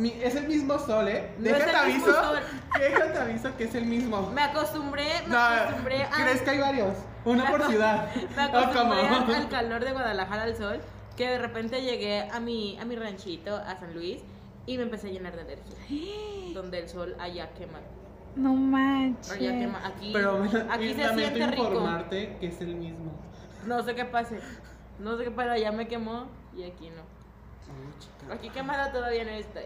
Mi- 0.00 0.18
es 0.22 0.34
el 0.34 0.48
mismo 0.48 0.78
sol, 0.78 1.08
¿eh? 1.08 1.30
No 1.38 1.44
Déjate 1.44 1.76
aviso. 1.76 2.32
Déjate 2.78 3.18
aviso 3.18 3.56
que 3.56 3.64
es 3.64 3.74
el 3.74 3.84
mismo. 3.84 4.30
Me 4.30 4.42
acostumbré, 4.42 5.04
me 5.26 5.34
No, 5.34 5.38
acostumbré 5.38 6.02
a. 6.04 6.10
¿crees 6.10 6.40
que 6.42 6.50
hay 6.50 6.58
varios? 6.58 6.94
Uno 7.24 7.44
Me 7.44 7.50
por 7.50 7.62
ciudad. 7.66 8.08
Me 8.36 8.42
acostumbré 8.42 9.00
al, 9.08 9.34
al 9.34 9.48
calor 9.48 9.84
de 9.84 9.92
Guadalajara 9.92 10.42
al 10.44 10.56
sol, 10.56 10.80
que 11.16 11.28
de 11.28 11.38
repente 11.38 11.82
llegué 11.82 12.22
a 12.32 12.40
mi, 12.40 12.78
a 12.78 12.84
mi 12.84 12.96
ranchito, 12.96 13.54
a 13.56 13.76
San 13.78 13.92
Luis, 13.94 14.22
y 14.66 14.76
me 14.78 14.84
empecé 14.84 15.08
a 15.08 15.10
llenar 15.10 15.34
de 15.36 15.42
energía. 15.42 16.54
Donde 16.54 16.78
el 16.78 16.88
sol 16.88 17.14
allá 17.20 17.50
quema. 17.50 17.80
No 18.36 18.50
Allá 18.52 18.56
manches. 18.58 19.36
quema. 19.38 19.86
Aquí, 19.86 20.10
Pero 20.12 20.44
aquí 20.70 20.94
se 20.94 21.08
siente 21.14 21.46
rico. 21.48 21.64
informarte 21.64 22.36
que 22.40 22.46
es 22.46 22.60
el 22.62 22.74
mismo. 22.76 23.12
No 23.66 23.82
sé 23.82 23.94
qué 23.94 24.04
pase. 24.06 24.40
No 24.98 25.18
sé 25.18 25.24
qué 25.24 25.30
pasa, 25.30 25.52
allá 25.52 25.72
me 25.72 25.86
quemó 25.88 26.26
y 26.56 26.62
aquí 26.64 26.88
no. 26.90 27.02
Chica. 28.00 28.34
Aquí 28.34 28.50
quemada 28.50 28.90
todavía 28.92 29.24
no 29.24 29.30
estoy. 29.30 29.62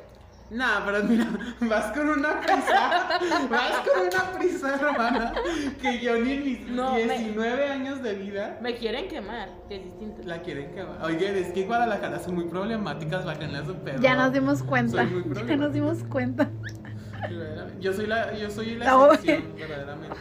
Nah, 0.50 0.84
pero 0.84 1.02
mira, 1.04 1.26
vas 1.62 1.86
con 1.96 2.08
una 2.10 2.38
prisa, 2.40 3.18
vas 3.50 3.78
con 3.88 4.06
una 4.06 4.38
prisa, 4.38 4.74
hermana, 4.74 5.32
que 5.80 6.00
yo 6.00 6.16
ni 6.18 6.32
en 6.34 6.44
mis 6.44 6.68
No, 6.68 6.92
me- 6.94 7.18
19 7.18 7.68
años 7.70 8.02
de 8.02 8.14
vida 8.14 8.58
Me 8.60 8.76
quieren 8.76 9.08
quemar, 9.08 9.48
que 9.68 9.76
es 9.76 9.84
distinto. 9.84 10.22
la 10.24 10.42
quieren 10.42 10.72
quemar. 10.74 11.02
Oye, 11.02 11.40
es 11.40 11.48
que 11.52 11.62
en 11.62 11.66
Guadalajara 11.66 12.20
son 12.20 12.34
muy 12.34 12.44
problemáticas, 12.44 13.24
bájenle 13.24 13.58
a 13.58 13.64
su 13.64 13.74
pedo. 13.76 14.00
Ya 14.02 14.14
nos 14.16 14.32
dimos 14.32 14.62
cuenta. 14.62 14.98
Soy 14.98 15.06
muy 15.06 15.46
Ya 15.46 15.56
nos 15.56 15.72
dimos 15.72 16.04
cuenta. 16.04 16.48
Yo 17.80 17.92
soy 17.92 18.06
la, 18.06 18.34
yo 18.34 18.50
soy 18.50 18.74
la 18.76 18.84
No, 18.84 19.12
excepción, 19.12 19.54
verdaderamente. 19.56 20.16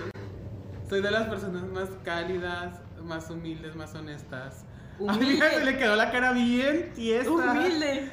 Soy 0.90 1.02
de 1.02 1.12
las 1.12 1.28
personas 1.28 1.64
más 1.64 1.90
cálidas, 2.04 2.80
más 3.04 3.30
humildes, 3.30 3.76
más 3.76 3.94
honestas. 3.94 4.64
A 5.08 5.14
mi 5.14 5.26
hija 5.32 5.48
Humilde. 5.48 5.50
se 5.60 5.66
le 5.66 5.78
quedó 5.78 5.96
la 5.96 6.12
cara 6.12 6.32
bien 6.32 6.92
tiesa. 6.96 7.30
Humilde. 7.30 8.10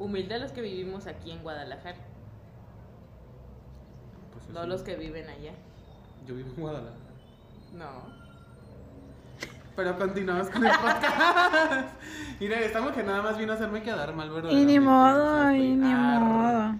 Humilde 0.00 0.34
a 0.34 0.38
los 0.38 0.50
que 0.52 0.62
vivimos 0.62 1.06
aquí 1.06 1.30
en 1.30 1.42
Guadalajara, 1.42 1.98
Pues 4.32 4.48
no 4.48 4.66
los 4.66 4.80
que 4.82 4.96
viven 4.96 5.28
allá. 5.28 5.52
Yo 6.26 6.34
vivo 6.34 6.48
en 6.56 6.60
Guadalajara. 6.62 6.96
No. 7.74 8.20
Pero 9.76 9.98
continuamos 9.98 10.48
con 10.48 10.64
el 10.64 10.72
podcast. 10.72 11.88
Mira, 12.40 12.60
esta 12.60 12.80
mujer 12.80 13.04
nada 13.04 13.20
más 13.22 13.36
vino 13.36 13.52
a 13.52 13.56
hacerme 13.56 13.82
quedar 13.82 14.14
mal, 14.14 14.30
¿verdad? 14.30 14.50
Y 14.50 14.64
ni 14.64 14.80
modo, 14.80 15.52
y 15.52 15.76
ni 15.76 15.94
modo. 15.94 16.74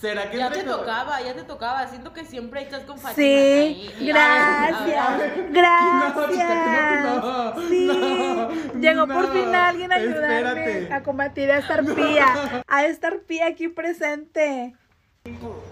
¿Será 0.00 0.30
que 0.30 0.38
Ya 0.38 0.50
te 0.50 0.62
tocaba, 0.62 1.20
ya 1.20 1.34
te 1.34 1.42
tocaba. 1.42 1.86
Siento 1.88 2.12
que 2.12 2.24
siempre 2.24 2.62
estás 2.62 2.82
con 2.82 2.98
Fátima. 2.98 3.14
Sí, 3.14 3.90
ahí. 3.98 4.06
Gracias, 4.06 4.98
a 5.08 5.16
ver, 5.16 5.48
gracias. 5.50 7.04
no, 7.04 7.54
no, 7.54 7.68
Sí, 7.68 7.86
no, 7.86 8.80
llegó 8.80 9.06
por 9.08 9.32
fin 9.32 9.54
alguien 9.54 9.92
a 9.92 9.96
ayudarme 9.96 10.60
espérate. 10.60 10.94
a 10.94 11.02
combatir 11.02 11.50
a 11.50 11.58
esta 11.58 11.74
arpía, 11.74 12.62
a 12.66 12.84
esta 12.86 13.08
arpía 13.08 13.46
aquí 13.48 13.68
presente. 13.68 14.74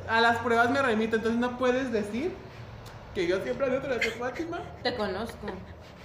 A 0.08 0.20
las 0.20 0.38
pruebas 0.38 0.70
me 0.70 0.82
remito, 0.82 1.16
entonces 1.16 1.40
no 1.40 1.56
puedes 1.56 1.92
decir 1.92 2.32
que 3.14 3.26
yo 3.26 3.40
siempre 3.42 3.66
ando 3.66 3.80
tras 3.80 4.00
de 4.00 4.10
Fátima. 4.10 4.58
Te 4.82 4.94
conozco. 4.96 5.46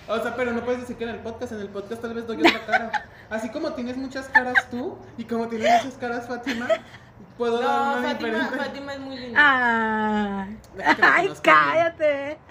O 0.07 0.19
sea, 0.19 0.35
pero 0.35 0.51
no 0.51 0.61
puedes 0.61 0.81
decir 0.81 0.95
que 0.97 1.03
en 1.03 1.11
el 1.11 1.19
podcast, 1.19 1.51
en 1.53 1.61
el 1.61 1.69
podcast 1.69 2.01
tal 2.01 2.13
vez 2.13 2.25
doy 2.27 2.37
otra 2.39 2.65
cara. 2.65 2.91
Así 3.29 3.49
como 3.49 3.73
tienes 3.73 3.97
muchas 3.97 4.27
caras 4.29 4.69
tú 4.69 4.97
y 5.17 5.23
como 5.25 5.47
tienes 5.47 5.83
muchas 5.83 5.97
caras 5.99 6.27
Fátima, 6.27 6.67
puedo 7.41 7.59
No, 7.59 7.67
dar 7.67 7.97
una 7.97 8.07
Fátima, 8.09 8.29
diferente. 8.29 8.57
Fátima 8.57 8.93
es 8.93 8.99
muy 8.99 9.17
linda. 9.17 9.39
Ah. 9.41 10.47
Ay, 11.01 11.33
cállate. 11.41 12.37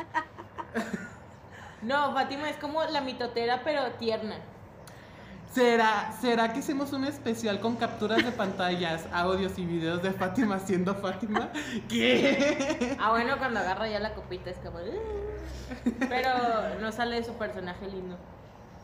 No, 1.82 2.12
Fátima 2.12 2.51
es 2.51 2.57
como 2.57 2.84
la 2.84 3.01
mitotera, 3.01 3.62
pero 3.64 3.93
tierna. 3.93 4.36
¿Será, 5.51 6.12
¿Será 6.20 6.53
que 6.53 6.59
hacemos 6.59 6.93
un 6.93 7.07
especial 7.07 7.59
con 7.59 7.76
capturas 7.76 8.22
de 8.22 8.32
pantallas, 8.32 9.07
audios 9.14 9.59
y 9.59 9.64
videos 9.64 10.03
de 10.03 10.12
Fátima 10.12 10.59
siendo 10.59 10.95
Fátima? 10.95 11.49
¿Qué? 11.88 12.99
Ah, 13.01 13.12
bueno, 13.12 13.38
cuando 13.38 13.61
agarra 13.61 13.88
ya 13.88 13.99
la 13.99 14.12
copita 14.12 14.51
es 14.51 14.59
como. 14.59 14.78
Pero 16.01 16.30
no 16.80 16.93
sale 16.93 17.24
su 17.24 17.32
personaje 17.32 17.86
lindo. 17.86 18.18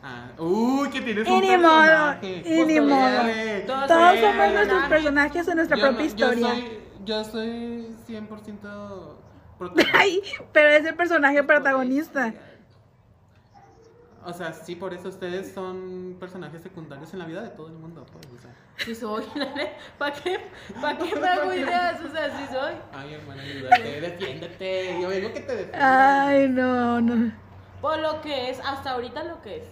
Ah, 0.08 0.28
uy, 0.38 0.88
que 0.90 1.00
tienes 1.00 1.26
Y 1.26 1.30
un 1.32 1.40
ni 1.40 1.56
modo, 1.56 1.80
personaje. 1.80 2.42
y 2.46 2.64
ni 2.64 2.76
Pues, 2.78 2.82
modo. 2.82 3.86
Todos 3.88 4.20
somos 4.20 4.52
nuestros 4.52 4.84
personajes. 4.88 5.48
en 5.48 5.56
nuestra 5.56 5.76
Yo 5.76 5.82
no- 5.82 5.88
propia 5.88 6.06
historia. 6.06 6.46
Yo 6.46 6.54
soy, 6.54 6.80
yo 7.04 7.24
soy 7.24 7.96
100% 8.06 9.16
protagonista. 9.58 9.98
Ay, 9.98 10.22
pero 10.52 10.68
es 10.68 10.84
el 10.84 10.94
personaje 10.94 11.42
protagonista. 11.42 12.34
O 14.24 14.32
sea, 14.32 14.52
sí, 14.52 14.74
por 14.74 14.92
eso 14.92 15.08
ustedes 15.08 15.52
son 15.52 16.16
personajes 16.18 16.60
secundarios 16.62 17.12
en 17.12 17.20
la 17.20 17.26
vida 17.26 17.42
de 17.42 17.48
todo 17.50 17.68
el 17.68 17.74
mundo. 17.74 18.04
pues, 18.12 18.26
o 18.32 18.38
sea. 18.42 18.50
Sí 18.78 18.94
soy, 18.94 19.24
¿para 19.98 20.12
qué, 20.14 20.38
¿para 20.80 20.98
qué 20.98 21.14
me 21.16 21.26
hago 21.28 21.52
ideas? 21.54 22.00
O 22.00 22.10
sea, 22.12 22.36
sí 22.36 22.44
soy. 22.52 22.74
Ay, 22.92 23.14
hermana, 23.14 23.42
ayúdate, 23.42 24.00
defiéndete. 24.00 25.00
Yo 25.00 25.08
vengo 25.08 25.32
que 25.32 25.40
te 25.40 25.56
defienda. 25.56 26.26
Ay, 26.26 26.48
no, 26.48 27.00
no. 27.00 27.32
Por 27.80 27.98
lo 28.00 28.20
que 28.20 28.50
es, 28.50 28.58
hasta 28.60 28.90
ahorita 28.92 29.22
lo 29.24 29.40
que 29.42 29.58
es. 29.58 29.64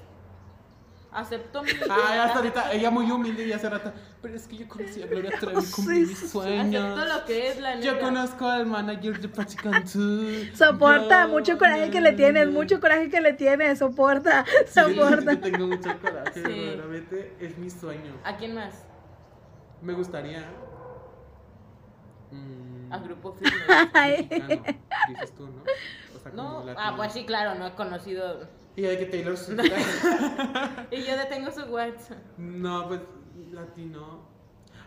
Acepto 1.15 1.63
mi. 1.63 1.71
Ay, 1.71 2.19
hasta 2.19 2.39
ahorita, 2.39 2.73
ella 2.73 2.91
muy 2.91 3.09
humilde 3.11 3.47
y 3.47 3.53
hace 3.53 3.71
rato. 3.71 3.93
Pero 4.21 4.35
es 4.35 4.49
que 4.49 4.57
yo 4.57 4.67
conocí 4.69 5.01
a 5.01 5.07
Gloria 5.07 5.31
Trevi 5.39 5.55
con 5.55 5.63
Sí, 5.65 5.89
mis 5.89 6.09
sí, 6.09 6.15
sí. 6.17 6.29
sueños. 6.29 6.85
Acepto 6.99 7.15
lo 7.19 7.25
que 7.25 7.49
es, 7.51 7.61
la 7.61 7.75
neta. 7.77 7.87
Yo 7.87 8.01
conozco 8.01 8.49
al 8.49 8.67
manager 8.67 9.21
de 9.21 9.29
Practicantú. 9.29 10.27
Soporta, 10.55 11.23
Yo- 11.23 11.29
mucho 11.29 11.57
coraje 11.57 11.91
que 11.91 12.01
le 12.01 12.13
tienes, 12.15 12.49
mucho 12.51 12.81
coraje 12.81 13.09
que 13.11 13.21
le 13.21 13.33
tienes, 13.33 13.79
soporta, 13.79 14.45
Sí, 14.67 14.81
soporta. 14.81 15.33
yo 15.35 15.41
tengo 15.41 15.67
mucho 15.69 15.99
coraje, 16.01 16.33
Sí. 16.35 16.41
verdaderamente 16.43 17.37
es 17.39 17.57
mi 17.59 17.71
sueño. 17.71 18.13
¿A 18.25 18.37
quién 18.37 18.55
más? 18.57 18.85
Me 19.83 19.93
gustaría. 19.93 20.43
mm, 22.33 22.93
A 22.93 22.99
Grupo 22.99 23.33
Firme. 23.39 23.53
Mexicano, 23.95 24.63
dices 25.09 25.35
tú, 25.37 25.47
¿no? 25.47 25.63
O 26.17 26.19
sea, 26.21 26.33
No, 26.33 26.65
ah, 26.77 26.95
pues 26.97 27.13
sí, 27.13 27.25
claro, 27.25 27.55
no 27.59 27.67
he 27.69 27.73
conocido. 27.75 28.49
Y 28.77 28.83
de 28.83 28.99
que 28.99 29.07
Taylor 29.07 29.37
Swift. 29.37 29.61
Y 30.91 31.03
yo 31.05 31.17
detengo 31.17 31.51
su 31.53 31.63
WhatsApp. 31.73 32.19
no, 32.39 32.89
pues 32.89 33.01
latino. 33.53 34.23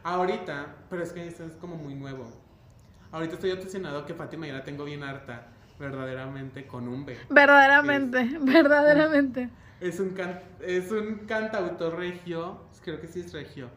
Ahorita, 0.03 0.75
pero 0.89 1.03
es 1.03 1.11
que 1.11 1.27
eso 1.27 1.45
es 1.45 1.53
como 1.53 1.75
muy 1.75 1.95
nuevo. 1.95 2.25
Ahorita 3.11 3.35
estoy 3.35 3.51
obsesionado 3.51 4.05
que 4.05 4.13
Fátima 4.13 4.47
ya 4.47 4.53
la 4.53 4.63
tengo 4.63 4.83
bien 4.85 5.03
harta, 5.03 5.47
verdaderamente, 5.79 6.65
con 6.67 6.87
un 6.87 7.05
B. 7.05 7.17
Verdaderamente, 7.29 8.29
verdaderamente. 8.41 9.49
Es 9.79 9.99
un, 9.99 10.09
can- 10.09 10.41
es 10.61 10.91
un 10.91 11.19
cantautor 11.27 11.97
regio, 11.97 12.59
creo 12.83 12.99
que 12.99 13.07
sí 13.07 13.21
es 13.21 13.31
regio, 13.33 13.69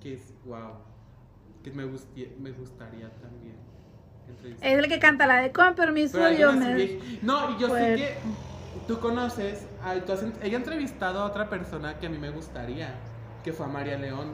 que 0.00 0.14
es 0.14 0.32
wow, 0.44 0.72
que 1.62 1.70
me, 1.72 1.84
gusti- 1.84 2.34
me 2.38 2.50
gustaría 2.52 3.10
también 3.20 3.56
entrevistar. 4.28 4.68
Es 4.68 4.78
el 4.78 4.88
que 4.88 4.98
canta 4.98 5.26
la 5.26 5.36
de 5.42 5.52
con 5.52 5.74
permiso 5.74 6.18
Pero 6.18 6.36
yo 6.36 6.52
me... 6.52 6.98
No, 7.22 7.50
y 7.56 7.60
yo 7.60 7.68
Pues- 7.68 7.82
sé 7.84 7.96
que 7.96 8.14
tú 8.86 8.98
conoces, 9.00 9.66
a- 9.84 9.94
tú 9.94 10.12
has 10.12 10.22
ella 10.42 10.56
ha 10.56 10.60
entrevistado 10.60 11.20
a 11.20 11.24
otra 11.26 11.48
persona 11.48 11.98
que 11.98 12.06
a 12.06 12.10
mí 12.10 12.18
me 12.18 12.30
gustaría, 12.30 12.94
que 13.42 13.52
fue 13.52 13.66
a 13.66 13.68
María 13.68 13.96
León. 13.98 14.28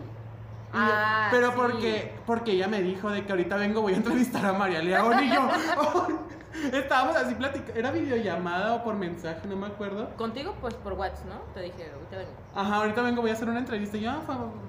Y 0.72 0.76
yo- 0.76 0.82
Ah, 0.82 1.28
pero 1.32 1.49
sí. 1.49 1.55
porque, 1.57 2.14
porque 2.26 2.53
ella 2.53 2.68
me 2.68 2.80
dijo 2.82 3.11
de 3.11 3.24
que 3.24 3.32
ahorita 3.32 3.57
vengo, 3.57 3.80
voy 3.82 3.95
a 3.95 3.97
entrevistar 3.97 4.47
a 4.47 4.53
María 4.53 4.80
León 4.82 5.14
y 5.24 5.28
yo, 5.32 5.41
"Ay". 5.51 6.14
estábamos 6.72 7.16
así 7.16 7.34
platicando, 7.34 7.74
era 7.78 7.91
videollamada 7.91 8.74
o 8.74 8.84
por 8.84 8.95
mensaje, 8.95 9.41
no 9.49 9.57
me 9.57 9.66
acuerdo. 9.66 10.11
Contigo, 10.16 10.55
pues 10.61 10.74
por 10.74 10.93
WhatsApp, 10.95 11.26
¿no? 11.26 11.34
Te 11.55 11.61
dije, 11.62 11.91
ahorita 11.93 12.16
vengo. 12.18 12.30
Ajá, 12.55 12.76
ahorita 12.76 13.03
vengo, 13.03 13.22
voy 13.22 13.30
a 13.30 13.34
hacer 13.34 13.49
una 13.49 13.59
entrevista. 13.61 13.97
Y 13.97 14.03
yo, 14.03 14.11
ah, 14.11 14.20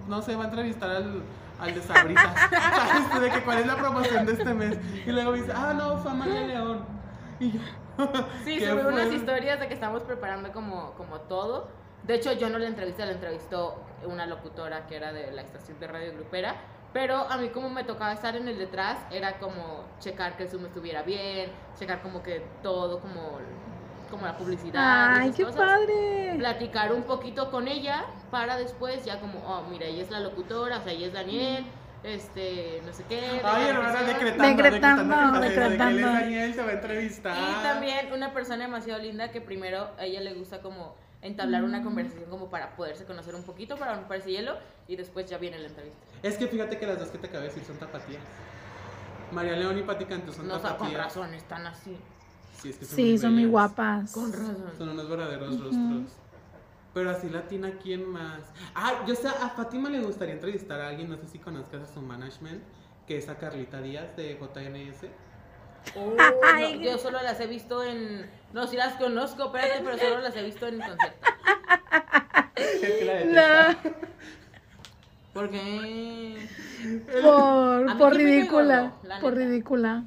no 0.07 0.22
sé, 0.22 0.36
va 0.36 0.43
a 0.43 0.47
entrevistar 0.47 0.89
al, 0.89 1.22
al 1.59 1.74
de 1.76 1.82
Sabritas. 1.82 2.36
¿Sabes? 2.49 3.22
De 3.22 3.30
que 3.32 3.43
cuál 3.43 3.59
es 3.59 3.67
la 3.67 3.76
promoción 3.76 4.26
de 4.26 4.34
este 4.34 4.53
mes. 4.53 4.78
Y 5.05 5.11
luego 5.11 5.32
me 5.32 5.38
dice, 5.39 5.51
ah, 5.55 5.74
no, 5.76 5.97
fue 5.97 6.11
a 6.11 6.13
María 6.15 6.41
León. 6.47 7.01
Y 7.41 7.51
yo, 7.51 7.59
Sí, 8.45 8.59
¿qué 8.59 8.69
subí 8.69 8.83
fue? 8.83 8.93
unas 8.93 9.11
historias 9.11 9.59
de 9.59 9.67
que 9.67 9.73
estamos 9.73 10.03
preparando 10.03 10.51
como, 10.53 10.93
como 10.93 11.19
todo. 11.21 11.69
De 12.03 12.15
hecho, 12.15 12.31
yo 12.33 12.49
no 12.49 12.57
la 12.59 12.67
entrevisté, 12.67 13.05
la 13.05 13.11
entrevistó 13.13 13.83
una 14.05 14.25
locutora 14.25 14.87
que 14.87 14.95
era 14.95 15.11
de 15.11 15.31
la 15.31 15.41
estación 15.41 15.79
de 15.79 15.87
radio 15.87 16.13
grupera. 16.13 16.55
Pero 16.93 17.17
a 17.29 17.37
mí 17.37 17.49
como 17.49 17.69
me 17.69 17.83
tocaba 17.83 18.13
estar 18.13 18.35
en 18.35 18.47
el 18.47 18.57
detrás, 18.57 18.97
era 19.11 19.39
como 19.39 19.85
checar 19.99 20.35
que 20.37 20.43
el 20.43 20.49
Zoom 20.49 20.65
estuviera 20.65 21.03
bien, 21.03 21.51
checar 21.79 22.01
como 22.01 22.21
que 22.21 22.45
todo, 22.61 22.99
como, 22.99 23.39
como 24.09 24.25
la 24.25 24.37
publicidad. 24.37 25.15
Ay, 25.15 25.31
qué 25.31 25.45
cosas. 25.45 25.57
padre. 25.57 26.35
Platicar 26.37 26.91
un 26.93 27.03
poquito 27.03 27.49
con 27.49 27.67
ella 27.67 28.05
para 28.29 28.57
después 28.57 29.05
ya 29.05 29.19
como, 29.21 29.39
oh, 29.47 29.63
mira, 29.69 29.85
ella 29.85 30.03
es 30.03 30.11
la 30.11 30.19
locutora, 30.19 30.79
o 30.79 30.81
sea, 30.83 30.91
ella 30.91 31.07
es 31.07 31.13
Daniel, 31.13 31.65
este, 32.04 32.82
no 32.86 32.93
sé 32.93 33.04
qué. 33.08 33.41
Ay, 33.43 33.68
hermana, 33.70 34.04
decretando, 34.04 34.47
Decretando, 34.64 35.39
decretando, 35.39 35.95
de. 35.97 36.02
Daniel, 36.02 36.54
se 36.54 36.62
va 36.64 36.70
a 36.70 36.74
entrevistar. 36.74 37.38
Y 37.38 37.64
también 37.64 38.12
una 38.14 38.34
persona 38.34 38.64
demasiado 38.66 39.02
linda 39.02 39.32
que 39.32 39.41
primero 39.41 39.89
a 39.97 40.06
ella 40.06 40.22
le 40.22 40.34
gusta 40.34 40.62
como 40.62 40.95
entablar 41.22 41.62
Mm. 41.62 41.66
una 41.66 41.84
conversación 41.84 42.30
como 42.30 42.49
para 42.49 42.76
poderse 42.76 43.06
conocer 43.06 43.36
un 43.36 43.43
poquito, 43.43 43.78
para 43.78 43.93
romperse 43.95 44.32
hielo 44.32 44.58
y 44.88 44.95
después 44.95 45.28
ya 45.30 45.38
viene 45.38 45.60
la 45.60 45.68
entrevista. 45.68 45.99
Es 46.24 46.38
que 46.38 46.47
fíjate 46.47 46.78
que 46.80 46.88
las 46.88 46.97
dos 46.99 47.10
que 47.10 47.20
te 47.20 47.28
acabo 47.28 47.41
de 47.43 47.49
decir 47.49 47.64
son 47.64 47.78
tapatías. 47.78 48.24
María 49.32 49.56
León 49.56 49.78
y 49.78 49.84
Pati 49.84 50.06
Cantú 50.06 50.34
son 50.34 50.47
No, 50.47 50.60
con 50.78 50.93
razón, 50.93 51.34
están 51.34 51.66
así. 51.68 51.95
Sí, 52.62 52.70
es 52.70 52.78
que 52.78 52.86
son 52.86 52.95
Sí, 52.95 53.18
son 53.18 53.34
muy 53.36 53.45
guapas. 53.45 54.12
Con 54.12 54.32
razón. 54.32 54.72
Son 54.78 54.89
unos 54.89 55.10
verdaderos 55.10 55.60
rostros. 55.60 56.12
Pero 56.93 57.09
así 57.09 57.29
latina, 57.29 57.71
¿quién 57.81 58.05
más? 58.05 58.41
Ah, 58.75 59.03
yo 59.07 59.15
sé, 59.15 59.29
a 59.29 59.49
Fátima 59.49 59.89
le 59.89 60.01
gustaría 60.01 60.33
entrevistar 60.33 60.81
a 60.81 60.89
alguien, 60.89 61.09
no 61.09 61.17
sé 61.17 61.27
si 61.27 61.39
conozcas 61.39 61.83
a 61.83 61.93
su 61.93 62.01
management, 62.01 62.61
que 63.07 63.17
es 63.17 63.29
a 63.29 63.37
Carlita 63.37 63.81
Díaz 63.81 64.15
de 64.17 64.37
JNS. 64.37 65.05
Oh, 65.95 66.13
no, 66.15 66.81
yo 66.81 66.97
solo 66.97 67.21
las 67.21 67.39
he 67.39 67.47
visto 67.47 67.83
en. 67.83 68.29
No, 68.53 68.67
sí 68.67 68.75
las 68.75 68.93
conozco, 68.95 69.45
espérate, 69.45 69.81
pero 69.83 69.97
solo 69.97 70.19
las 70.19 70.35
he 70.35 70.43
visto 70.43 70.67
en 70.67 70.79
concierto. 70.79 71.17
Es 72.55 72.99
que 72.99 73.05
la 73.05 73.13
detesta. 73.13 73.77
No, 73.83 73.91
Porque. 75.33 76.47
por, 77.21 77.85
mí 77.85 77.93
por 77.97 78.13
ridícula, 78.13 78.81
gordo, 78.81 79.21
por 79.21 79.33
neta. 79.33 79.45
ridícula. 79.45 80.03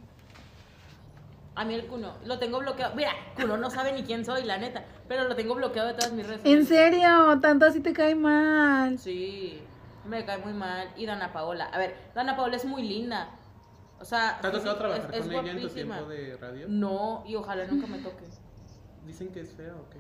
A 1.57 1.65
mí 1.65 1.75
el 1.75 1.87
Cuno, 1.87 2.15
lo 2.25 2.39
tengo 2.39 2.59
bloqueado. 2.59 2.95
Mira, 2.97 3.13
Cuno 3.37 3.57
no 3.57 3.71
sabe 3.71 3.93
ni 3.93 4.03
quién 4.03 4.25
soy, 4.25 4.43
la 4.45 4.59
neta. 4.59 4.85
Pero 5.09 5.29
lo 5.29 5.37
tengo 5.37 5.55
bloqueado 5.55 5.89
de 5.89 5.95
todas 5.95 6.13
mis 6.13 6.27
redes. 6.27 6.41
¿En 6.45 6.67
serio? 6.67 7.39
¿Tanto 7.41 7.67
así 7.67 7.81
te 7.81 7.93
cae 7.93 8.15
mal? 8.17 8.99
Sí, 8.99 9.63
me 10.05 10.25
cae 10.25 10.39
muy 10.39 10.53
mal. 10.53 10.89
Y 10.97 11.07
Dana 11.07 11.33
Paola. 11.33 11.67
A 11.67 11.79
ver, 11.79 11.95
Dana 12.15 12.37
Paola 12.37 12.57
es 12.57 12.65
muy 12.65 12.83
linda. 12.83 13.29
O 14.01 14.05
sea, 14.05 14.39
¿Te 14.41 14.49
ha 14.49 14.51
tocado 14.51 14.73
es- 14.73 14.79
trabajar 14.79 15.15
es 15.15 15.23
con 15.23 15.33
ella 15.33 15.53
en 15.53 15.61
tu 15.61 15.69
tiempo 15.69 15.95
de 16.07 16.37
radio? 16.41 16.67
No, 16.69 17.23
y 17.27 17.37
ojalá 17.37 17.65
nunca 17.67 17.87
me 17.87 17.99
toque. 17.99 18.25
Dicen 19.07 19.29
que 19.33 19.41
es 19.41 19.53
fea 19.53 19.75
o 19.75 19.89
qué. 19.91 19.99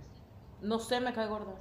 No 0.61 0.79
sé, 0.81 1.01
me 1.01 1.13
cae 1.13 1.27
gorda. 1.29 1.53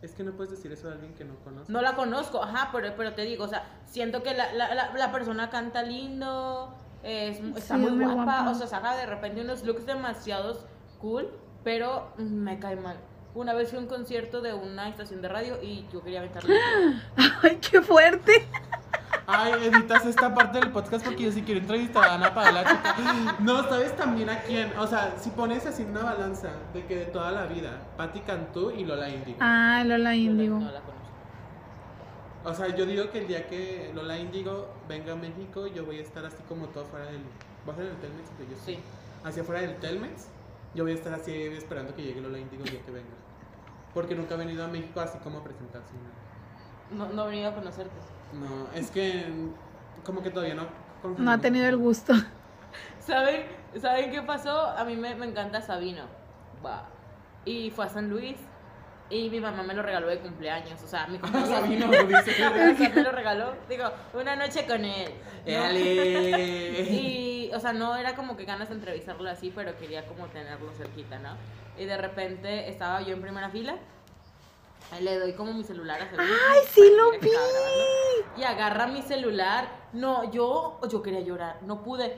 Es 0.00 0.12
que 0.12 0.22
no 0.22 0.30
puedes 0.32 0.52
decir 0.52 0.70
eso 0.70 0.86
de 0.86 0.92
alguien 0.94 1.12
que 1.14 1.24
no 1.24 1.34
conoces. 1.42 1.68
No 1.70 1.82
la 1.82 1.96
conozco, 1.96 2.40
ajá, 2.40 2.68
pero, 2.72 2.94
pero 2.96 3.14
te 3.14 3.22
digo, 3.22 3.44
o 3.44 3.48
sea, 3.48 3.64
siento 3.84 4.22
que 4.22 4.32
la, 4.34 4.52
la, 4.52 4.72
la, 4.74 4.92
la 4.94 5.10
persona 5.10 5.50
canta 5.50 5.82
lindo, 5.82 6.72
es, 7.02 7.38
está 7.56 7.76
Sí, 7.76 7.80
muy 7.80 8.04
guapa, 8.04 8.14
guapa. 8.42 8.50
o 8.50 8.54
sea, 8.54 8.66
saca 8.66 8.96
de 8.96 9.06
repente 9.06 9.40
unos 9.40 9.62
looks 9.64 9.86
demasiaados 9.86 10.64
cool, 11.00 11.28
pero 11.64 12.08
me 12.18 12.58
cae 12.58 12.76
mal. 12.76 12.96
Una 13.34 13.52
vez 13.54 13.68
fui 13.70 13.78
a 13.78 13.82
un 13.82 13.86
concierto 13.86 14.40
de 14.40 14.54
una 14.54 14.88
estación 14.88 15.20
de 15.22 15.28
radio 15.28 15.58
y 15.62 15.86
yo 15.92 16.02
quería 16.02 16.20
aventarle. 16.20 16.56
Ay, 17.42 17.58
qué 17.60 17.80
fuerte. 17.82 18.48
Ay, 19.26 19.52
editas 19.64 20.06
esta 20.06 20.34
parte 20.34 20.58
del 20.58 20.70
podcast 20.72 21.04
porque 21.04 21.24
yo 21.24 21.30
sí 21.32 21.42
quiero 21.42 21.60
entrevistar 21.60 22.02
a 22.04 22.14
Ana 22.14 22.32
Paola, 22.34 22.64
chica. 22.64 23.36
No, 23.40 23.62
¿sabes 23.68 23.94
también 23.94 24.30
a 24.30 24.40
quién? 24.40 24.72
O 24.78 24.86
sea, 24.86 25.14
si 25.18 25.28
pones 25.30 25.66
así 25.66 25.82
una 25.82 26.02
balanza 26.02 26.48
de 26.72 26.86
que 26.86 26.96
de 26.96 27.04
toda 27.06 27.30
la 27.30 27.44
vida, 27.44 27.72
Patti 27.98 28.20
Cantú 28.20 28.70
y 28.70 28.84
Lola 28.86 29.10
Indigo. 29.10 29.36
Ah, 29.40 29.82
Lola 29.84 30.14
Índigo. 30.14 30.58
No 30.58 30.70
la. 30.72 30.80
O 32.48 32.54
sea, 32.54 32.74
yo 32.74 32.86
digo 32.86 33.10
que 33.10 33.18
el 33.18 33.28
día 33.28 33.46
que 33.46 33.92
Lola 33.94 34.18
Indigo 34.18 34.68
venga 34.88 35.12
a 35.12 35.16
México, 35.16 35.66
yo 35.66 35.84
voy 35.84 35.98
a 35.98 36.02
estar 36.02 36.24
así 36.24 36.42
como 36.48 36.66
todo 36.68 36.84
afuera 36.84 37.04
del... 37.06 37.20
¿Va 37.68 37.74
a 37.74 37.76
ser 37.76 37.84
en 37.84 37.90
el 37.90 37.98
Telmex? 37.98 38.28
Yo 38.38 38.56
Sí. 38.64 38.74
sí. 38.74 38.78
Hacia 39.22 39.42
afuera 39.42 39.60
del 39.60 39.76
Telmex, 39.76 40.28
yo 40.74 40.84
voy 40.84 40.92
a 40.92 40.94
estar 40.94 41.12
así 41.12 41.32
esperando 41.32 41.94
que 41.94 42.02
llegue 42.02 42.22
Lola 42.22 42.38
Indigo 42.38 42.64
el 42.64 42.70
día 42.70 42.80
que 42.82 42.90
venga. 42.90 43.08
Porque 43.92 44.14
nunca 44.14 44.34
ha 44.34 44.38
venido 44.38 44.64
a 44.64 44.68
México 44.68 44.98
así 45.00 45.18
como 45.18 45.40
a 45.40 45.44
presentarse. 45.44 45.92
¿no? 46.90 47.06
No, 47.06 47.12
no 47.12 47.26
he 47.26 47.30
venido 47.30 47.50
a 47.50 47.54
conocerte. 47.54 47.92
No, 48.32 48.72
es 48.74 48.90
que 48.90 49.26
como 50.02 50.22
que 50.22 50.30
todavía 50.30 50.54
no... 50.54 50.66
No 51.18 51.30
ha 51.30 51.38
tenido 51.38 51.68
el 51.68 51.76
gusto. 51.76 52.14
¿Saben, 53.00 53.42
¿Saben 53.78 54.10
qué 54.10 54.22
pasó? 54.22 54.68
A 54.68 54.84
mí 54.84 54.96
me, 54.96 55.14
me 55.16 55.26
encanta 55.26 55.60
Sabino. 55.60 56.04
Va. 56.64 56.86
Y 57.44 57.70
fue 57.70 57.84
a 57.84 57.88
San 57.90 58.08
Luis. 58.08 58.36
Y 59.10 59.30
mi 59.30 59.40
mamá 59.40 59.62
me 59.62 59.74
lo 59.74 59.82
regaló 59.82 60.08
de 60.08 60.18
cumpleaños. 60.18 60.82
O 60.82 60.86
sea, 60.86 61.06
mi 61.06 61.18
cumpleaños. 61.20 61.48
Sabino, 61.50 61.88
dice. 62.06 62.44
O 62.72 62.76
sea, 62.76 62.90
me 62.90 63.02
lo 63.02 63.12
regaló. 63.12 63.54
Digo, 63.68 63.84
una 64.14 64.36
noche 64.36 64.66
con 64.66 64.84
él. 64.84 65.12
¿no? 65.46 65.78
Y, 65.78 67.50
o 67.54 67.60
sea, 67.60 67.72
no 67.72 67.96
era 67.96 68.14
como 68.14 68.36
que 68.36 68.44
ganas 68.44 68.68
de 68.68 68.74
entrevistarlo 68.74 69.28
así, 69.30 69.52
pero 69.54 69.76
quería 69.78 70.06
como 70.06 70.26
tenerlo 70.26 70.72
cerquita, 70.74 71.18
¿no? 71.18 71.36
Y 71.78 71.84
de 71.86 71.96
repente 71.96 72.68
estaba 72.68 73.00
yo 73.02 73.14
en 73.14 73.22
primera 73.22 73.48
fila. 73.48 73.76
Le 75.00 75.18
doy 75.18 75.32
como 75.34 75.52
mi 75.52 75.64
celular 75.64 76.00
a 76.00 76.10
Sabino. 76.10 76.34
Ay, 76.50 76.60
sí 76.70 76.92
lo 76.96 77.10
vi. 77.12 77.30
Y 78.38 78.44
agarra 78.44 78.86
mi 78.86 79.02
celular. 79.02 79.68
No, 79.92 80.30
yo, 80.30 80.80
yo 80.88 81.02
quería 81.02 81.20
llorar. 81.20 81.58
No 81.62 81.82
pude. 81.82 82.16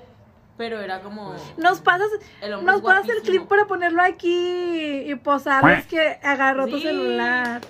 Pero 0.61 0.79
era 0.79 1.01
como. 1.01 1.35
Nos 1.57 1.81
pasas, 1.81 2.11
El 2.43 2.63
nos 2.67 2.83
pasas 2.83 3.09
el 3.09 3.23
clip 3.23 3.49
para 3.49 3.67
ponerlo 3.67 4.03
aquí 4.03 5.11
y 5.11 5.15
posar. 5.15 5.67
Es 5.71 5.87
que 5.87 6.19
agarró 6.23 6.67
tu 6.67 6.79
celular. 6.79 7.63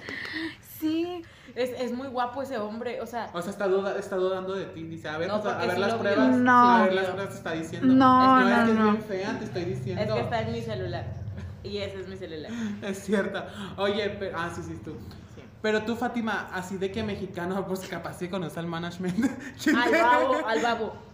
Sí. 0.81 1.23
Es, 1.55 1.71
es 1.79 1.93
muy 1.93 2.09
guapo 2.09 2.43
ese 2.43 2.59
hombre. 2.59 3.01
O 3.01 3.07
sea, 3.07 3.31
O 3.33 3.41
sea, 3.41 3.53
está, 3.53 3.69
duda, 3.69 3.97
está 3.97 4.17
dudando 4.17 4.57
de 4.57 4.65
ti. 4.65 4.83
Dice, 4.83 5.09
a 5.09 5.19
ver, 5.19 5.29
No, 5.29 5.41
pues, 5.41 5.55
a, 5.55 5.59
ver 5.59 5.71
sí 5.71 5.81
las 5.81 5.95
pruebas. 5.95 6.37
No. 6.37 6.69
A 6.79 6.83
ver 6.83 6.95
las 6.95 7.05
pruebas 7.07 7.29
te 7.29 7.37
está 7.37 7.53
diciendo. 7.53 7.95
No, 7.95 8.41
es 8.41 8.45
que, 8.45 8.51
no, 8.51 8.61
es 8.61 8.69
que 8.69 8.75
no. 8.75 8.89
es 8.89 9.09
bien 9.09 9.21
fea, 9.21 9.39
te 9.39 9.45
estoy 9.45 9.65
diciendo. 9.67 10.03
es 10.03 10.13
que 10.13 10.21
está 10.21 10.43
en 10.43 10.53
mi 10.53 10.61
celular. 10.63 11.05
Y 11.63 11.79
ese 11.79 12.01
es 12.01 12.09
mi 12.09 12.17
celular. 12.17 12.51
Es 12.83 13.05
cierto. 13.05 13.45
Oye, 13.77 14.17
pero, 14.19 14.37
ah, 14.37 14.51
sí, 14.53 14.63
sí, 14.65 14.81
tú. 14.85 14.97
Sí. 15.37 15.43
Pero 15.63 15.83
tú, 15.83 15.95
Fátima, 15.95 16.49
así 16.53 16.77
de 16.77 16.91
que 16.91 17.05
mexicano, 17.05 17.65
pues 17.69 17.87
capaz 17.87 18.15
sí 18.19 18.27
conoce 18.27 18.59
al 18.59 18.67
management. 18.67 19.31
¿Quién 19.63 19.77
Al 19.77 19.93
babo, 19.93 20.45
al 20.45 20.61
babo. 20.61 21.11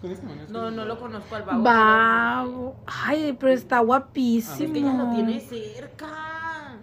¿Conoces 0.00 0.20
al 0.20 0.26
management? 0.26 0.50
No, 0.50 0.70
no 0.70 0.84
lo 0.84 0.98
conozco 0.98 1.34
al 1.34 1.42
babo. 1.42 1.62
Wow. 1.62 2.74
Ay, 2.86 3.36
pero 3.38 3.52
está 3.52 3.80
guapísimo. 3.80 4.66
Es 4.66 4.72
que 4.72 4.78
ella 4.78 4.92
lo 4.92 5.10
tiene 5.10 5.40
cerca. 5.40 6.76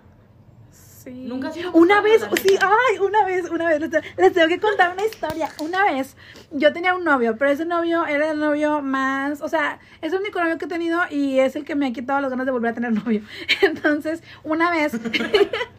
Sí. 0.72 1.26
Nunca 1.28 1.52
Una 1.74 2.02
vez, 2.02 2.28
sí, 2.42 2.58
ay, 2.60 2.98
una 2.98 3.24
vez, 3.26 3.48
una 3.52 3.70
vez, 3.70 3.80
les 4.18 4.34
tengo 4.34 4.48
que 4.48 4.60
contar 4.60 4.92
una 4.92 5.06
historia. 5.06 5.50
Una 5.60 5.84
vez, 5.84 6.18
yo 6.52 6.74
tenía 6.74 6.96
un 6.96 7.04
novio, 7.04 7.38
pero 7.38 7.52
ese 7.52 7.64
novio 7.64 8.08
era 8.08 8.32
el 8.32 8.40
novio 8.40 8.82
más, 8.82 9.40
o 9.42 9.48
sea, 9.48 9.80
es 10.02 10.14
el 10.14 10.20
único 10.22 10.42
novio 10.42 10.58
que 10.58 10.66
he 10.66 10.68
tenido 10.68 11.00
y 11.12 11.38
es 11.38 11.56
el 11.56 11.64
que 11.64 11.76
me 11.76 11.86
ha 11.86 11.94
quitado 11.94 12.22
las 12.22 12.32
ganas 12.32 12.48
de 12.48 12.52
volver 12.52 12.72
a 12.72 12.74
tener 12.74 12.92
novio. 12.92 13.22
Entonces, 13.62 14.24
una 14.44 14.72
vez, 14.72 15.00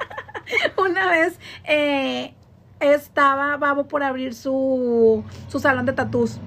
una 0.77 1.11
vez, 1.11 1.41
eh, 1.65 2.33
estaba 2.79 3.57
Babo 3.57 3.89
por 3.89 4.05
abrir 4.05 4.33
su, 4.33 5.25
su 5.49 5.59
salón 5.59 5.87
de 5.87 5.93
tatús. 5.93 6.39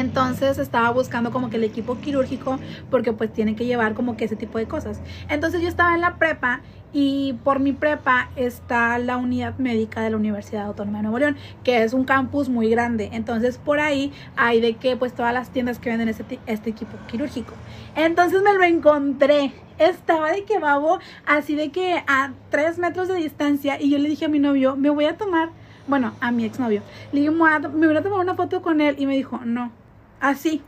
Entonces 0.00 0.58
estaba 0.58 0.90
buscando 0.90 1.30
como 1.30 1.50
que 1.50 1.56
el 1.56 1.64
equipo 1.64 1.98
quirúrgico 2.00 2.58
porque 2.90 3.12
pues 3.12 3.32
tienen 3.32 3.56
que 3.56 3.66
llevar 3.66 3.94
como 3.94 4.16
que 4.16 4.24
ese 4.24 4.36
tipo 4.36 4.58
de 4.58 4.66
cosas. 4.66 5.00
Entonces 5.28 5.62
yo 5.62 5.68
estaba 5.68 5.94
en 5.94 6.00
la 6.00 6.16
prepa 6.16 6.60
y 6.92 7.32
por 7.42 7.58
mi 7.58 7.72
prepa 7.72 8.30
está 8.36 8.98
la 8.98 9.16
unidad 9.16 9.58
médica 9.58 10.00
de 10.00 10.10
la 10.10 10.16
Universidad 10.16 10.66
Autónoma 10.66 10.98
de 10.98 11.02
Nuevo 11.02 11.18
León, 11.18 11.36
que 11.64 11.82
es 11.82 11.92
un 11.92 12.04
campus 12.04 12.48
muy 12.48 12.70
grande. 12.70 13.10
Entonces 13.12 13.58
por 13.58 13.80
ahí 13.80 14.12
hay 14.36 14.60
de 14.60 14.74
que 14.74 14.96
pues 14.96 15.12
todas 15.12 15.34
las 15.34 15.50
tiendas 15.50 15.80
que 15.80 15.90
venden 15.90 16.08
este, 16.08 16.38
este 16.46 16.70
equipo 16.70 16.96
quirúrgico. 17.08 17.52
Entonces 17.96 18.42
me 18.42 18.54
lo 18.54 18.62
encontré. 18.62 19.52
Estaba 19.78 20.30
de 20.30 20.44
que 20.44 20.60
babo 20.60 21.00
así 21.26 21.56
de 21.56 21.70
que 21.70 22.04
a 22.06 22.30
tres 22.48 22.78
metros 22.78 23.08
de 23.08 23.16
distancia 23.16 23.80
y 23.80 23.90
yo 23.90 23.98
le 23.98 24.08
dije 24.08 24.26
a 24.26 24.28
mi 24.28 24.38
novio, 24.38 24.76
me 24.76 24.88
voy 24.88 25.06
a 25.06 25.16
tomar, 25.16 25.48
bueno, 25.88 26.12
a 26.20 26.30
mi 26.30 26.44
exnovio, 26.44 26.82
le 27.12 27.20
dije, 27.20 27.32
me 27.32 27.86
voy 27.88 27.96
a 27.96 28.02
tomar 28.02 28.20
una 28.20 28.36
foto 28.36 28.62
con 28.62 28.80
él 28.80 28.94
y 28.98 29.06
me 29.06 29.16
dijo, 29.16 29.40
no, 29.44 29.72
así, 30.20 30.62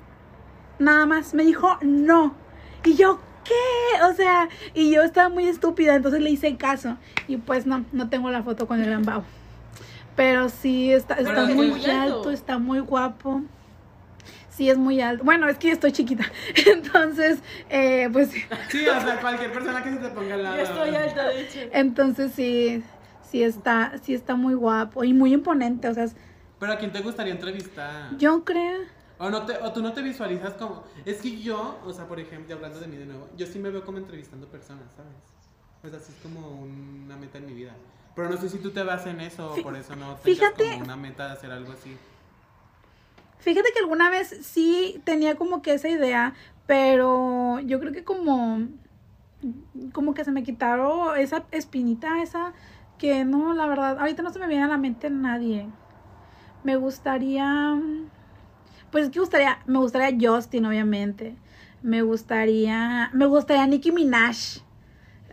nada 0.79 1.07
más, 1.07 1.35
me 1.35 1.45
dijo, 1.45 1.79
no. 1.83 2.35
Y 2.85 2.95
yo, 2.95 3.19
¿qué? 3.45 4.03
O 4.05 4.15
sea, 4.15 4.49
y 4.75 4.91
yo 4.93 5.03
estaba 5.03 5.29
muy 5.29 5.47
estúpida, 5.49 5.95
entonces 5.95 6.21
le 6.21 6.31
hice 6.31 6.57
caso. 6.57 6.97
Y 7.29 7.37
pues 7.39 7.67
no, 7.67 7.85
no 7.93 8.09
tengo 8.09 8.31
la 8.31 8.43
foto 8.43 8.67
con 8.67 8.81
el 8.83 8.93
ambao. 8.93 9.25
Pero 10.15 10.49
sí, 10.49 10.93
está, 10.93 11.15
está 11.15 11.31
Pero 11.31 11.43
es 11.49 11.55
muy, 11.55 11.67
muy 11.69 11.85
alto. 11.87 12.17
alto, 12.17 12.31
está 12.31 12.59
muy 12.59 12.79
guapo. 12.81 13.43
Sí, 14.49 14.71
es 14.71 14.79
muy 14.79 15.03
alto. 15.03 15.23
Bueno, 15.25 15.49
es 15.49 15.59
que 15.59 15.69
yo 15.69 15.75
estoy 15.75 15.93
chiquita. 15.93 16.25
Entonces, 16.67 17.41
eh, 17.69 18.09
pues, 18.11 18.31
Sí, 18.71 18.89
o 18.89 19.01
sea, 19.01 19.21
cualquier 19.21 19.53
persona 19.53 19.83
que 19.83 19.91
se 19.91 19.97
te 19.97 20.09
ponga 20.09 20.35
al 20.35 20.43
lado. 20.43 20.57
Yo 20.57 20.63
estoy 20.63 20.95
alta, 20.95 21.29
de 21.29 21.41
hecho. 21.43 21.59
entonces 21.73 22.33
sí, 22.35 22.83
sí 23.31 23.43
está, 23.43 23.93
sí 24.03 24.15
está 24.15 24.35
muy 24.35 24.55
guapo 24.55 25.05
y 25.05 25.13
muy 25.13 25.35
imponente. 25.35 25.89
O 25.89 25.95
sea, 25.95 26.05
es- 26.05 26.17
Pero 26.59 26.73
a 26.73 26.79
quién 26.79 26.91
te 26.93 27.01
gustaría 27.01 27.35
entrevistar? 27.35 28.17
yo 28.17 28.45
creo. 28.45 28.81
O, 29.19 29.31
no 29.31 29.47
te, 29.47 29.57
o 29.59 29.73
tú 29.73 29.81
no 29.83 29.93
te 29.93 30.03
visualizas 30.03 30.55
como... 30.55 30.85
Es 31.05 31.19
que 31.23 31.41
yo, 31.41 31.79
o 31.87 31.93
sea, 31.93 32.07
por 32.07 32.21
ejemplo, 32.21 32.55
hablando 32.55 32.79
de 32.81 32.87
mí 32.87 32.97
de 32.97 33.07
nuevo, 33.07 33.29
yo 33.37 33.47
sí 33.47 33.59
me 33.59 33.71
veo 33.71 33.85
como 33.85 33.99
entrevistando 33.99 34.47
personas, 34.47 34.85
¿sabes? 34.95 35.13
Pues 35.81 35.95
así 35.95 36.13
es 36.13 36.19
como 36.23 36.61
una 36.61 37.17
meta 37.17 37.39
en 37.39 37.47
mi 37.47 37.55
vida. 37.55 37.73
Pero 38.15 38.31
no 38.31 38.37
sé 38.37 38.49
si 38.49 38.59
tú 38.59 38.71
te 38.71 38.83
vas 38.83 39.07
en 39.07 39.21
eso 39.21 39.53
o 39.53 39.63
por 39.63 39.77
eso 39.77 39.95
no 39.97 40.17
fíjate- 40.17 40.71
como 40.71 40.85
una 40.85 40.97
meta 40.97 41.27
de 41.29 41.33
hacer 41.35 41.51
algo 41.51 41.73
así. 41.73 41.97
Fíjate 43.39 43.71
que 43.73 43.79
alguna 43.79 44.11
vez 44.11 44.29
sí 44.43 45.01
tenía 45.05 45.37
como 45.37 45.63
que 45.63 45.75
esa 45.75 45.89
idea, 45.89 46.35
pero 46.67 47.61
yo 47.61 47.79
creo 47.79 47.93
que 47.93 48.05
como 48.05 48.67
como 49.93 50.15
que 50.15 50.25
se 50.25 50.33
me 50.33 50.43
quitaron 50.43 51.17
esa 51.19 51.45
espinita, 51.53 52.23
esa 52.23 52.53
que 52.99 53.25
no, 53.25 53.53
la 53.55 53.67
verdad, 53.67 53.99
ahorita 54.01 54.23
no 54.23 54.33
se 54.33 54.39
me 54.39 54.49
viene 54.49 54.65
a 54.65 54.69
la 54.69 54.79
mente 54.79 55.11
nadie. 55.11 55.69
Me 56.65 56.77
gustaría 56.77 57.79
pues 58.91 59.05
es 59.07 59.11
que 59.11 59.21
gustaría, 59.21 59.59
me 59.67 59.79
gustaría 59.79 60.17
Justin 60.31 60.67
obviamente. 60.67 61.35
Me 61.83 62.03
gustaría, 62.03 63.11
me 63.13 63.27
gustaría 63.27 63.67
Nicki 63.67 63.93
Minaj. 63.93 64.37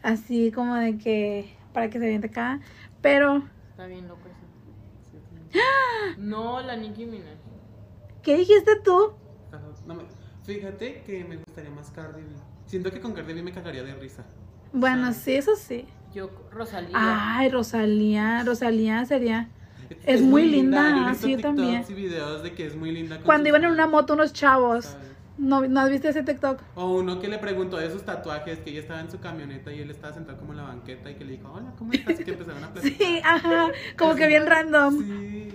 así 0.04 0.52
como 0.52 0.76
de 0.76 0.98
que 0.98 1.56
para 1.74 1.90
que 1.90 1.98
se 2.00 2.08
viente 2.08 2.28
acá, 2.28 2.60
pero 3.02 3.44
Está 3.72 3.86
bien 3.88 4.08
loco 4.08 4.22
eso. 4.28 4.44
No, 6.18 6.62
la 6.62 6.76
Nicki 6.76 7.06
Minaj. 7.06 7.38
¿qué 8.22 8.38
dijiste 8.38 8.72
tú? 8.84 9.14
No 9.88 9.96
me- 9.96 10.04
fíjate 10.46 11.02
que 11.06 11.24
me 11.26 11.38
gustaría 11.38 11.72
más 11.72 11.90
Cardi 11.92 12.22
B. 12.22 12.30
Siento 12.66 12.92
que 12.92 13.00
con 13.02 13.14
Cardi 13.14 13.34
B 13.34 13.44
me 13.44 13.52
cagaría 13.52 13.84
de 13.84 13.94
risa. 13.96 14.24
Bueno, 14.72 15.12
Sí. 15.14 15.20
sí, 15.22 15.36
eso 15.36 15.56
sí. 15.56 15.86
Yo, 16.14 16.30
Rosalía. 16.52 16.92
Ay, 17.38 17.50
Rosalía, 17.50 18.44
Rosalía 18.46 19.06
sería 19.06 19.50
Es 20.06 20.22
muy 20.22 20.44
linda, 20.50 20.90
Yo 20.90 20.96
he 21.06 21.10
visto 21.10 21.26
sí, 21.26 21.32
yo 21.32 21.38
TikToks 21.38 21.56
también. 21.58 21.86
y 21.88 21.94
videos 21.94 22.44
de 22.44 22.54
que 22.54 22.66
es 22.66 22.76
muy 22.76 22.92
linda. 22.92 23.20
cuando 23.24 23.50
iban 23.50 23.64
en 23.64 23.72
una 23.72 23.88
moto 23.88 24.14
unos 24.14 24.34
chavos. 24.34 24.86
¿sabes? 24.86 25.08
¿No, 25.38 25.62
¿No 25.68 25.80
has 25.82 25.90
visto 25.90 26.08
ese 26.08 26.22
TikTok? 26.24 26.60
O 26.76 26.94
uno 26.94 27.20
que 27.20 27.28
le 27.28 27.40
preguntó 27.40 27.78
de 27.78 27.90
sus 27.92 28.04
tatuajes, 28.04 28.60
que 28.60 28.70
ella 28.70 28.82
estaba 28.82 29.00
en 29.00 29.10
su 29.10 29.20
camioneta 29.20 29.74
y 29.74 29.80
él 29.80 29.90
estaba 29.90 30.14
sentado 30.14 30.38
como 30.38 30.52
en 30.54 30.58
la 30.58 30.64
banqueta 30.64 31.10
y 31.10 31.16
que 31.16 31.26
le 31.26 31.32
dijo, 31.34 31.52
hola, 31.52 31.72
¿cómo 31.78 31.92
estás? 31.94 32.20
Y 32.20 32.24
que 32.24 32.32
empezaron 32.32 32.64
a 32.64 32.70
platicar. 32.72 33.08
Sí, 33.08 33.22
ajá, 33.24 33.68
como 33.98 34.16
que 34.16 34.28
bien 34.28 34.46
random. 34.46 35.00
Sí. 35.00 35.50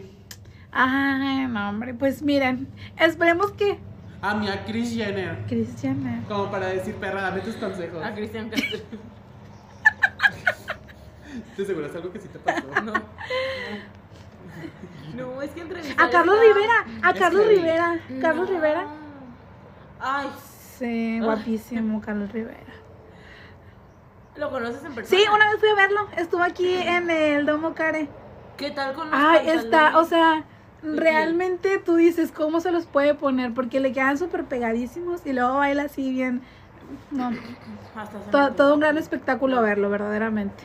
Ay, 0.72 1.46
no, 1.46 1.68
hombre, 1.70 1.94
pues 1.94 2.22
miren, 2.22 2.68
esperemos 2.98 3.52
que 3.52 3.78
A 4.20 4.34
mí, 4.34 4.48
a 4.48 4.64
Chris 4.64 4.92
Jenner. 4.94 5.44
Cristiana. 5.46 6.24
Como 6.28 6.50
para 6.50 6.66
decir, 6.66 6.94
perra, 6.96 7.22
dame 7.22 7.40
tus 7.40 7.54
consejos. 7.54 8.04
A 8.04 8.14
Cristian 8.14 8.50
Castro. 8.50 8.80
Te 11.56 11.64
seguro 11.64 11.86
es 11.86 11.94
algo 11.94 12.12
que 12.12 12.20
sí 12.20 12.28
te 12.28 12.38
pasó. 12.40 12.66
No. 12.84 12.92
No, 15.16 15.40
es 15.42 15.50
que 15.52 15.62
entrevistar 15.62 16.06
A 16.06 16.10
Carlos 16.10 16.36
está- 16.36 16.54
Rivera, 16.54 16.84
a 17.02 17.10
Es 17.10 17.18
Carlos. 17.18 17.46
Rivera, 17.48 18.00
Carlos 18.20 18.48
No. 18.50 18.54
Rivera. 18.56 18.86
Ay, 20.00 20.28
Sí, 20.78 21.18
guapísimo, 21.20 22.00
Carlos 22.00 22.30
Rivera. 22.30 22.60
¿lo 24.36 24.50
conoces 24.50 24.84
en 24.84 24.94
persona? 24.94 25.18
Sí, 25.18 25.24
una 25.34 25.50
vez 25.50 25.58
fui 25.58 25.68
a 25.70 25.74
verlo, 25.74 26.06
estuvo 26.16 26.42
aquí 26.44 26.72
en 26.74 27.10
el 27.10 27.44
Domo 27.46 27.74
Care. 27.74 28.08
¿Qué 28.56 28.70
tal 28.70 28.94
con 28.94 29.10
los 29.10 29.18
Ay, 29.20 29.48
está, 29.48 29.98
o 29.98 30.04
sea, 30.04 30.44
realmente 30.82 31.78
tú 31.78 31.96
dices 31.96 32.30
cómo 32.30 32.60
se 32.60 32.70
los 32.70 32.86
puede 32.86 33.14
poner, 33.14 33.52
porque 33.54 33.80
le 33.80 33.92
quedan 33.92 34.16
súper 34.18 34.44
pegadísimos 34.44 35.26
y 35.26 35.32
luego 35.32 35.54
baila 35.56 35.84
así 35.84 36.12
bien. 36.12 36.42
No, 37.10 37.32
Hasta 37.96 38.22
se 38.22 38.30
to- 38.30 38.50
me- 38.50 38.50
todo 38.52 38.74
un 38.74 38.80
gran 38.80 38.96
espectáculo 38.98 39.60
verlo, 39.62 39.90
verdaderamente. 39.90 40.62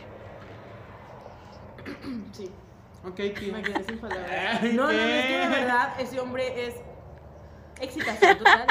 Sí, 2.34 2.52
Ok, 3.06 3.16
tío. 3.38 3.54
me 3.54 3.62
quedé 3.62 3.84
sin 3.84 3.98
palabras. 4.00 4.60
Ay, 4.62 4.74
No, 4.74 4.84
no, 4.84 4.92
no, 4.94 5.00
es 5.00 5.26
que 5.26 5.38
de 5.38 5.48
verdad 5.48 5.94
ese 6.00 6.20
hombre 6.20 6.68
es 6.68 6.76
excitación 7.82 8.38
total. 8.38 8.66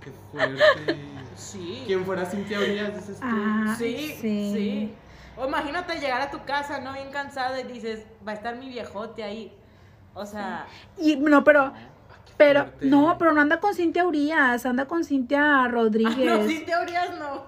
Qué 0.00 0.12
fuerte. 0.32 0.96
Sí. 1.36 1.82
Quien 1.86 2.04
fuera 2.04 2.24
Cintia 2.26 2.58
Urias, 2.58 2.94
dices 2.94 3.18
tú. 3.20 3.26
Ah, 3.26 3.74
Sí, 3.78 4.16
sí. 4.20 4.52
sí. 4.54 4.94
O 5.36 5.46
imagínate 5.46 5.98
llegar 6.00 6.20
a 6.20 6.30
tu 6.30 6.44
casa, 6.44 6.80
¿no? 6.80 6.92
Bien 6.94 7.10
cansada 7.12 7.60
y 7.60 7.64
dices, 7.64 8.04
va 8.26 8.32
a 8.32 8.34
estar 8.34 8.56
mi 8.56 8.68
viejote 8.68 9.22
ahí. 9.22 9.52
O 10.14 10.26
sea, 10.26 10.66
Y 10.96 11.14
no, 11.16 11.44
pero, 11.44 11.72
pero, 12.36 12.64
fuerte. 12.64 12.86
no, 12.86 13.16
pero 13.18 13.32
no 13.32 13.40
anda 13.40 13.60
con 13.60 13.72
Cintia 13.74 14.04
Urias, 14.04 14.66
anda 14.66 14.86
con 14.86 15.04
Cintia 15.04 15.68
Rodríguez. 15.68 16.16
no, 16.40 16.46
sin 16.48 16.64
teorías 16.66 17.16
no. 17.18 17.44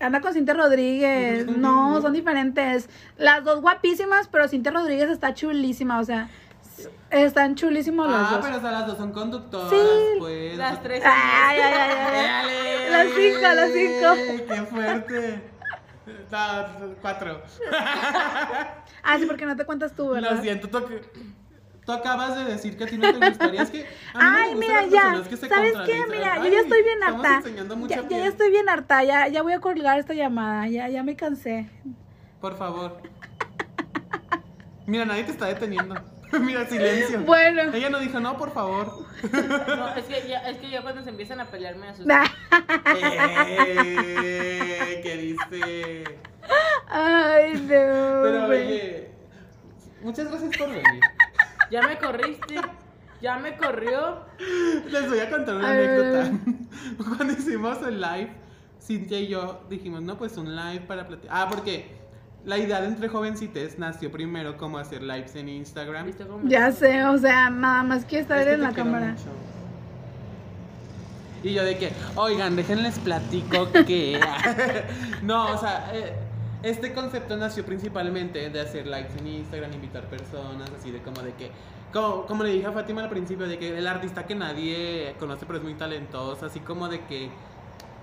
Anda 0.00 0.20
con 0.20 0.32
Cintia 0.32 0.54
Rodríguez. 0.54 1.46
No, 1.46 2.00
son 2.00 2.12
diferentes. 2.12 2.88
Las 3.18 3.44
dos 3.44 3.60
guapísimas, 3.60 4.28
pero 4.28 4.48
Cintia 4.48 4.72
Rodríguez 4.72 5.10
está 5.10 5.34
chulísima, 5.34 6.00
o 6.00 6.04
sea, 6.04 6.28
están 7.10 7.54
chulísimos 7.54 8.08
los 8.08 8.16
Ah, 8.16 8.30
dos. 8.36 8.40
pero 8.46 8.56
o 8.56 8.60
sea, 8.60 8.70
las 8.72 8.86
dos 8.86 8.96
son 8.96 9.12
conductoras, 9.12 9.68
Sí. 9.70 9.76
pues. 10.18 10.56
Las 10.56 10.82
tres. 10.82 11.02
Ay, 11.04 11.58
ay, 11.60 11.72
ay, 11.74 11.90
ay. 11.90 12.18
¡Dale! 12.18 12.90
Las 12.90 13.06
cinco, 13.14 13.40
las 13.40 13.72
cinco. 13.72 14.46
¡Qué 14.54 14.62
fuerte! 14.62 15.50
No, 16.30 16.94
cuatro. 17.02 17.42
Ah, 19.02 19.18
sí, 19.18 19.26
porque 19.26 19.46
no 19.46 19.56
te 19.56 19.64
cuentas 19.64 19.92
tú, 19.94 20.08
¿verdad? 20.10 20.32
Lo 20.36 20.42
siento, 20.42 20.68
tú, 20.68 20.84
tú 21.90 21.96
acabas 21.98 22.36
de 22.36 22.44
decir 22.44 22.76
que 22.76 22.84
a 22.84 22.86
ti 22.86 22.96
no 22.96 23.12
te 23.12 23.26
gustaría. 23.28 23.62
Es 23.62 23.70
que. 23.70 23.86
A 24.14 24.18
mí 24.18 24.24
no 24.24 24.30
me 24.30 24.38
Ay, 24.40 24.54
mira, 24.54 24.82
ya. 24.86 24.90
personas 25.02 25.28
que 25.28 25.36
se 25.36 25.48
¿Sabes 25.48 25.72
qué? 25.86 26.02
Mira, 26.08 26.36
yo 26.38 26.48
ya 26.50 26.60
estoy 26.60 26.82
bien 26.82 27.02
harta. 27.02 27.36
enseñando 27.36 27.76
mucha 27.76 27.96
Ya, 27.96 28.02
ya, 28.02 28.08
piel. 28.08 28.20
ya 28.22 28.28
estoy 28.28 28.50
bien 28.50 28.68
harta. 28.68 29.02
Ya, 29.04 29.28
ya 29.28 29.42
voy 29.42 29.52
a 29.54 29.60
colgar 29.60 29.98
esta 29.98 30.14
llamada. 30.14 30.68
Ya, 30.68 30.88
ya 30.88 31.02
me 31.02 31.16
cansé. 31.16 31.68
Por 32.40 32.56
favor. 32.56 33.02
Mira, 34.86 35.04
nadie 35.04 35.24
te 35.24 35.32
está 35.32 35.46
deteniendo. 35.46 35.94
Mira, 36.40 36.64
silencio. 36.66 37.20
Bueno. 37.22 37.72
Ella 37.74 37.90
no 37.90 37.98
dijo, 37.98 38.20
no, 38.20 38.36
por 38.38 38.52
favor. 38.52 39.04
No, 39.32 39.88
es 39.96 40.04
que 40.04 40.28
ya, 40.28 40.38
es 40.48 40.58
que 40.58 40.70
ya 40.70 40.82
cuando 40.82 41.02
se 41.02 41.10
empiezan 41.10 41.40
a 41.40 41.46
pelear 41.46 41.74
me 41.76 41.88
asusta. 41.88 42.22
Eh, 44.14 45.00
¿Qué 45.02 45.16
dice? 45.16 46.04
Ay, 46.88 47.54
no. 47.54 47.68
Pero 47.68 48.46
oye, 48.46 49.10
muchas 50.02 50.28
gracias 50.30 50.56
por 50.56 50.68
venir. 50.70 51.00
Ya 51.70 51.82
me 51.82 51.98
corriste. 51.98 52.56
Ya 53.20 53.36
me 53.38 53.56
corrió. 53.56 54.20
Les 54.90 55.08
voy 55.08 55.18
a 55.18 55.30
contar 55.30 55.56
una 55.56 55.68
A 55.70 55.72
ver. 55.72 55.90
anécdota. 55.90 56.38
Cuando 57.16 57.32
hicimos 57.34 57.78
el 57.86 58.00
live, 58.00 58.30
Cintia 58.82 59.20
y 59.20 59.28
yo 59.28 59.62
dijimos, 59.68 60.00
no, 60.02 60.16
pues 60.16 60.36
un 60.38 60.56
live 60.56 60.80
para 60.86 61.06
platicar. 61.06 61.36
Ah, 61.36 61.46
porque 61.50 61.98
la 62.46 62.56
idea 62.56 62.80
de 62.80 62.88
Entre 62.88 63.08
Jovencites 63.08 63.78
nació 63.78 64.10
primero 64.10 64.56
como 64.56 64.78
hacer 64.78 65.02
lives 65.02 65.36
en 65.36 65.50
Instagram. 65.50 66.06
¿Viste 66.06 66.26
cómo 66.26 66.38
me- 66.44 66.50
Ya 66.50 66.72
sé, 66.72 67.04
o 67.04 67.18
sea, 67.18 67.50
nada 67.50 67.82
más 67.82 68.04
quiero 68.06 68.22
estar 68.22 68.38
Es 68.38 68.46
que 68.46 68.52
en 68.54 68.62
la 68.62 68.72
cámara. 68.72 69.08
mucho. 69.08 69.24
Y 71.42 71.52
yo 71.54 71.64
de 71.64 71.76
que, 71.78 71.92
oigan, 72.16 72.56
déjenles 72.56 72.98
platico 72.98 73.70
que... 73.72 74.18
no, 75.22 75.52
o 75.52 75.58
sea, 75.58 75.90
eh, 75.94 76.14
este 76.62 76.92
concepto 76.92 77.36
nació 77.36 77.64
principalmente 77.64 78.50
de 78.50 78.60
hacer 78.60 78.86
likes 78.86 79.18
en 79.18 79.26
Instagram, 79.26 79.72
invitar 79.72 80.04
personas, 80.04 80.70
así 80.78 80.90
de 80.90 81.00
como 81.02 81.22
de 81.22 81.32
que... 81.34 81.50
Como, 81.92 82.26
como 82.26 82.44
le 82.44 82.52
dije 82.52 82.66
a 82.66 82.72
Fátima 82.72 83.02
al 83.02 83.08
principio, 83.08 83.48
de 83.48 83.58
que 83.58 83.76
el 83.76 83.86
artista 83.86 84.24
que 84.24 84.34
nadie 84.34 85.14
conoce 85.18 85.44
pero 85.46 85.58
es 85.58 85.64
muy 85.64 85.74
talentoso, 85.74 86.46
así 86.46 86.60
como 86.60 86.88
de 86.88 87.00
que... 87.06 87.30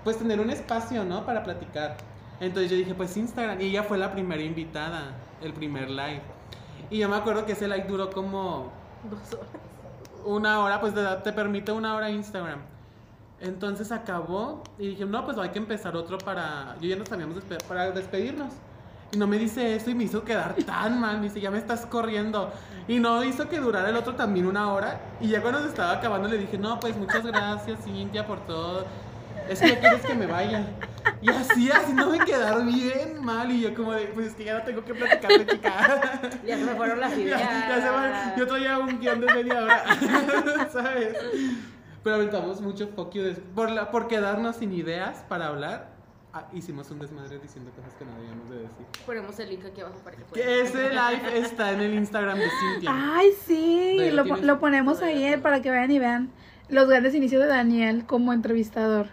Pues 0.04 0.18
tener 0.18 0.40
un 0.40 0.50
espacio, 0.50 1.04
¿no? 1.04 1.24
Para 1.24 1.42
platicar. 1.42 1.96
Entonces 2.40 2.70
yo 2.70 2.76
dije, 2.76 2.94
pues 2.94 3.16
Instagram. 3.16 3.60
Y 3.60 3.66
ella 3.66 3.82
fue 3.82 3.98
la 3.98 4.12
primera 4.12 4.42
invitada, 4.42 5.16
el 5.42 5.52
primer 5.52 5.90
live. 5.90 6.22
Y 6.90 6.98
yo 6.98 7.08
me 7.08 7.16
acuerdo 7.16 7.44
que 7.44 7.52
ese 7.52 7.66
live 7.68 7.84
duró 7.88 8.10
como 8.10 8.72
Dos 9.10 9.34
horas. 9.34 9.50
una 10.24 10.60
hora, 10.60 10.80
pues 10.80 10.94
te, 10.94 11.02
te 11.22 11.32
permite 11.32 11.72
una 11.72 11.94
hora 11.94 12.10
Instagram. 12.10 12.60
Entonces 13.40 13.92
acabó 13.92 14.64
y 14.78 14.88
dije, 14.88 15.04
no, 15.04 15.24
pues 15.24 15.38
hay 15.38 15.50
que 15.50 15.58
empezar 15.58 15.96
otro 15.96 16.18
para. 16.18 16.76
Yo 16.80 16.88
ya 16.88 16.96
nos 16.96 17.10
habíamos 17.12 17.36
despe- 17.36 17.62
para 17.64 17.90
despedirnos. 17.92 18.52
Y 19.12 19.16
no 19.16 19.26
me 19.26 19.38
dice 19.38 19.74
eso 19.74 19.88
y 19.90 19.94
me 19.94 20.04
hizo 20.04 20.22
quedar 20.24 20.54
tan 20.66 21.00
mal. 21.00 21.18
Me 21.18 21.24
dice, 21.24 21.40
ya 21.40 21.50
me 21.50 21.58
estás 21.58 21.86
corriendo. 21.86 22.52
Y 22.88 22.98
no 22.98 23.22
hizo 23.24 23.48
que 23.48 23.58
durara 23.58 23.88
el 23.90 23.96
otro 23.96 24.14
también 24.14 24.46
una 24.46 24.72
hora. 24.72 25.00
Y 25.20 25.28
ya 25.28 25.40
cuando 25.40 25.60
se 25.62 25.68
estaba 25.68 25.92
acabando 25.92 26.28
le 26.28 26.36
dije, 26.36 26.58
no, 26.58 26.78
pues 26.80 26.96
muchas 26.96 27.24
gracias, 27.24 27.84
Cintia, 27.84 28.26
por 28.26 28.40
todo. 28.46 28.84
Es 29.48 29.60
que 29.60 29.68
ya 29.70 29.80
quieres 29.80 30.02
que 30.04 30.14
me 30.14 30.26
vaya. 30.26 30.66
Y 31.22 31.30
así, 31.30 31.70
así 31.70 31.94
no 31.94 32.10
me 32.10 32.18
quedar 32.18 32.62
bien 32.66 33.24
mal. 33.24 33.50
Y 33.50 33.60
yo, 33.62 33.72
como 33.74 33.92
de, 33.94 34.06
pues 34.08 34.26
es 34.26 34.34
que 34.34 34.44
ya 34.44 34.58
no 34.58 34.64
tengo 34.64 34.84
que 34.84 34.92
platicar 34.94 35.30
de 35.30 35.46
chica. 35.46 36.20
Ya 36.46 36.58
se 36.58 36.64
me 36.64 36.74
fueron 36.74 37.00
las 37.00 37.12
Ya, 37.16 37.22
ideas. 37.22 37.40
ya 37.68 37.80
se 37.80 37.88
va. 37.88 38.34
Yo 38.36 38.46
traía 38.46 38.78
un 38.78 38.98
guion 39.00 39.20
de 39.22 39.26
media 39.32 39.62
hora. 39.62 39.84
¿Sabes? 40.72 41.16
Pero 42.08 42.16
aventamos 42.16 42.62
mucho 42.62 42.88
fuck 42.88 43.12
you 43.12 43.34
por, 43.54 43.70
la- 43.70 43.90
por 43.90 44.08
quedarnos 44.08 44.56
sin 44.56 44.72
ideas 44.72 45.26
para 45.28 45.48
hablar. 45.48 45.90
ah, 46.32 46.46
hicimos 46.54 46.90
un 46.90 47.00
desmadre 47.00 47.38
diciendo 47.38 47.70
cosas 47.76 47.92
que 47.98 48.04
no 48.06 48.14
debíamos 48.16 48.48
de 48.48 48.60
decir. 48.60 48.86
Ponemos 49.04 49.38
el 49.38 49.50
link 49.50 49.66
aquí 49.66 49.82
abajo 49.82 49.98
para 50.02 50.16
que 50.16 50.24
puedan. 50.24 50.46
Que 50.48 50.60
ese 50.62 50.88
live 50.88 51.38
está 51.38 51.72
en 51.72 51.82
el 51.82 51.92
Instagram 51.92 52.38
de 52.38 52.46
Cintia. 52.48 52.90
Ay, 52.94 53.32
sí, 53.44 54.10
lo 54.12 54.24
lo, 54.24 54.58
ponemos 54.58 55.02
ahí 55.02 55.22
eh, 55.22 55.36
para 55.36 55.60
que 55.60 55.70
vean 55.70 55.90
y 55.90 55.98
vean 55.98 56.30
los 56.70 56.88
grandes 56.88 57.14
inicios 57.14 57.42
de 57.42 57.48
Daniel 57.48 58.06
como 58.06 58.32
entrevistador. 58.32 59.08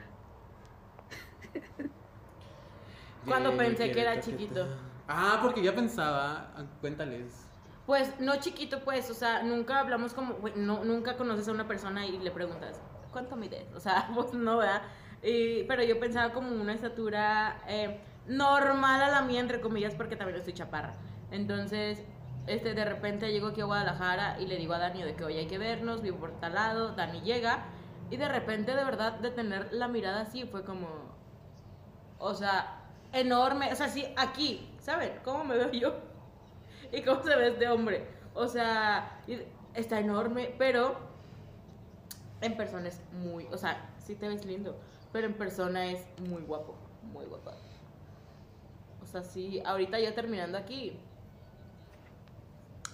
Cuando 3.25 3.57
pensé 3.57 3.91
que 3.91 3.99
era 3.99 4.21
chiquito. 4.21 4.67
Ah, 5.09 5.39
porque 5.41 5.61
yo 5.61 5.75
pensaba. 5.75 6.53
ah, 6.55 6.63
Cuéntales. 6.79 7.44
Pues 7.85 8.19
no 8.19 8.37
chiquito, 8.37 8.83
pues, 8.83 9.09
o 9.11 9.13
sea, 9.13 9.43
nunca 9.43 9.79
hablamos 9.79 10.13
como, 10.13 10.37
no, 10.55 10.83
nunca 10.83 11.17
conoces 11.17 11.47
a 11.47 11.51
una 11.51 11.67
persona 11.67 12.05
y 12.05 12.17
le 12.17 12.31
preguntas, 12.31 12.81
¿cuánto 13.11 13.35
mides? 13.35 13.71
O 13.75 13.79
sea, 13.79 14.09
pues 14.15 14.33
no, 14.33 14.57
¿verdad? 14.57 14.81
Pero 15.21 15.83
yo 15.83 15.99
pensaba 15.99 16.33
como 16.33 16.49
una 16.49 16.73
estatura 16.73 17.61
eh, 17.67 17.99
normal 18.27 19.01
a 19.01 19.09
la 19.09 19.21
mía, 19.21 19.39
entre 19.39 19.61
comillas, 19.61 19.93
porque 19.95 20.15
también 20.15 20.37
estoy 20.37 20.53
chaparra. 20.53 20.95
Entonces, 21.31 22.03
este, 22.47 22.73
de 22.73 22.85
repente 22.85 23.31
llego 23.31 23.47
aquí 23.47 23.61
a 23.61 23.65
Guadalajara 23.65 24.39
y 24.39 24.47
le 24.47 24.57
digo 24.57 24.73
a 24.73 24.79
Dani 24.79 25.03
de 25.03 25.15
que 25.15 25.23
hoy 25.23 25.37
hay 25.37 25.47
que 25.47 25.57
vernos, 25.57 26.01
vivo 26.01 26.17
por 26.17 26.39
tal 26.39 26.53
lado, 26.53 26.93
Dani 26.93 27.21
llega 27.21 27.65
y 28.09 28.17
de 28.17 28.27
repente, 28.27 28.75
de 28.75 28.83
verdad, 28.83 29.13
de 29.13 29.31
tener 29.31 29.73
la 29.73 29.87
mirada 29.87 30.21
así, 30.21 30.45
fue 30.45 30.63
como, 30.63 30.87
o 32.19 32.33
sea, 32.33 32.83
enorme, 33.13 33.71
o 33.71 33.75
sea, 33.75 33.89
sí, 33.89 34.05
aquí, 34.15 34.69
¿saben? 34.79 35.13
¿Cómo 35.23 35.43
me 35.43 35.55
veo 35.55 35.71
yo? 35.71 36.14
¿Y 36.91 37.01
cómo 37.01 37.23
se 37.23 37.35
ve 37.35 37.47
este 37.49 37.67
hombre? 37.67 38.05
O 38.33 38.47
sea, 38.47 39.19
está 39.73 39.99
enorme, 39.99 40.53
pero 40.57 40.95
en 42.41 42.55
persona 42.57 42.87
es 42.87 43.01
muy, 43.23 43.45
o 43.51 43.57
sea, 43.57 43.89
sí 44.05 44.15
te 44.15 44.27
ves 44.27 44.45
lindo, 44.45 44.77
pero 45.11 45.27
en 45.27 45.33
persona 45.33 45.85
es 45.87 46.05
muy 46.29 46.41
guapo, 46.41 46.75
muy 47.13 47.25
guapo. 47.25 47.51
sea, 49.05 49.23
sí, 49.23 49.61
ahorita 49.65 49.99
yo 49.99 50.13
terminando 50.13 50.57
aquí. 50.57 50.99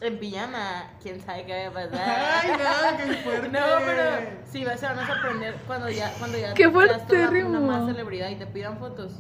En 0.02 0.18
pijama, 0.20 0.94
quién 1.02 1.22
sabe 1.22 1.46
qué 1.46 1.70
va 1.70 1.84
a 1.84 1.90
pasar. 1.90 2.42
Ay, 2.42 2.50
no, 2.52 2.98
qué 2.98 3.14
fuerte. 3.24 3.50
No, 3.50 3.60
pero 3.86 4.30
sí, 4.46 4.66
se 4.66 4.86
van 4.88 4.98
a 4.98 5.06
sorprender 5.08 5.56
cuando 5.68 5.90
ya, 5.90 6.12
cuando 6.18 6.40
ya 6.40 6.54
¡Qué 6.56 6.64
seas 6.64 6.74
toda 6.74 6.88
fuertérrimo! 7.00 7.50
una 7.50 7.60
más 7.60 7.86
celebridad 7.86 8.30
y 8.30 8.36
te 8.36 8.48
pidan 8.48 8.80
fotos. 8.80 9.12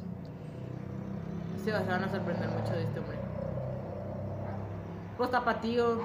Sí, 1.57 1.65
se 1.65 1.72
van 1.72 2.03
a 2.03 2.09
sorprender 2.09 2.49
mucho 2.49 2.74
de 2.74 2.82
este 2.84 2.99
hombre. 2.99 3.11
Pues 5.22 5.30
tapatío. 5.30 5.99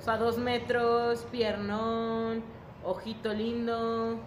O 0.00 0.02
sea, 0.04 0.16
dos 0.16 0.38
metros, 0.38 1.24
piernón, 1.30 2.42
ojito 2.82 3.32
lindo, 3.32 4.18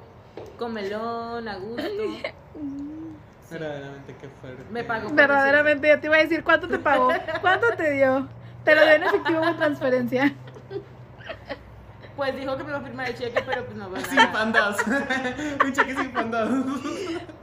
comelón, 0.58 1.46
a 1.46 1.58
gusto. 1.58 1.84
Verdaderamente, 3.52 4.16
qué 4.16 4.30
fuerte. 4.30 4.64
Me 4.72 4.86
pagó. 4.86 5.10
Verdaderamente, 5.12 5.90
yo 5.90 6.00
te 6.00 6.08
iba 6.08 6.16
a 6.16 6.20
decir, 6.20 6.42
¿cuánto 6.46 6.70
te 6.70 6.80
pagó? 6.80 7.10
¿Cuánto 7.42 7.68
te 7.76 7.92
dio? 7.92 8.30
¿Te 8.64 8.76
lo 8.76 8.86
dio 8.86 8.94
en 8.94 9.04
efectivo 9.04 9.42
o 9.42 9.56
transferencia? 9.56 10.34
Pues 12.16 12.34
dijo 12.38 12.56
que 12.56 12.64
me 12.64 12.70
iba 12.70 12.78
a 12.80 12.84
firmar 12.84 13.10
el 13.10 13.18
cheque, 13.18 13.44
pero 13.46 13.66
pues 13.66 13.76
no 13.76 13.92
va 13.92 14.00
Sin 14.00 14.28
pandas. 14.28 14.78
Un 15.66 15.74
cheque 15.74 15.94
sin 15.94 16.12
pandas. 16.14 16.50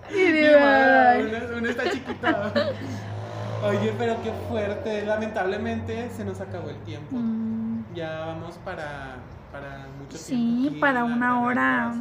Y 0.09 0.33
digo, 0.33 0.57
uno 1.59 1.69
está 1.69 1.91
chiquito. 1.91 2.53
Oye, 3.69 3.95
pero 3.99 4.23
qué 4.23 4.33
fuerte. 4.49 5.05
Lamentablemente 5.07 6.11
se 6.11 6.25
nos 6.25 6.41
acabó 6.41 6.71
el 6.71 6.77
tiempo. 6.85 7.17
Mm, 7.17 7.95
Ya 7.95 8.21
vamos 8.27 8.57
para, 8.65 9.17
para 9.53 9.87
mucho 9.99 10.17
Sí, 10.19 10.35
tiempo. 10.35 10.69
aquí 10.71 10.81
para 10.81 11.05
una 11.05 11.41
hora. 11.43 11.95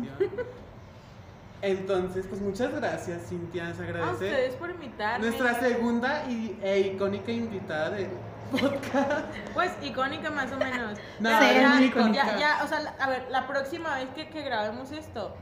Entonces, 1.61 2.25
pues 2.27 2.41
muchas 2.41 2.73
gracias, 2.73 3.21
Cintia. 3.29 3.73
Se 3.73 3.83
A 3.83 3.85
agradece. 3.85 4.25
ustedes 4.25 4.55
por 4.55 4.69
invitarme. 4.69 5.25
Nuestra 5.25 5.53
segunda 5.59 6.25
y, 6.29 6.59
e 6.61 6.79
icónica 6.79 7.31
invitada 7.31 7.91
de 7.91 8.09
podcast. 8.51 9.25
Pues 9.53 9.71
icónica 9.81 10.29
más 10.29 10.51
o 10.51 10.57
menos. 10.57 10.99
No, 11.21 11.29
Sí, 11.39 11.45
ya, 11.55 11.69
muy 11.69 11.85
icónica. 11.85 12.25
Ya, 12.25 12.37
ya, 12.37 12.63
o 12.65 12.67
sea, 12.67 12.93
a 12.99 13.09
ver, 13.09 13.25
la 13.29 13.47
próxima 13.47 13.95
vez 13.95 14.09
que, 14.13 14.27
que 14.27 14.41
grabemos 14.43 14.91
esto 14.91 15.33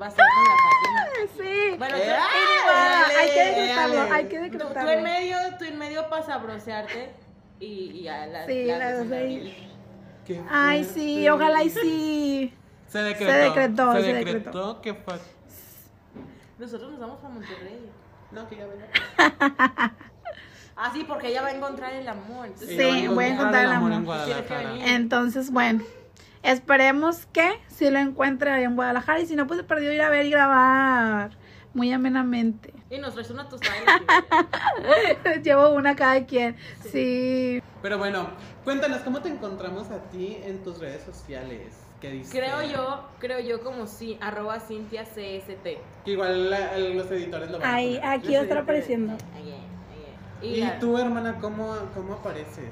va 0.00 0.06
a 0.06 0.10
ser 0.10 0.24
con 0.34 0.44
la 0.44 0.56
Fátima. 0.56 1.44
Sí. 1.44 1.76
Bueno, 1.78 1.96
Eh, 1.96 2.00
tú, 2.04 2.10
Ah, 2.72 3.02
Dale, 3.02 3.14
hay 3.18 3.30
que 3.30 3.44
decretarlo, 3.44 3.94
dale. 3.96 4.10
hay 4.14 4.24
que 4.28 4.36
tú- 4.38 4.44
tú 4.46 4.58
decretarlo. 4.58 4.90
en 4.92 5.02
medio, 5.02 5.36
tú 5.58 5.64
en 5.64 5.78
medio 5.78 6.08
para 6.08 6.24
sabrosearte 6.26 7.10
y, 7.58 7.66
y 7.66 8.02
ya 8.02 8.26
la, 8.26 8.46
Sí, 8.46 8.64
la 8.64 8.78
la 8.78 9.04
Ay, 10.50 10.84
sí, 10.84 11.28
ojalá 11.28 11.62
y 11.64 11.70
sí. 11.70 12.54
Se 12.88 12.98
decretó. 12.98 13.32
Se 13.32 13.38
decretó, 13.38 13.92
Se 13.94 14.02
se 14.02 14.12
decretó 14.14 14.80
que 14.80 14.94
fue. 14.94 15.14
Nosotros 16.58 16.90
nos 16.92 17.00
vamos 17.00 17.18
para 17.20 17.34
Monterrey. 17.34 17.90
No, 18.30 18.48
que 18.48 18.56
ya 18.56 18.66
venga. 18.66 18.86
Ah, 20.76 20.90
sí, 20.94 21.04
porque 21.06 21.28
ella 21.28 21.42
va 21.42 21.48
a 21.48 21.52
encontrar 21.52 21.92
el 21.92 22.08
amor. 22.08 22.46
entonces- 22.46 22.68
Sí, 22.70 23.08
voy 23.08 23.24
a 23.24 23.28
encontrar 23.28 23.64
el 23.64 23.72
amor. 23.72 23.92
en. 23.92 24.82
Entonces, 24.82 25.50
bueno, 25.50 25.82
esperemos 26.42 27.26
que 27.26 27.50
si 27.68 27.90
lo 27.90 27.98
encuentre 27.98 28.50
ahí 28.50 28.64
en 28.64 28.76
Guadalajara 28.76 29.20
y 29.20 29.26
si 29.26 29.36
no, 29.36 29.46
pues 29.46 29.58
se 29.60 29.64
perdió 29.64 29.92
ir 29.92 30.02
a 30.02 30.08
ver 30.10 30.26
y 30.26 30.30
grabar 30.30 31.30
muy 31.74 31.92
amenamente. 31.92 32.72
Y 32.90 32.98
nos 32.98 33.14
traes 33.14 33.30
una 33.30 33.48
tostada 33.48 33.76
Llevo 35.44 35.70
una 35.70 35.94
cada 35.94 36.24
quien. 36.26 36.56
Sí. 36.90 37.62
Pero 37.82 37.98
bueno, 37.98 38.28
cuéntanos, 38.64 39.00
¿cómo 39.02 39.20
te 39.22 39.28
encontramos 39.28 39.90
a 39.90 39.98
ti 40.10 40.38
en 40.44 40.62
tus 40.64 40.78
redes 40.78 41.02
sociales? 41.04 41.76
¿Qué 42.00 42.10
dices? 42.10 42.32
Creo 42.32 42.62
yo, 42.62 43.04
creo 43.18 43.38
yo 43.40 43.60
como 43.62 43.86
sí, 43.86 44.18
arroba 44.20 44.58
Cintia 44.58 45.04
CST. 45.04 45.78
Que 46.04 46.10
igual 46.12 46.50
la- 46.50 46.76
los 46.78 47.10
editores 47.10 47.50
lo 47.50 47.58
van 47.58 47.68
a 47.70 47.74
Ahí, 47.74 47.96
poner. 47.98 48.10
aquí 48.18 48.32
va 48.34 48.40
a 48.40 48.42
estar 48.42 48.58
apareciendo. 48.58 49.12
Ahí, 49.36 49.54
ahí, 50.42 50.48
¿Y 50.54 50.56
ya. 50.60 50.78
tú, 50.78 50.96
hermana, 50.98 51.36
cómo, 51.40 51.76
cómo 51.94 52.14
apareces? 52.14 52.70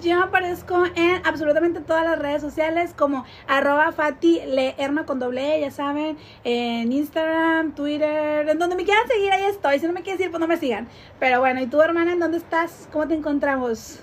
Yo 0.00 0.22
aparezco 0.22 0.84
en 0.94 1.26
absolutamente 1.26 1.80
todas 1.80 2.04
las 2.04 2.16
redes 2.16 2.40
sociales 2.40 2.94
como 2.96 3.24
arroba 3.48 3.90
Fati 3.90 4.40
Leerma 4.46 5.06
con 5.06 5.18
doble 5.18 5.56
E, 5.56 5.60
ya 5.60 5.72
saben, 5.72 6.16
en 6.44 6.92
Instagram, 6.92 7.74
Twitter, 7.74 8.48
en 8.48 8.58
donde 8.60 8.76
me 8.76 8.84
quieran 8.84 9.08
seguir, 9.08 9.32
ahí 9.32 9.42
estoy. 9.44 9.80
Si 9.80 9.86
no 9.86 9.92
me 9.92 10.02
quieres 10.02 10.18
seguir, 10.18 10.30
pues 10.30 10.40
no 10.40 10.46
me 10.46 10.56
sigan. 10.56 10.86
Pero 11.18 11.40
bueno, 11.40 11.60
¿y 11.60 11.66
tú, 11.66 11.82
hermana, 11.82 12.12
en 12.12 12.20
dónde 12.20 12.38
estás? 12.38 12.88
¿Cómo 12.92 13.08
te 13.08 13.14
encontramos? 13.14 14.00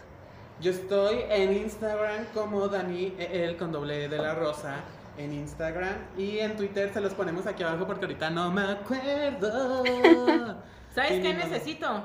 Yo 0.59 0.71
estoy 0.71 1.19
en 1.29 1.53
Instagram 1.53 2.25
como 2.33 2.67
Dani, 2.67 3.15
el 3.17 3.55
con 3.55 3.71
doble 3.71 4.03
E 4.03 4.09
de 4.09 4.17
la 4.17 4.35
rosa, 4.35 4.81
en 5.17 5.31
Instagram. 5.31 5.95
Y 6.17 6.39
en 6.39 6.57
Twitter 6.57 6.91
se 6.93 6.99
los 6.99 7.13
ponemos 7.13 7.47
aquí 7.47 7.63
abajo 7.63 7.87
porque 7.87 8.03
ahorita 8.03 8.29
no 8.29 8.51
me 8.51 8.63
acuerdo. 8.63 9.83
¿Sabes 10.93 11.19
Y 11.19 11.21
qué 11.21 11.33
necesito? 11.33 12.03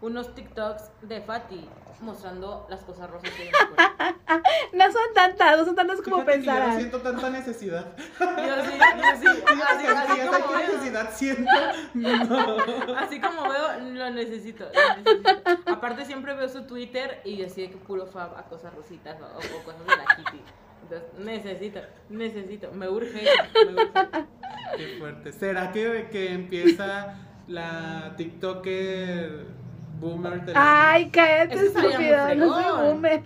Unos 0.00 0.34
TikToks 0.34 0.90
de 1.02 1.20
Fati 1.20 1.68
mostrando 2.00 2.66
las 2.70 2.84
cosas 2.84 3.10
rosas 3.10 3.30
que. 3.30 3.50
No 4.72 4.84
son 4.92 5.14
tantas, 5.14 5.58
no 5.58 5.64
son 5.64 5.74
tantas 5.74 6.00
como 6.02 6.24
que 6.24 6.42
yo 6.42 6.52
no 6.52 6.76
siento 6.76 7.00
tanta 7.00 7.30
necesidad. 7.30 7.86
Yo 7.96 8.26
sí, 8.26 8.78
yo 8.78 9.16
sí. 9.20 9.26
Así, 9.26 9.26
Fíjate, 9.26 9.86
así 9.86 10.16
¿sabes 10.20 10.42
como 10.42 10.52
veo, 10.52 10.66
necesidad 10.68 11.10
siento? 11.12 11.50
No. 11.94 12.96
así 12.96 13.20
como 13.20 13.48
veo, 13.48 13.80
lo 13.80 14.10
necesito, 14.10 14.64
lo 14.66 14.96
necesito. 15.02 15.50
Aparte 15.66 16.04
siempre 16.04 16.34
veo 16.34 16.48
su 16.48 16.62
Twitter 16.66 17.20
y 17.24 17.42
así 17.42 17.62
de 17.62 17.70
que 17.70 17.76
puro 17.78 18.06
fab 18.06 18.36
a 18.36 18.44
cosas 18.44 18.74
rositas 18.74 19.18
o, 19.20 19.24
o 19.24 19.62
cosas 19.64 19.86
de 19.86 19.96
la 19.96 20.16
Kitty. 20.16 20.42
Entonces, 20.82 21.08
necesito, 21.18 21.80
necesito, 22.10 22.70
me 22.72 22.88
urge, 22.88 23.26
me 23.66 23.72
urge. 23.72 23.92
Qué 24.76 24.96
fuerte. 24.98 25.32
¿Será 25.32 25.72
que, 25.72 26.08
que 26.10 26.32
empieza 26.32 27.16
la 27.46 28.14
TikToker 28.16 29.46
boomer 30.00 30.44
de 30.44 30.52
la- 30.52 30.90
Ay, 30.92 31.10
cállate, 31.10 31.54
Eso 31.54 31.64
estaría 31.66 31.98
muy 31.98 32.06
estúpido. 32.06 32.34
No 32.46 32.54
soy 32.54 32.62
fregón. 32.64 32.84
boomer. 32.94 33.22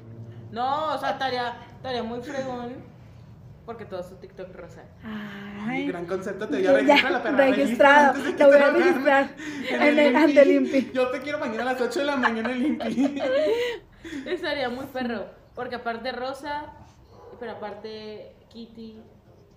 No, 0.51 0.95
o 0.95 0.99
sea, 0.99 1.11
estaría, 1.11 1.53
estaría 1.77 2.03
muy 2.03 2.21
fregón 2.21 2.93
porque 3.65 3.85
todo 3.85 4.03
su 4.03 4.17
TikTok 4.17 4.55
rosa. 4.55 4.83
Ay, 5.05 5.83
Ay. 5.83 5.87
gran 5.87 6.05
concepto, 6.07 6.49
te 6.49 6.57
voy 6.59 6.67
a 6.67 6.73
registrar 6.73 7.13
la 7.13 7.23
perra. 7.23 7.37
registrado. 7.47 8.15
Lo 8.19 8.23
voy 8.25 8.33
te 8.35 8.43
a 8.45 8.71
registrar 8.71 9.29
en 9.71 9.75
en 9.83 9.83
el 9.83 9.99
el- 9.99 10.17
ante 10.17 10.43
el 10.43 10.51
Impi. 10.53 10.77
Impi. 10.79 10.93
Yo 10.93 11.09
te 11.11 11.21
quiero 11.21 11.39
mañana 11.39 11.63
a 11.63 11.73
las 11.73 11.81
8 11.81 12.01
de 12.01 12.05
la 12.07 12.17
mañana 12.17 12.51
en 12.53 12.57
el 12.57 12.67
Impi. 12.67 13.23
Estaría 14.27 14.69
muy 14.69 14.87
perro, 14.87 15.27
porque 15.55 15.77
aparte 15.77 16.11
rosa, 16.13 16.65
pero 17.39 17.53
aparte 17.53 18.35
Kitty. 18.51 19.01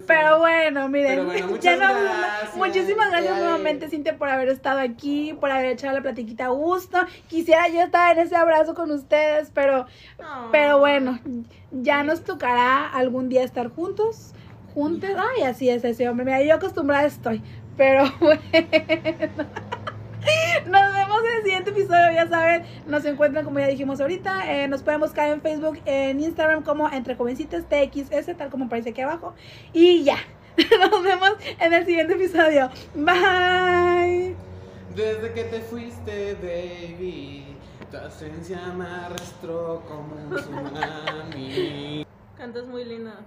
Pero 0.07 0.39
bueno, 0.39 0.87
miren, 0.89 1.07
Pero 1.15 1.25
bueno, 1.25 1.47
muchas 1.51 1.79
ya 1.79 1.87
no- 1.87 1.93
gracias. 2.01 2.55
muchísimas 2.57 3.09
gracias 3.11 3.37
nuevamente, 3.37 3.89
Cintia, 3.89 4.17
por 4.17 4.29
haber 4.29 4.49
estado 4.49 4.79
aquí, 4.79 5.33
por 5.39 5.49
haber 5.51 5.67
echado 5.67 5.93
la 5.95 6.01
platiquita 6.01 6.45
a 6.45 6.49
gusto. 6.49 6.99
Quisiera 7.27 7.67
yo 7.69 7.81
estar 7.81 8.15
en 8.17 8.25
ese 8.25 8.35
abrazo 8.35 8.75
con 8.75 8.91
ustedes, 8.91 9.49
pero, 9.53 9.85
pero 10.51 10.79
bueno, 10.79 11.19
ya 11.71 12.03
nos 12.03 12.23
tocará 12.23 12.87
algún 12.89 13.29
día 13.29 13.43
estar 13.43 13.69
juntos, 13.69 14.33
juntos. 14.73 15.09
Ay, 15.37 15.43
así 15.43 15.69
es 15.69 15.83
ese 15.83 16.07
hombre, 16.09 16.25
mira, 16.25 16.41
yo 16.43 16.53
acostumbrada 16.55 17.05
estoy, 17.05 17.41
pero 17.77 18.03
bueno. 18.19 18.37
Nos 20.65 20.93
vemos 20.93 21.21
el 21.35 21.43
siguiente 21.43 21.69
episodio, 21.71 22.11
ya 22.13 22.27
saben, 22.27 22.63
nos 22.87 23.05
encuentran 23.05 23.45
como 23.45 23.59
ya 23.59 23.67
dijimos 23.67 23.99
ahorita, 24.01 24.51
eh, 24.51 24.67
nos 24.67 24.83
pueden 24.83 24.99
buscar 24.99 25.29
en 25.29 25.41
Facebook, 25.41 25.79
en 25.85 26.19
Instagram 26.19 26.63
como 26.63 26.89
Entre 26.89 27.15
Jovencitas 27.15 27.65
TXS, 27.65 28.37
tal 28.37 28.49
como 28.49 28.65
aparece 28.65 28.89
aquí 28.89 29.01
abajo. 29.01 29.33
Y 29.73 30.03
ya, 30.03 30.17
nos 30.91 31.03
vemos 31.03 31.33
en 31.59 31.73
el 31.73 31.85
siguiente 31.85 32.13
episodio. 32.13 32.69
Bye. 32.95 34.35
Desde 34.95 35.33
que 35.33 35.43
te 35.45 35.59
fuiste, 35.59 36.35
baby, 36.35 37.57
tu 37.91 37.97
ausencia 37.97 38.59
me 38.77 38.85
arrastró 38.85 39.83
como 39.87 40.15
un 40.15 40.35
tsunami. 40.35 42.05
Cantas 42.37 42.65
muy 42.67 42.85
linda. 42.85 43.19